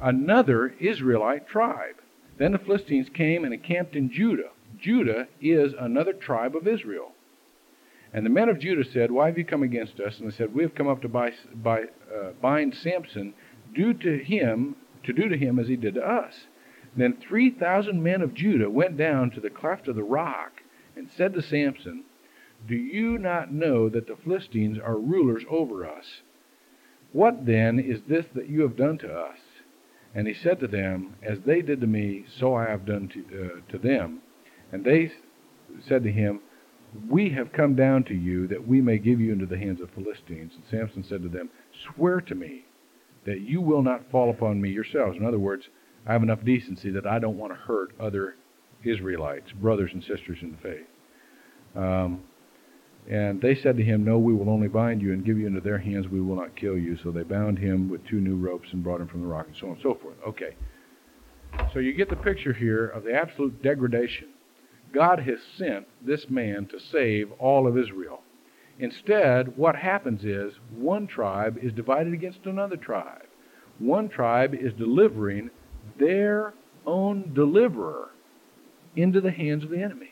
another 0.00 0.74
Israelite 0.80 1.46
tribe. 1.46 1.96
Then 2.38 2.52
the 2.52 2.58
Philistines 2.58 3.08
came 3.08 3.44
and 3.44 3.54
encamped 3.54 3.94
in 3.94 4.10
Judah. 4.10 4.50
Judah 4.82 5.28
is 5.40 5.72
another 5.78 6.12
tribe 6.12 6.56
of 6.56 6.66
Israel. 6.66 7.12
And 8.12 8.26
the 8.26 8.30
men 8.30 8.48
of 8.48 8.58
Judah 8.58 8.84
said, 8.84 9.10
Why 9.10 9.26
have 9.26 9.38
you 9.38 9.44
come 9.44 9.62
against 9.62 10.00
us? 10.00 10.18
And 10.18 10.30
they 10.30 10.34
said, 10.34 10.54
We 10.54 10.62
have 10.62 10.74
come 10.74 10.88
up 10.88 11.00
to 11.02 11.08
buy, 11.08 11.32
buy, 11.54 11.84
uh, 12.14 12.32
bind 12.42 12.74
Samson, 12.74 13.32
do 13.74 13.94
to 13.94 14.18
him, 14.18 14.76
to 15.04 15.12
do 15.12 15.28
to 15.28 15.36
him 15.36 15.58
as 15.58 15.68
he 15.68 15.76
did 15.76 15.94
to 15.94 16.06
us. 16.06 16.46
Then 16.94 17.16
3,000 17.16 18.02
men 18.02 18.20
of 18.20 18.34
Judah 18.34 18.68
went 18.68 18.98
down 18.98 19.30
to 19.30 19.40
the 19.40 19.48
cleft 19.48 19.88
of 19.88 19.96
the 19.96 20.02
rock 20.02 20.62
and 20.94 21.08
said 21.10 21.32
to 21.34 21.42
Samson, 21.42 22.04
Do 22.68 22.74
you 22.74 23.16
not 23.16 23.52
know 23.52 23.88
that 23.88 24.06
the 24.06 24.16
Philistines 24.16 24.78
are 24.78 24.98
rulers 24.98 25.44
over 25.48 25.86
us? 25.86 26.20
What 27.12 27.46
then 27.46 27.78
is 27.78 28.02
this 28.02 28.26
that 28.34 28.48
you 28.48 28.62
have 28.62 28.76
done 28.76 28.98
to 28.98 29.14
us? 29.14 29.38
And 30.14 30.26
he 30.26 30.34
said 30.34 30.60
to 30.60 30.66
them, 30.66 31.16
As 31.22 31.40
they 31.40 31.62
did 31.62 31.80
to 31.80 31.86
me, 31.86 32.26
so 32.28 32.54
I 32.54 32.68
have 32.68 32.84
done 32.84 33.08
to, 33.08 33.20
uh, 33.20 33.72
to 33.72 33.78
them. 33.78 34.21
And 34.72 34.84
they 34.84 35.12
said 35.86 36.02
to 36.02 36.10
him, 36.10 36.40
We 37.08 37.30
have 37.30 37.52
come 37.52 37.76
down 37.76 38.04
to 38.04 38.14
you 38.14 38.48
that 38.48 38.66
we 38.66 38.80
may 38.80 38.98
give 38.98 39.20
you 39.20 39.32
into 39.32 39.46
the 39.46 39.58
hands 39.58 39.80
of 39.80 39.90
Philistines. 39.90 40.52
And 40.54 40.64
Samson 40.70 41.04
said 41.08 41.22
to 41.22 41.28
them, 41.28 41.50
Swear 41.94 42.20
to 42.22 42.34
me 42.34 42.64
that 43.26 43.40
you 43.40 43.60
will 43.60 43.82
not 43.82 44.10
fall 44.10 44.30
upon 44.30 44.60
me 44.60 44.70
yourselves. 44.70 45.16
In 45.16 45.24
other 45.24 45.38
words, 45.38 45.64
I 46.06 46.12
have 46.12 46.22
enough 46.22 46.44
decency 46.44 46.90
that 46.90 47.06
I 47.06 47.18
don't 47.18 47.38
want 47.38 47.52
to 47.52 47.58
hurt 47.58 47.92
other 48.00 48.34
Israelites, 48.82 49.52
brothers 49.52 49.90
and 49.92 50.02
sisters 50.02 50.38
in 50.40 50.52
the 50.52 50.58
faith. 50.58 50.86
Um, 51.76 52.24
and 53.10 53.40
they 53.40 53.54
said 53.54 53.76
to 53.76 53.82
him, 53.82 54.04
No, 54.04 54.18
we 54.18 54.34
will 54.34 54.48
only 54.48 54.68
bind 54.68 55.02
you 55.02 55.12
and 55.12 55.24
give 55.24 55.38
you 55.38 55.46
into 55.46 55.60
their 55.60 55.78
hands. 55.78 56.08
We 56.08 56.20
will 56.20 56.36
not 56.36 56.56
kill 56.56 56.78
you. 56.78 56.96
So 57.02 57.10
they 57.10 57.22
bound 57.22 57.58
him 57.58 57.88
with 57.88 58.06
two 58.06 58.20
new 58.20 58.36
ropes 58.36 58.68
and 58.72 58.82
brought 58.82 59.00
him 59.00 59.08
from 59.08 59.22
the 59.22 59.26
rock, 59.26 59.46
and 59.48 59.56
so 59.56 59.66
on 59.66 59.72
and 59.74 59.82
so 59.82 59.98
forth. 60.00 60.16
Okay. 60.26 60.56
So 61.72 61.80
you 61.80 61.92
get 61.92 62.08
the 62.08 62.16
picture 62.16 62.52
here 62.52 62.88
of 62.88 63.04
the 63.04 63.12
absolute 63.12 63.62
degradation. 63.62 64.28
God 64.92 65.20
has 65.20 65.38
sent 65.56 65.86
this 66.04 66.26
man 66.28 66.66
to 66.66 66.78
save 66.78 67.32
all 67.38 67.66
of 67.66 67.78
Israel. 67.78 68.20
Instead, 68.78 69.56
what 69.56 69.76
happens 69.76 70.24
is 70.24 70.54
one 70.74 71.06
tribe 71.06 71.58
is 71.62 71.72
divided 71.72 72.12
against 72.12 72.46
another 72.46 72.76
tribe. 72.76 73.26
One 73.78 74.08
tribe 74.08 74.54
is 74.54 74.72
delivering 74.74 75.50
their 75.98 76.54
own 76.86 77.32
deliverer 77.34 78.10
into 78.96 79.20
the 79.20 79.30
hands 79.30 79.64
of 79.64 79.70
the 79.70 79.82
enemies 79.82 80.08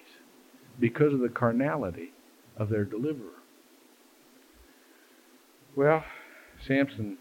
because 0.79 1.13
of 1.13 1.21
the 1.21 1.29
carnality 1.29 2.13
of 2.57 2.69
their 2.69 2.85
deliverer. 2.85 3.41
Well, 5.77 6.05
Samson 6.67 7.19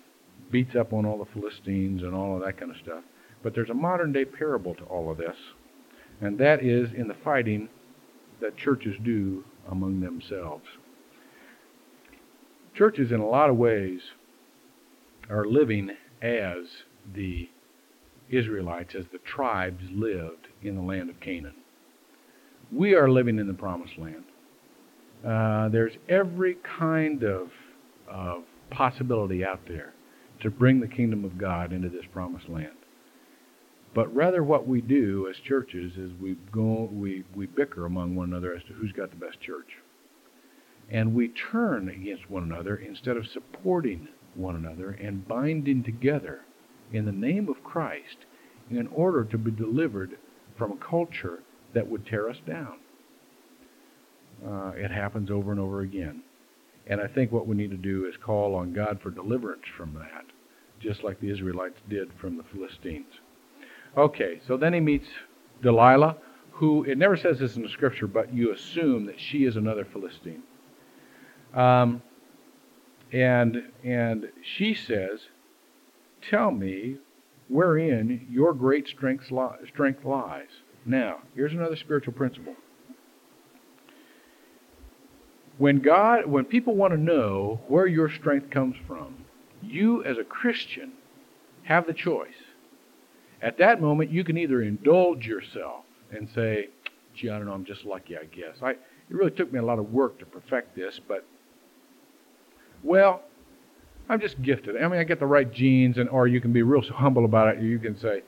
beats 0.51 0.75
up 0.75 0.93
on 0.93 1.05
all 1.05 1.17
the 1.17 1.39
Philistines 1.39 2.03
and 2.03 2.13
all 2.13 2.35
of 2.35 2.43
that 2.43 2.57
kind 2.57 2.71
of 2.71 2.77
stuff. 2.77 3.03
But 3.43 3.53
there's 3.55 3.69
a 3.69 3.75
modern 3.75 4.11
day 4.11 4.25
parable 4.25 4.75
to 4.75 4.83
all 4.83 5.11
of 5.11 5.17
this, 5.17 5.35
and 6.21 6.37
that 6.37 6.63
is 6.63 6.89
in 6.95 7.07
the 7.07 7.15
fighting 7.23 7.69
that 8.41 8.57
churches 8.57 8.95
do 9.03 9.43
among 9.69 9.99
themselves. 10.01 10.65
Churches, 12.73 13.11
in 13.11 13.19
a 13.19 13.27
lot 13.27 13.49
of 13.49 13.57
ways, 13.57 14.01
are 15.29 15.45
living 15.45 15.91
as 16.21 16.65
the 17.13 17.49
Israelites, 18.29 18.95
as 18.95 19.05
the 19.11 19.17
tribes 19.19 19.83
lived 19.91 20.47
in 20.61 20.75
the 20.75 20.81
land 20.81 21.09
of 21.09 21.19
Canaan. 21.19 21.55
We 22.71 22.93
are 22.95 23.09
living 23.09 23.39
in 23.39 23.47
the 23.47 23.53
promised 23.53 23.97
land. 23.97 24.23
Uh, 25.25 25.69
there's 25.69 25.93
every 26.07 26.57
kind 26.63 27.23
of, 27.23 27.49
of 28.07 28.43
possibility 28.69 29.43
out 29.43 29.61
there 29.67 29.93
to 30.41 30.49
bring 30.49 30.79
the 30.79 30.87
kingdom 30.87 31.25
of 31.25 31.37
God 31.37 31.73
into 31.73 31.89
this 31.89 32.05
promised 32.13 32.47
land. 32.47 32.78
But 33.93 34.13
rather, 34.15 34.43
what 34.43 34.67
we 34.67 34.81
do 34.81 35.27
as 35.29 35.35
churches 35.37 35.97
is 35.97 36.11
we 36.21 36.35
go, 36.51 36.89
we, 36.91 37.23
we 37.35 37.47
bicker 37.47 37.85
among 37.85 38.15
one 38.15 38.29
another 38.29 38.53
as 38.53 38.63
to 38.65 38.73
who's 38.73 38.91
got 38.91 39.09
the 39.09 39.15
best 39.15 39.41
church. 39.41 39.77
And 40.91 41.15
we 41.15 41.29
turn 41.29 41.89
against 41.89 42.29
one 42.29 42.43
another 42.43 42.75
instead 42.75 43.17
of 43.17 43.27
supporting 43.27 44.07
one 44.35 44.55
another 44.55 44.91
and 44.91 45.27
binding 45.27 45.83
together 45.83 46.41
in 46.93 47.05
the 47.05 47.11
name 47.11 47.49
of 47.49 47.63
Christ 47.63 48.25
in 48.69 48.87
order 48.87 49.23
to 49.23 49.37
be 49.37 49.51
delivered 49.51 50.17
from 50.57 50.71
a 50.71 50.77
culture 50.77 51.39
that 51.73 51.87
would 51.87 52.05
tear 52.05 52.29
us 52.29 52.37
down. 52.47 52.79
Uh, 54.45 54.71
it 54.75 54.91
happens 54.91 55.29
over 55.29 55.51
and 55.51 55.59
over 55.59 55.81
again. 55.81 56.23
And 56.87 57.01
I 57.01 57.07
think 57.07 57.31
what 57.31 57.47
we 57.47 57.55
need 57.55 57.71
to 57.71 57.77
do 57.77 58.05
is 58.05 58.15
call 58.23 58.55
on 58.55 58.73
God 58.73 58.99
for 59.01 59.11
deliverance 59.11 59.65
from 59.77 59.93
that, 59.95 60.25
just 60.79 61.03
like 61.03 61.19
the 61.19 61.29
Israelites 61.29 61.77
did 61.89 62.09
from 62.19 62.37
the 62.37 62.43
Philistines. 62.51 63.13
Okay, 63.97 64.39
so 64.47 64.57
then 64.57 64.73
he 64.73 64.79
meets 64.79 65.07
Delilah, 65.61 66.17
who, 66.51 66.83
it 66.83 66.97
never 66.97 67.17
says 67.17 67.39
this 67.39 67.55
in 67.55 67.63
the 67.63 67.69
scripture, 67.69 68.07
but 68.07 68.33
you 68.33 68.51
assume 68.51 69.05
that 69.05 69.19
she 69.19 69.45
is 69.45 69.55
another 69.55 69.85
Philistine. 69.85 70.43
Um, 71.53 72.01
and, 73.11 73.71
and 73.83 74.29
she 74.43 74.73
says, 74.73 75.21
Tell 76.21 76.51
me 76.51 76.97
wherein 77.47 78.27
your 78.29 78.53
great 78.53 78.87
strength, 78.87 79.31
li- 79.31 79.67
strength 79.67 80.05
lies. 80.05 80.49
Now, 80.85 81.19
here's 81.35 81.53
another 81.53 81.75
spiritual 81.75 82.13
principle. 82.13 82.55
When 85.57 85.79
God, 85.79 86.25
when 86.25 86.45
people 86.45 86.75
want 86.75 86.93
to 86.93 86.99
know 86.99 87.61
where 87.67 87.87
your 87.87 88.09
strength 88.09 88.49
comes 88.49 88.75
from, 88.87 89.25
you 89.61 90.03
as 90.03 90.17
a 90.17 90.23
Christian 90.23 90.93
have 91.63 91.85
the 91.85 91.93
choice. 91.93 92.38
At 93.41 93.57
that 93.59 93.81
moment, 93.81 94.11
you 94.11 94.23
can 94.23 94.37
either 94.37 94.61
indulge 94.61 95.25
yourself 95.25 95.85
and 96.11 96.29
say, 96.35 96.69
"Gee, 97.15 97.29
I 97.29 97.37
don't 97.37 97.47
know, 97.47 97.53
I'm 97.53 97.65
just 97.65 97.85
lucky, 97.85 98.17
I 98.17 98.25
guess. 98.25 98.57
I, 98.61 98.71
it 98.71 98.77
really 99.09 99.31
took 99.31 99.51
me 99.51 99.59
a 99.59 99.63
lot 99.63 99.79
of 99.79 99.91
work 99.91 100.19
to 100.19 100.25
perfect 100.25 100.75
this, 100.75 100.99
but 101.07 101.25
well, 102.83 103.21
I'm 104.07 104.19
just 104.19 104.41
gifted. 104.41 104.81
I 104.81 104.87
mean, 104.87 104.99
I 104.99 105.03
get 105.03 105.19
the 105.19 105.25
right 105.25 105.51
genes, 105.51 105.97
and 105.97 106.09
or 106.09 106.27
you 106.27 106.41
can 106.41 106.51
be 106.51 106.63
real 106.63 106.81
humble 106.81 107.25
about 107.25 107.55
it. 107.55 107.61
You 107.61 107.79
can 107.79 107.97
say, 107.97 108.23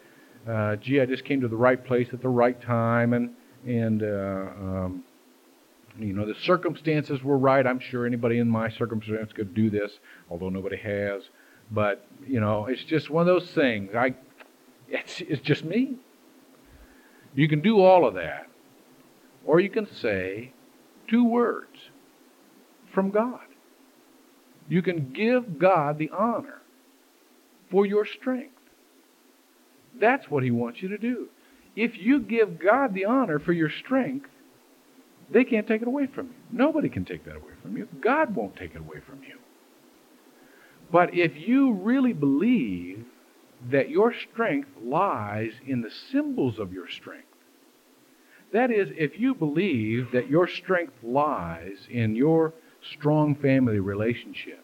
uh, 0.47 0.75
"Gee, 0.77 1.01
I 1.01 1.05
just 1.05 1.25
came 1.25 1.41
to 1.41 1.47
the 1.47 1.55
right 1.55 1.83
place 1.83 2.07
at 2.13 2.21
the 2.21 2.29
right 2.29 2.59
time, 2.61 3.13
and 3.13 3.31
and 3.65 4.03
uh, 4.03 4.47
um, 4.59 5.03
you 5.99 6.13
know, 6.13 6.25
the 6.25 6.35
circumstances 6.43 7.23
were 7.23 7.37
right. 7.37 7.65
I'm 7.65 7.79
sure 7.79 8.05
anybody 8.05 8.39
in 8.39 8.47
my 8.47 8.69
circumstance 8.69 9.31
could 9.33 9.53
do 9.53 9.69
this, 9.69 9.91
although 10.29 10.49
nobody 10.49 10.77
has. 10.77 11.23
But, 11.71 12.05
you 12.27 12.39
know, 12.39 12.65
it's 12.65 12.83
just 12.83 13.09
one 13.09 13.21
of 13.21 13.27
those 13.27 13.49
things. 13.51 13.91
I, 13.95 14.15
it's, 14.91 15.21
it's 15.21 15.41
just 15.41 15.65
me. 15.65 15.95
You 17.33 17.47
can 17.47 17.61
do 17.61 17.81
all 17.81 18.05
of 18.07 18.13
that. 18.15 18.47
Or 19.45 19.59
you 19.59 19.69
can 19.69 19.87
say 19.87 20.53
two 21.07 21.25
words 21.25 21.77
from 22.93 23.09
God. 23.11 23.39
You 24.69 24.81
can 24.81 25.11
give 25.13 25.57
God 25.59 25.97
the 25.97 26.11
honor 26.11 26.61
for 27.71 27.85
your 27.85 28.05
strength. 28.05 28.53
That's 29.99 30.29
what 30.29 30.43
He 30.43 30.51
wants 30.51 30.81
you 30.81 30.89
to 30.89 30.97
do. 30.97 31.29
If 31.75 31.97
you 31.97 32.19
give 32.19 32.59
God 32.59 32.93
the 32.93 33.05
honor 33.05 33.39
for 33.39 33.53
your 33.53 33.69
strength, 33.69 34.29
They 35.31 35.45
can't 35.45 35.67
take 35.67 35.81
it 35.81 35.87
away 35.87 36.07
from 36.07 36.27
you. 36.27 36.33
Nobody 36.51 36.89
can 36.89 37.05
take 37.05 37.23
that 37.25 37.37
away 37.37 37.53
from 37.61 37.77
you. 37.77 37.87
God 38.01 38.35
won't 38.35 38.55
take 38.57 38.75
it 38.75 38.79
away 38.81 38.99
from 38.99 39.23
you. 39.23 39.37
But 40.91 41.13
if 41.13 41.37
you 41.37 41.71
really 41.73 42.13
believe 42.13 43.05
that 43.69 43.89
your 43.89 44.13
strength 44.13 44.69
lies 44.83 45.51
in 45.65 45.81
the 45.81 45.91
symbols 46.11 46.59
of 46.59 46.73
your 46.73 46.89
strength, 46.89 47.27
that 48.51 48.71
is, 48.71 48.89
if 48.97 49.19
you 49.19 49.33
believe 49.33 50.11
that 50.11 50.29
your 50.29 50.47
strength 50.47 50.93
lies 51.03 51.87
in 51.89 52.15
your 52.15 52.53
strong 52.81 53.35
family 53.35 53.79
relationship, 53.79 54.63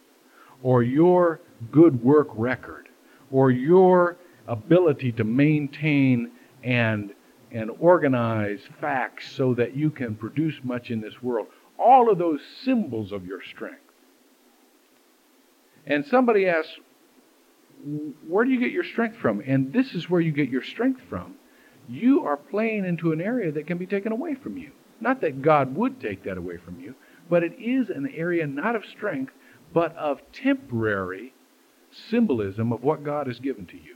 or 0.64 0.84
your 0.84 1.39
good 1.72 2.04
work 2.04 2.28
record, 2.34 2.89
or 3.32 3.52
your 3.52 4.18
ability 4.48 5.12
to 5.12 5.24
maintain 5.24 6.32
and 6.64 7.14
and 7.52 7.72
organize 7.80 8.60
facts 8.82 9.32
so 9.32 9.54
that 9.54 9.76
you 9.76 9.89
can 9.89 10.16
produce 10.16 10.56
much 10.64 10.91
in 10.91 11.00
this 11.00 11.24
world. 11.24 11.48
All 11.80 12.12
of 12.12 12.18
those 12.18 12.41
symbols 12.64 13.14
of 13.14 13.26
your 13.26 13.41
strength. 13.41 13.80
And 15.86 16.06
somebody 16.06 16.48
asks, 16.48 16.74
where 18.28 18.45
do 18.45 18.51
you 18.51 18.59
get 18.59 18.71
your 18.71 18.84
strength 18.84 19.17
from? 19.17 19.41
And 19.45 19.71
this 19.71 19.93
is 19.93 20.09
where 20.09 20.21
you 20.21 20.32
get 20.32 20.49
your 20.49 20.63
strength 20.63 21.01
from. 21.09 21.36
You 21.88 22.25
are 22.25 22.38
playing 22.38 22.86
into 22.86 23.11
an 23.11 23.21
area 23.21 23.51
that 23.51 23.67
can 23.67 23.78
be 23.78 23.86
taken 23.86 24.11
away 24.11 24.36
from 24.36 24.57
you. 24.57 24.71
Not 24.99 25.21
that 25.21 25.41
God 25.41 25.75
would 25.75 26.01
take 26.01 26.23
that 26.23 26.38
away 26.38 26.57
from 26.57 26.80
you, 26.80 26.95
but 27.30 27.43
it 27.43 27.53
is 27.59 27.89
an 27.89 28.11
area 28.13 28.47
not 28.47 28.75
of 28.75 28.86
strength, 28.86 29.34
but 29.73 29.95
of 29.95 30.21
temporary 30.32 31.34
symbolism 32.09 32.73
of 32.73 32.84
what 32.84 33.03
God 33.03 33.28
has 33.28 33.39
given 33.39 33.65
to 33.67 33.78
you. 33.78 33.95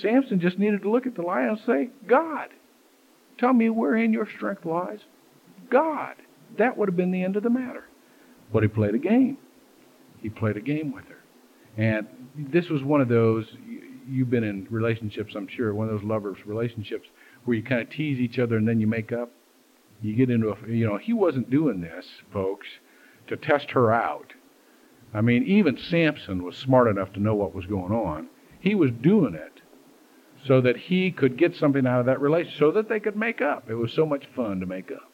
Samson 0.00 0.40
just 0.40 0.58
needed 0.58 0.82
to 0.82 0.90
look 0.90 1.06
at 1.06 1.14
the 1.14 1.22
lion 1.22 1.50
and 1.50 1.58
say, 1.60 1.90
God, 2.06 2.48
tell 3.38 3.52
me 3.52 3.70
wherein 3.70 4.12
your 4.12 4.28
strength 4.28 4.64
lies. 4.64 5.00
God. 5.70 6.16
That 6.56 6.76
would 6.76 6.88
have 6.88 6.96
been 6.96 7.10
the 7.10 7.24
end 7.24 7.36
of 7.36 7.42
the 7.42 7.50
matter. 7.50 7.84
But 8.52 8.62
he 8.62 8.68
played 8.68 8.94
a 8.94 8.98
game. 8.98 9.38
He 10.22 10.28
played 10.28 10.56
a 10.56 10.60
game 10.60 10.92
with 10.92 11.06
her. 11.06 11.23
And 11.76 12.06
this 12.36 12.68
was 12.68 12.82
one 12.82 13.00
of 13.00 13.08
those, 13.08 13.46
you've 14.08 14.30
been 14.30 14.44
in 14.44 14.66
relationships, 14.70 15.34
I'm 15.36 15.48
sure, 15.48 15.74
one 15.74 15.88
of 15.88 15.98
those 15.98 16.08
lovers' 16.08 16.38
relationships 16.46 17.08
where 17.44 17.56
you 17.56 17.62
kind 17.62 17.80
of 17.80 17.90
tease 17.90 18.18
each 18.18 18.38
other 18.38 18.56
and 18.56 18.66
then 18.66 18.80
you 18.80 18.86
make 18.86 19.12
up. 19.12 19.30
You 20.02 20.14
get 20.14 20.30
into 20.30 20.50
a, 20.50 20.56
you 20.68 20.86
know, 20.86 20.98
he 20.98 21.12
wasn't 21.12 21.50
doing 21.50 21.80
this, 21.80 22.04
folks, 22.32 22.66
to 23.28 23.36
test 23.36 23.70
her 23.70 23.92
out. 23.92 24.34
I 25.14 25.20
mean, 25.20 25.44
even 25.44 25.78
Samson 25.78 26.42
was 26.42 26.56
smart 26.56 26.88
enough 26.88 27.12
to 27.14 27.20
know 27.20 27.34
what 27.34 27.54
was 27.54 27.66
going 27.66 27.92
on. 27.92 28.28
He 28.60 28.74
was 28.74 28.90
doing 28.90 29.34
it 29.34 29.60
so 30.46 30.60
that 30.60 30.76
he 30.76 31.10
could 31.10 31.38
get 31.38 31.54
something 31.56 31.86
out 31.86 32.00
of 32.00 32.06
that 32.06 32.20
relationship, 32.20 32.58
so 32.58 32.70
that 32.72 32.88
they 32.88 33.00
could 33.00 33.16
make 33.16 33.40
up. 33.40 33.70
It 33.70 33.74
was 33.74 33.92
so 33.92 34.04
much 34.04 34.24
fun 34.34 34.60
to 34.60 34.66
make 34.66 34.90
up. 34.90 35.10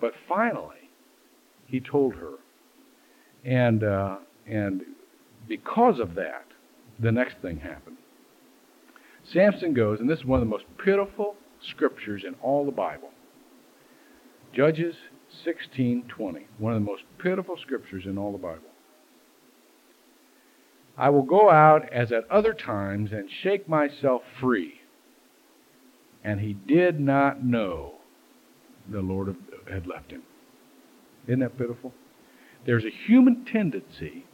But 0.00 0.12
finally, 0.28 0.90
he 1.66 1.80
told 1.80 2.14
her, 2.14 2.34
and 3.44 3.82
uh, 3.82 4.16
and 4.46 4.82
because 5.48 5.98
of 5.98 6.14
that, 6.14 6.46
the 6.98 7.12
next 7.12 7.36
thing 7.42 7.58
happened. 7.58 7.96
Samson 9.32 9.74
goes, 9.74 10.00
and 10.00 10.08
this 10.08 10.20
is 10.20 10.24
one 10.24 10.40
of 10.40 10.46
the 10.46 10.50
most 10.50 10.64
pitiful 10.82 11.36
scriptures 11.60 12.22
in 12.26 12.34
all 12.42 12.64
the 12.64 12.72
Bible. 12.72 13.10
Judges 14.52 14.94
16:20, 15.44 16.46
one 16.58 16.74
of 16.74 16.80
the 16.80 16.86
most 16.86 17.02
pitiful 17.18 17.56
scriptures 17.56 18.04
in 18.06 18.18
all 18.18 18.32
the 18.32 18.38
Bible. 18.38 18.70
I 20.96 21.10
will 21.10 21.22
go 21.22 21.50
out 21.50 21.90
as 21.92 22.12
at 22.12 22.30
other 22.30 22.54
times 22.54 23.12
and 23.12 23.28
shake 23.28 23.68
myself 23.68 24.22
free. 24.40 24.82
And 26.22 26.40
he 26.40 26.52
did 26.52 27.00
not 27.00 27.44
know 27.44 27.96
the 28.88 29.00
Lord 29.00 29.34
had 29.68 29.86
left 29.86 30.12
him. 30.12 30.22
Isn't 31.26 31.40
that 31.40 31.58
pitiful? 31.58 31.92
There's 32.64 32.84
a 32.84 32.90
human 32.90 33.44
tendency 33.44 34.24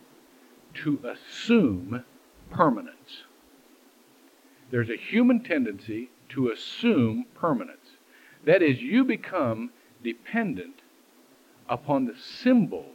to 0.74 1.00
assume 1.04 2.04
permanence. 2.50 3.24
There's 4.70 4.90
a 4.90 4.96
human 4.96 5.42
tendency 5.42 6.10
to 6.30 6.50
assume 6.50 7.26
permanence. 7.34 7.96
That 8.44 8.62
is, 8.62 8.80
you 8.80 9.04
become 9.04 9.70
dependent 10.02 10.80
upon 11.68 12.06
the 12.06 12.16
symbols 12.16 12.86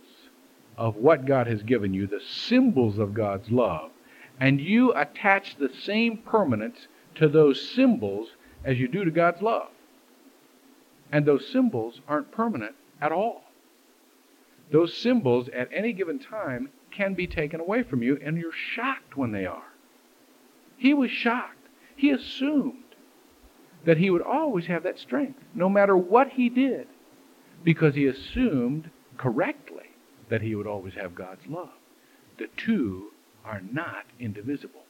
of 0.78 0.95
what 0.95 1.26
God 1.26 1.47
has 1.47 1.63
given 1.63 1.93
you, 1.93 2.07
the 2.07 2.21
symbols 2.21 2.97
of 2.97 3.13
God's 3.13 3.49
love, 3.49 3.91
and 4.39 4.59
you 4.59 4.93
attach 4.93 5.55
the 5.55 5.69
same 5.69 6.17
permanence 6.17 6.88
to 7.15 7.28
those 7.28 7.69
symbols 7.69 8.30
as 8.63 8.80
you 8.80 8.88
do 8.88 9.05
to 9.05 9.11
God's 9.11 9.41
love. 9.41 9.69
And 11.11 11.26
those 11.26 11.47
symbols 11.47 12.01
aren't 12.07 12.32
permanent 12.32 12.76
at 12.99 13.11
all. 13.11 13.43
Those 14.71 14.93
symbols 14.93 15.47
at 15.49 15.69
any 15.71 15.93
given 15.93 16.19
time 16.19 16.69
can 16.95 17.13
be 17.13 17.27
taken 17.27 17.59
away 17.59 17.83
from 17.83 18.01
you, 18.01 18.17
and 18.23 18.37
you're 18.37 18.51
shocked 18.51 19.17
when 19.17 19.31
they 19.31 19.45
are. 19.45 19.73
He 20.77 20.93
was 20.93 21.11
shocked. 21.11 21.67
He 21.95 22.09
assumed 22.09 22.83
that 23.85 23.97
he 23.97 24.09
would 24.09 24.21
always 24.21 24.65
have 24.65 24.83
that 24.83 24.99
strength, 24.99 25.39
no 25.53 25.69
matter 25.69 25.95
what 25.95 26.29
he 26.29 26.49
did, 26.49 26.87
because 27.63 27.95
he 27.95 28.05
assumed 28.05 28.89
correctly 29.17 29.91
that 30.29 30.41
he 30.41 30.55
would 30.55 30.67
always 30.67 30.95
have 30.95 31.15
God's 31.15 31.45
love. 31.47 31.69
The 32.37 32.47
two 32.57 33.11
are 33.45 33.61
not 33.71 34.05
indivisible. 34.19 34.83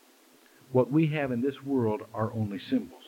What 0.71 0.91
we 0.91 1.07
have 1.07 1.31
in 1.31 1.41
this 1.41 1.61
world 1.63 2.01
are 2.13 2.33
only 2.33 2.59
symbols. 2.59 3.03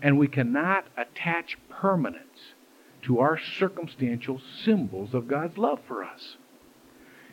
And 0.00 0.18
we 0.18 0.26
cannot 0.26 0.86
attach 0.96 1.56
permanence 1.68 2.54
to 3.02 3.20
our 3.20 3.38
circumstantial 3.38 4.40
symbols 4.64 5.14
of 5.14 5.28
God's 5.28 5.58
love 5.58 5.80
for 5.86 6.02
us. 6.02 6.36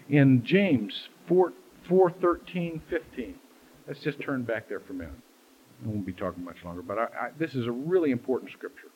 In 0.10 0.44
James 0.44 1.10
4, 1.28 1.54
4 1.88 2.12
13, 2.20 2.82
15, 2.90 3.36
let's 3.88 4.00
just 4.00 4.20
turn 4.22 4.44
back 4.44 4.68
there 4.68 4.80
for 4.80 4.94
a 4.94 4.96
minute. 4.96 5.14
I 5.84 5.88
won't 5.88 6.06
be 6.06 6.14
talking 6.14 6.44
much 6.44 6.58
longer, 6.66 6.82
but 6.82 6.98
I, 6.98 7.04
I, 7.04 7.30
this 7.38 7.54
is 7.54 7.68
a 7.68 7.72
really 7.72 8.12
important 8.12 8.52
scripture. 8.52 8.90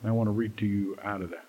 And 0.00 0.10
I 0.10 0.12
want 0.12 0.28
to 0.28 0.32
read 0.32 0.56
to 0.58 0.66
you 0.66 0.96
out 1.04 1.20
of 1.20 1.30
that. 1.30 1.46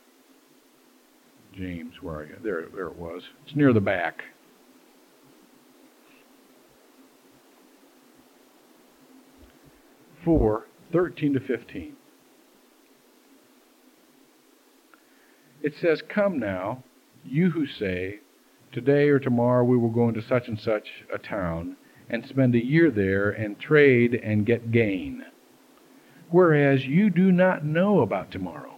James, 1.55 1.93
where 2.01 2.15
are 2.15 2.25
you? 2.25 2.35
There, 2.43 2.67
there 2.73 2.87
it 2.87 2.97
was. 2.97 3.21
It's 3.45 3.55
near 3.55 3.73
the 3.73 3.79
back. 3.79 4.23
Four, 10.25 10.67
13 10.91 11.33
to 11.33 11.39
15. 11.39 11.95
It 15.61 15.73
says, 15.79 16.01
Come 16.09 16.39
now, 16.39 16.83
you 17.23 17.51
who 17.51 17.65
say, 17.67 18.19
Today 18.73 19.09
or 19.09 19.19
tomorrow 19.19 19.63
we 19.63 19.77
will 19.77 19.91
go 19.91 20.09
into 20.09 20.23
such 20.23 20.47
and 20.47 20.59
such 20.59 20.87
a 21.13 21.19
town 21.19 21.77
and 22.09 22.25
spend 22.25 22.55
a 22.55 22.65
year 22.65 22.89
there 22.89 23.29
and 23.29 23.59
trade 23.59 24.15
and 24.15 24.47
get 24.47 24.71
gain. 24.71 25.23
Whereas 26.31 26.83
you 26.83 27.11
do 27.11 27.31
not 27.31 27.63
know 27.63 28.01
about 28.01 28.31
tomorrow. 28.31 28.73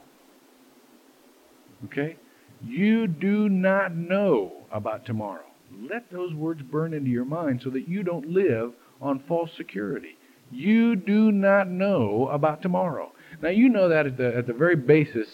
Okay? 1.86 2.18
You 2.62 3.08
do 3.08 3.48
not 3.48 3.96
know 3.96 4.66
about 4.70 5.06
tomorrow. 5.06 5.46
Let 5.90 6.12
those 6.12 6.34
words 6.34 6.62
burn 6.62 6.94
into 6.94 7.10
your 7.10 7.26
mind 7.26 7.62
so 7.64 7.70
that 7.70 7.88
you 7.88 8.04
don't 8.04 8.28
live 8.28 8.74
on 9.02 9.24
false 9.28 9.52
security. 9.56 10.18
You 10.52 10.98
do 10.98 11.32
not 11.32 11.70
know 11.70 12.28
about 12.32 12.62
tomorrow. 12.62 13.14
Now, 13.42 13.50
you 13.50 13.70
know 13.70 13.88
that 13.90 14.06
at 14.06 14.18
the, 14.18 14.36
at 14.36 14.48
the 14.48 14.54
very 14.54 14.76
basis 14.76 15.28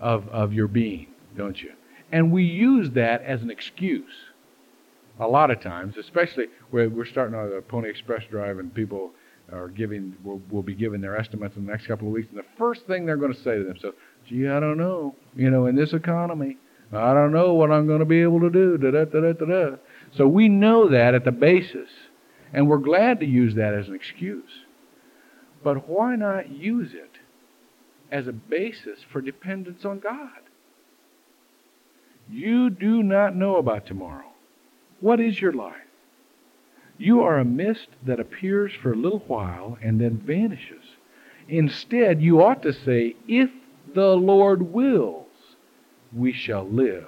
of, 0.00 0.28
of 0.28 0.52
your 0.52 0.68
being, 0.68 1.08
don't 1.36 1.60
you? 1.60 1.70
And 2.12 2.32
we 2.32 2.44
use 2.44 2.90
that 2.92 3.22
as 3.22 3.42
an 3.42 3.50
excuse 3.50 4.12
a 5.20 5.26
lot 5.26 5.50
of 5.50 5.60
times, 5.60 5.96
especially 5.96 6.46
where 6.70 6.88
we're 6.88 7.04
starting 7.04 7.34
on 7.34 7.50
the 7.50 7.58
uh, 7.58 7.60
Pony 7.60 7.90
Express 7.90 8.24
drive 8.30 8.58
and 8.58 8.74
people 8.74 9.12
are 9.52 9.68
giving, 9.68 10.16
will, 10.24 10.40
will 10.50 10.62
be 10.62 10.74
giving 10.74 11.00
their 11.00 11.16
estimates 11.16 11.56
in 11.56 11.66
the 11.66 11.70
next 11.70 11.86
couple 11.86 12.08
of 12.08 12.14
weeks. 12.14 12.28
And 12.30 12.38
the 12.38 12.46
first 12.56 12.86
thing 12.86 13.04
they're 13.04 13.16
going 13.16 13.34
to 13.34 13.42
say 13.42 13.58
to 13.58 13.64
themselves, 13.64 13.96
gee, 14.26 14.48
I 14.48 14.60
don't 14.60 14.78
know. 14.78 15.14
You 15.36 15.50
know, 15.50 15.66
in 15.66 15.76
this 15.76 15.92
economy, 15.92 16.56
I 16.92 17.12
don't 17.12 17.32
know 17.32 17.54
what 17.54 17.70
I'm 17.70 17.86
going 17.86 17.98
to 18.00 18.04
be 18.04 18.22
able 18.22 18.40
to 18.40 18.50
do. 18.50 18.78
Da, 18.78 18.90
da, 18.90 19.04
da, 19.04 19.32
da, 19.32 19.44
da. 19.44 19.76
So 20.16 20.26
we 20.26 20.48
know 20.48 20.88
that 20.88 21.14
at 21.14 21.24
the 21.24 21.32
basis, 21.32 21.88
and 22.52 22.68
we're 22.68 22.78
glad 22.78 23.20
to 23.20 23.26
use 23.26 23.54
that 23.56 23.74
as 23.74 23.88
an 23.88 23.94
excuse. 23.94 24.50
But 25.62 25.88
why 25.88 26.16
not 26.16 26.50
use 26.50 26.92
it 26.94 27.18
as 28.10 28.26
a 28.26 28.32
basis 28.32 29.00
for 29.12 29.20
dependence 29.20 29.84
on 29.84 30.00
God? 30.00 30.40
You 32.30 32.70
do 32.70 33.02
not 33.02 33.34
know 33.34 33.56
about 33.56 33.86
tomorrow. 33.86 34.26
What 35.00 35.20
is 35.20 35.40
your 35.40 35.52
life? 35.52 35.74
You 36.98 37.22
are 37.22 37.38
a 37.38 37.44
mist 37.44 37.88
that 38.04 38.20
appears 38.20 38.72
for 38.72 38.92
a 38.92 38.96
little 38.96 39.24
while 39.26 39.78
and 39.82 40.00
then 40.00 40.18
vanishes. 40.18 40.84
Instead, 41.48 42.20
you 42.20 42.42
ought 42.42 42.62
to 42.62 42.72
say, 42.72 43.16
if 43.26 43.50
the 43.94 44.14
Lord 44.16 44.62
wills 44.62 45.26
we 46.12 46.32
shall 46.32 46.68
live 46.68 47.06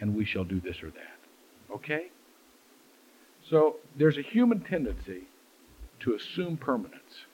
and 0.00 0.14
we 0.14 0.24
shall 0.24 0.44
do 0.44 0.60
this 0.60 0.82
or 0.82 0.90
that. 0.90 1.74
Okay? 1.74 2.06
So 3.48 3.76
there's 3.96 4.18
a 4.18 4.22
human 4.22 4.60
tendency 4.60 5.22
to 6.00 6.14
assume 6.14 6.56
permanence. 6.56 7.26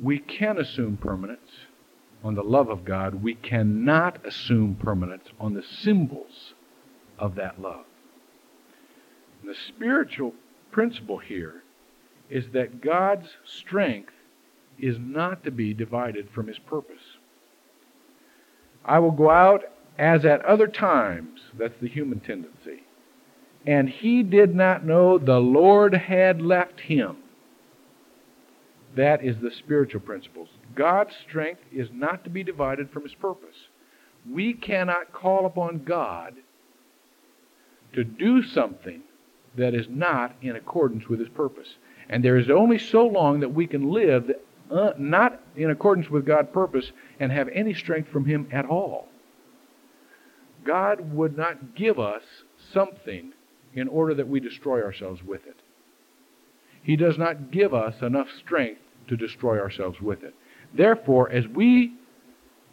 We 0.00 0.18
can 0.18 0.58
assume 0.58 0.96
permanence 0.96 1.50
on 2.24 2.34
the 2.34 2.42
love 2.42 2.70
of 2.70 2.86
God, 2.86 3.22
we 3.22 3.34
cannot 3.34 4.24
assume 4.26 4.76
permanence 4.76 5.28
on 5.38 5.52
the 5.52 5.62
symbols 5.62 6.54
of 7.18 7.34
that 7.34 7.60
love. 7.60 7.84
And 9.42 9.50
the 9.50 9.58
spiritual 9.68 10.32
principle 10.72 11.18
here 11.18 11.62
is 12.30 12.46
that 12.54 12.80
God's 12.80 13.28
strength 13.44 14.14
is 14.78 14.96
not 14.98 15.44
to 15.44 15.50
be 15.50 15.74
divided 15.74 16.30
from 16.30 16.48
his 16.48 16.58
purpose. 16.58 17.18
I 18.84 18.98
will 18.98 19.12
go 19.12 19.30
out 19.30 19.64
as 19.98 20.24
at 20.24 20.44
other 20.44 20.66
times. 20.66 21.40
That's 21.56 21.78
the 21.80 21.88
human 21.88 22.20
tendency. 22.20 22.82
And 23.66 23.88
he 23.88 24.22
did 24.22 24.54
not 24.54 24.84
know 24.84 25.18
the 25.18 25.38
Lord 25.38 25.94
had 25.94 26.40
left 26.40 26.80
him. 26.80 27.16
That 28.96 29.24
is 29.24 29.36
the 29.38 29.50
spiritual 29.50 30.00
principles. 30.00 30.48
God's 30.74 31.14
strength 31.28 31.60
is 31.72 31.88
not 31.92 32.24
to 32.24 32.30
be 32.30 32.42
divided 32.42 32.90
from 32.90 33.02
his 33.02 33.14
purpose. 33.14 33.56
We 34.30 34.54
cannot 34.54 35.12
call 35.12 35.46
upon 35.46 35.84
God 35.84 36.34
to 37.92 38.04
do 38.04 38.42
something 38.42 39.02
that 39.56 39.74
is 39.74 39.86
not 39.88 40.34
in 40.42 40.56
accordance 40.56 41.08
with 41.08 41.20
his 41.20 41.28
purpose. 41.28 41.76
And 42.08 42.24
there 42.24 42.36
is 42.36 42.50
only 42.50 42.78
so 42.78 43.06
long 43.06 43.40
that 43.40 43.54
we 43.54 43.66
can 43.66 43.90
live 43.90 44.30
uh, 44.70 44.92
not 44.98 45.40
in 45.56 45.70
accordance 45.70 46.10
with 46.10 46.26
God's 46.26 46.48
purpose 46.52 46.90
and 47.20 47.30
have 47.30 47.48
any 47.48 47.74
strength 47.74 48.08
from 48.10 48.24
him 48.24 48.48
at 48.50 48.66
all. 48.66 49.08
God 50.64 51.12
would 51.12 51.36
not 51.36 51.74
give 51.74 51.98
us 51.98 52.22
something 52.72 53.32
in 53.74 53.88
order 53.88 54.14
that 54.14 54.28
we 54.28 54.40
destroy 54.40 54.82
ourselves 54.82 55.22
with 55.22 55.46
it. 55.46 55.56
He 56.82 56.96
does 56.96 57.18
not 57.18 57.50
give 57.50 57.74
us 57.74 58.00
enough 58.02 58.28
strength 58.38 58.80
to 59.08 59.16
destroy 59.16 59.58
ourselves 59.58 60.00
with 60.00 60.22
it. 60.22 60.34
Therefore, 60.74 61.30
as 61.30 61.46
we 61.46 61.94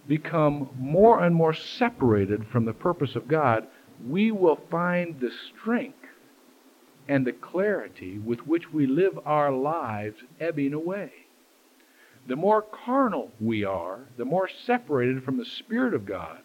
become 0.08 0.70
more 0.78 1.24
and 1.24 1.36
more 1.36 1.54
separated 1.54 2.48
from 2.48 2.66
the 2.66 2.74
purpose 2.74 3.16
of 3.16 3.28
God, 3.28 3.68
we 4.06 4.32
will 4.32 4.60
find 4.72 5.20
the 5.20 5.32
strength 5.32 5.98
and 7.08 7.26
the 7.26 7.32
clarity 7.32 8.18
with 8.18 8.48
which 8.48 8.74
we 8.74 8.88
live 8.88 9.20
our 9.26 9.52
lives 9.52 10.18
ebbing 10.40 10.74
away. 10.74 11.12
The 12.28 12.36
more 12.36 12.62
carnal 12.62 13.32
we 13.40 13.64
are, 13.64 14.00
the 14.18 14.26
more 14.26 14.48
separated 14.48 15.24
from 15.24 15.38
the 15.38 15.46
Spirit 15.46 15.94
of 15.94 16.06
God, 16.06 16.42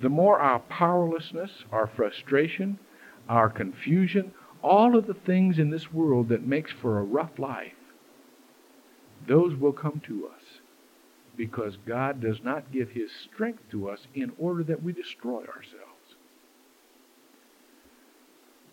the 0.00 0.08
more 0.08 0.38
our 0.40 0.60
powerlessness, 0.60 1.64
our 1.72 1.86
frustration, 1.86 2.78
our 3.28 3.48
confusion, 3.48 4.32
all 4.62 4.96
of 4.96 5.06
the 5.06 5.14
things 5.14 5.58
in 5.58 5.70
this 5.70 5.92
world 5.92 6.28
that 6.28 6.46
makes 6.46 6.72
for 6.72 6.98
a 6.98 7.04
rough 7.04 7.38
life, 7.38 7.72
those 9.26 9.54
will 9.56 9.72
come 9.72 10.00
to 10.06 10.26
us 10.26 10.45
because 11.36 11.76
God 11.86 12.20
does 12.20 12.42
not 12.42 12.72
give 12.72 12.90
his 12.90 13.10
strength 13.12 13.62
to 13.70 13.88
us 13.88 14.06
in 14.14 14.32
order 14.38 14.62
that 14.64 14.82
we 14.82 14.92
destroy 14.92 15.40
ourselves. 15.40 16.16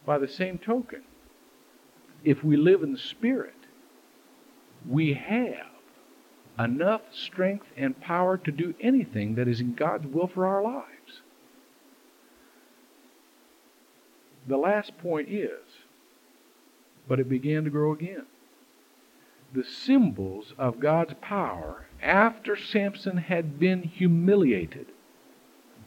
By 0.06 0.18
the 0.18 0.28
same 0.28 0.58
token, 0.58 1.04
if 2.24 2.44
we 2.44 2.58
live 2.58 2.84
in 2.84 2.94
the 2.94 3.00
Spirit, 3.00 3.54
we 4.88 5.14
have 5.14 5.68
enough 6.60 7.02
strength 7.12 7.66
and 7.76 8.00
power 8.00 8.38
to 8.38 8.52
do 8.52 8.74
anything 8.80 9.36
that 9.36 9.48
is 9.48 9.60
in 9.60 9.74
God's 9.74 10.08
will 10.08 10.28
for 10.28 10.46
our 10.46 10.62
lives. 10.62 11.22
The 14.48 14.58
last 14.58 14.98
point 14.98 15.30
is, 15.30 15.62
but 17.08 17.20
it 17.20 17.30
began 17.30 17.64
to 17.64 17.70
grow 17.70 17.94
again. 17.94 18.26
The 19.54 19.64
symbols 19.64 20.54
of 20.58 20.80
God's 20.80 21.14
power 21.22 21.88
after 22.04 22.56
Samson 22.58 23.18
had 23.18 23.60
been 23.60 23.82
humiliated, 23.84 24.88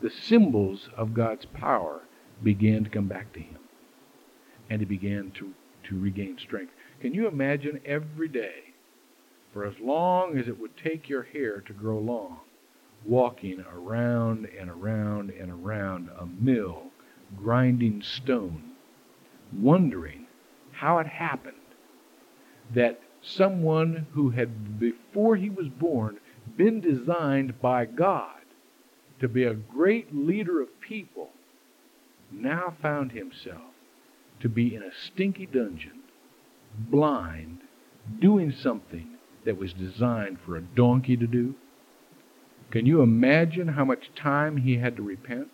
the 0.01 0.11
symbols 0.11 0.89
of 0.97 1.15
God's 1.15 1.45
power 1.45 2.03
began 2.43 2.85
to 2.85 2.91
come 2.91 3.07
back 3.07 3.33
to 3.35 3.41
him. 3.41 3.59
And 4.69 4.81
he 4.81 4.87
began 4.87 5.31
to, 5.33 5.53
to 5.85 5.99
regain 5.99 6.39
strength. 6.39 6.73
Can 7.01 7.15
you 7.15 7.29
imagine 7.29 7.81
every 7.85 8.29
day, 8.29 8.75
for 9.53 9.65
as 9.65 9.79
long 9.79 10.39
as 10.39 10.49
it 10.49 10.59
would 10.59 10.77
take 10.77 11.09
your 11.09 11.23
hair 11.23 11.61
to 11.61 11.73
grow 11.73 11.99
long, 11.99 12.41
walking 13.05 13.65
around 13.73 14.49
and 14.59 14.71
around 14.71 15.31
and 15.31 15.51
around 15.51 16.09
a 16.19 16.27
mill 16.27 16.85
grinding 17.37 18.03
stone, 18.03 18.73
wondering 19.53 20.27
how 20.73 20.99
it 20.99 21.07
happened 21.07 21.57
that 22.75 23.01
someone 23.27 24.07
who 24.13 24.31
had, 24.31 24.79
before 24.79 25.37
he 25.37 25.51
was 25.51 25.69
born, 25.69 26.19
been 26.57 26.81
designed 26.81 27.61
by 27.61 27.85
God 27.85 28.41
to 29.21 29.29
be 29.29 29.45
a 29.45 29.55
great 29.55 30.15
leader 30.15 30.61
of 30.61 30.81
people, 30.81 31.31
now 32.31 32.75
found 32.83 33.13
himself 33.13 33.75
to 34.41 34.49
be 34.49 34.75
in 34.75 34.83
a 34.83 34.91
stinky 35.07 35.47
dungeon, 35.47 36.01
blind, 36.91 37.59
doing 38.21 38.53
something 38.53 39.11
that 39.45 39.59
was 39.59 39.73
designed 39.73 40.39
for 40.45 40.57
a 40.57 40.63
donkey 40.63 41.17
to 41.17 41.27
do? 41.27 41.55
Can 42.71 42.85
you 42.85 43.01
imagine 43.01 43.69
how 43.69 43.85
much 43.85 44.11
time 44.15 44.59
he 44.59 44.77
had 44.77 44.97
to 44.97 45.03
repent? 45.03 45.49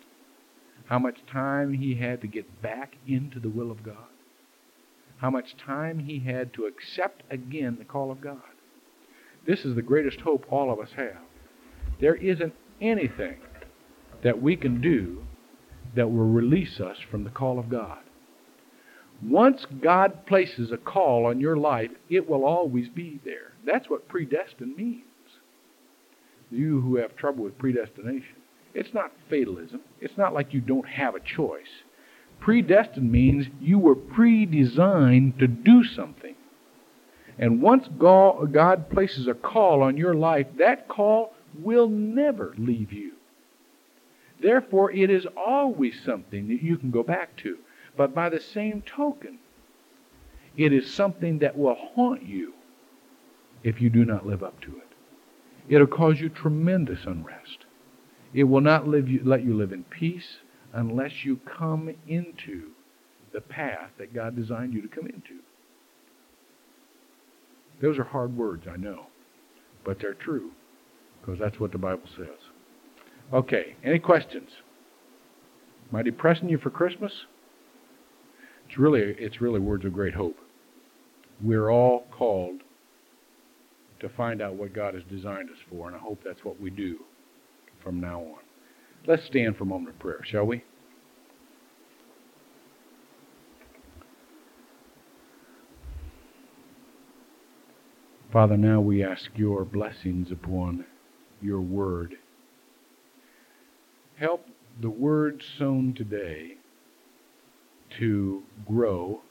how 0.85 0.99
much 0.99 1.25
time 1.25 1.73
he 1.73 1.95
had 1.95 2.21
to 2.21 2.27
get 2.27 2.61
back 2.61 2.97
into 3.07 3.39
the 3.39 3.49
will 3.49 3.71
of 3.71 3.83
God, 3.83 4.12
how 5.23 5.29
much 5.29 5.55
time 5.55 5.99
he 5.99 6.19
had 6.19 6.53
to 6.53 6.65
accept 6.65 7.23
again 7.31 7.77
the 7.79 7.85
call 7.85 8.11
of 8.11 8.19
God. 8.19 8.41
This 9.47 9.63
is 9.63 9.73
the 9.73 9.81
greatest 9.81 10.19
hope 10.19 10.45
all 10.49 10.69
of 10.69 10.79
us 10.79 10.89
have. 10.97 11.21
There 12.01 12.15
isn't 12.15 12.53
anything 12.81 13.37
that 14.21 14.41
we 14.41 14.57
can 14.57 14.81
do 14.81 15.23
that 15.95 16.11
will 16.11 16.27
release 16.27 16.81
us 16.81 16.97
from 17.09 17.23
the 17.23 17.29
call 17.29 17.57
of 17.57 17.69
God. 17.69 17.99
Once 19.23 19.65
God 19.81 20.25
places 20.25 20.73
a 20.73 20.77
call 20.77 21.25
on 21.25 21.39
your 21.39 21.55
life, 21.55 21.91
it 22.09 22.29
will 22.29 22.43
always 22.43 22.89
be 22.89 23.21
there. 23.23 23.53
That's 23.65 23.89
what 23.89 24.09
predestined 24.09 24.75
means. 24.75 25.05
You 26.51 26.81
who 26.81 26.97
have 26.97 27.15
trouble 27.15 27.45
with 27.45 27.57
predestination, 27.57 28.35
it's 28.73 28.93
not 28.93 29.13
fatalism. 29.29 29.79
It's 30.01 30.17
not 30.17 30.33
like 30.33 30.53
you 30.53 30.59
don't 30.59 30.89
have 30.89 31.15
a 31.15 31.21
choice. 31.21 31.63
Predestined 32.43 33.09
means 33.09 33.47
you 33.61 33.79
were 33.79 33.95
pre-designed 33.95 35.39
to 35.39 35.47
do 35.47 35.81
something. 35.85 36.35
And 37.39 37.61
once 37.61 37.87
God 37.97 38.89
places 38.89 39.27
a 39.27 39.33
call 39.33 39.81
on 39.81 39.95
your 39.95 40.13
life, 40.13 40.47
that 40.57 40.89
call 40.89 41.33
will 41.57 41.87
never 41.87 42.53
leave 42.57 42.91
you. 42.91 43.13
Therefore, 44.41 44.91
it 44.91 45.09
is 45.09 45.25
always 45.37 46.03
something 46.03 46.49
that 46.49 46.61
you 46.61 46.75
can 46.75 46.91
go 46.91 47.01
back 47.01 47.37
to. 47.37 47.59
But 47.95 48.13
by 48.13 48.27
the 48.27 48.41
same 48.41 48.81
token, 48.81 49.39
it 50.57 50.73
is 50.73 50.93
something 50.93 51.39
that 51.39 51.57
will 51.57 51.75
haunt 51.75 52.23
you 52.23 52.55
if 53.63 53.79
you 53.79 53.89
do 53.89 54.03
not 54.03 54.27
live 54.27 54.43
up 54.43 54.59
to 54.61 54.75
it. 54.75 54.89
It'll 55.69 55.87
cause 55.87 56.19
you 56.19 56.27
tremendous 56.27 57.05
unrest. 57.05 57.59
It 58.33 58.43
will 58.43 58.59
not 58.59 58.85
you, 58.85 59.21
let 59.23 59.45
you 59.45 59.55
live 59.55 59.71
in 59.71 59.85
peace 59.85 60.39
unless 60.73 61.11
you 61.23 61.39
come 61.57 61.93
into 62.07 62.69
the 63.33 63.41
path 63.41 63.89
that 63.97 64.13
God 64.13 64.35
designed 64.35 64.73
you 64.73 64.81
to 64.81 64.87
come 64.87 65.05
into. 65.05 65.39
Those 67.81 67.97
are 67.97 68.03
hard 68.03 68.35
words, 68.37 68.65
I 68.71 68.77
know, 68.77 69.07
but 69.85 69.97
they're 69.99 70.13
true 70.13 70.51
because 71.19 71.39
that's 71.39 71.59
what 71.59 71.71
the 71.71 71.77
Bible 71.77 72.07
says. 72.17 72.27
Okay, 73.33 73.75
any 73.83 73.99
questions? 73.99 74.49
Am 75.91 75.97
I 75.97 76.03
depressing 76.03 76.49
you 76.49 76.57
for 76.57 76.69
Christmas? 76.69 77.11
It's 78.67 78.77
really, 78.77 79.01
it's 79.01 79.41
really 79.41 79.59
words 79.59 79.85
of 79.85 79.93
great 79.93 80.13
hope. 80.13 80.37
We're 81.41 81.69
all 81.69 82.05
called 82.11 82.61
to 83.99 84.09
find 84.09 84.41
out 84.41 84.55
what 84.55 84.73
God 84.73 84.93
has 84.93 85.03
designed 85.09 85.49
us 85.49 85.57
for, 85.69 85.87
and 85.87 85.95
I 85.95 85.99
hope 85.99 86.19
that's 86.23 86.43
what 86.43 86.59
we 86.59 86.69
do 86.69 86.99
from 87.83 87.99
now 87.99 88.19
on. 88.19 88.42
Let's 89.05 89.25
stand 89.25 89.57
for 89.57 89.63
a 89.63 89.67
moment 89.67 89.95
of 89.95 89.99
prayer, 89.99 90.21
shall 90.23 90.45
we? 90.45 90.63
Father, 98.31 98.55
now 98.55 98.79
we 98.79 99.03
ask 99.03 99.29
your 99.35 99.65
blessings 99.65 100.31
upon 100.31 100.85
your 101.41 101.59
word. 101.59 102.15
Help 104.15 104.47
the 104.79 104.89
word 104.89 105.43
sown 105.57 105.93
today 105.93 106.55
to 107.99 108.41
grow 108.65 109.21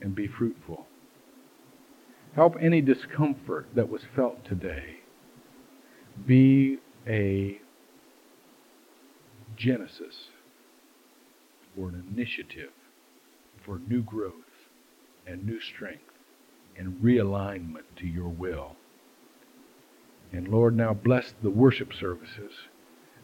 and 0.00 0.14
be 0.14 0.26
fruitful. 0.26 0.86
Help 2.34 2.54
any 2.60 2.80
discomfort 2.80 3.66
that 3.74 3.90
was 3.90 4.02
felt 4.14 4.44
today 4.44 5.00
be 6.26 6.78
a 7.06 7.60
genesis 9.60 10.28
for 11.76 11.90
an 11.90 12.04
initiative 12.10 12.70
for 13.64 13.78
new 13.88 14.02
growth 14.02 14.32
and 15.26 15.46
new 15.46 15.60
strength 15.60 16.02
and 16.78 17.00
realignment 17.02 17.84
to 17.96 18.06
your 18.06 18.28
will. 18.28 18.74
And 20.32 20.48
Lord, 20.48 20.74
now 20.76 20.94
bless 20.94 21.34
the 21.42 21.50
worship 21.50 21.92
services 21.92 22.52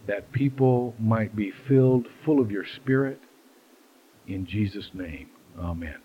that 0.06 0.30
people 0.32 0.94
might 0.98 1.34
be 1.34 1.50
filled 1.50 2.06
full 2.24 2.40
of 2.40 2.50
your 2.50 2.66
Spirit. 2.66 3.20
In 4.28 4.44
Jesus' 4.44 4.90
name, 4.92 5.30
amen. 5.58 5.96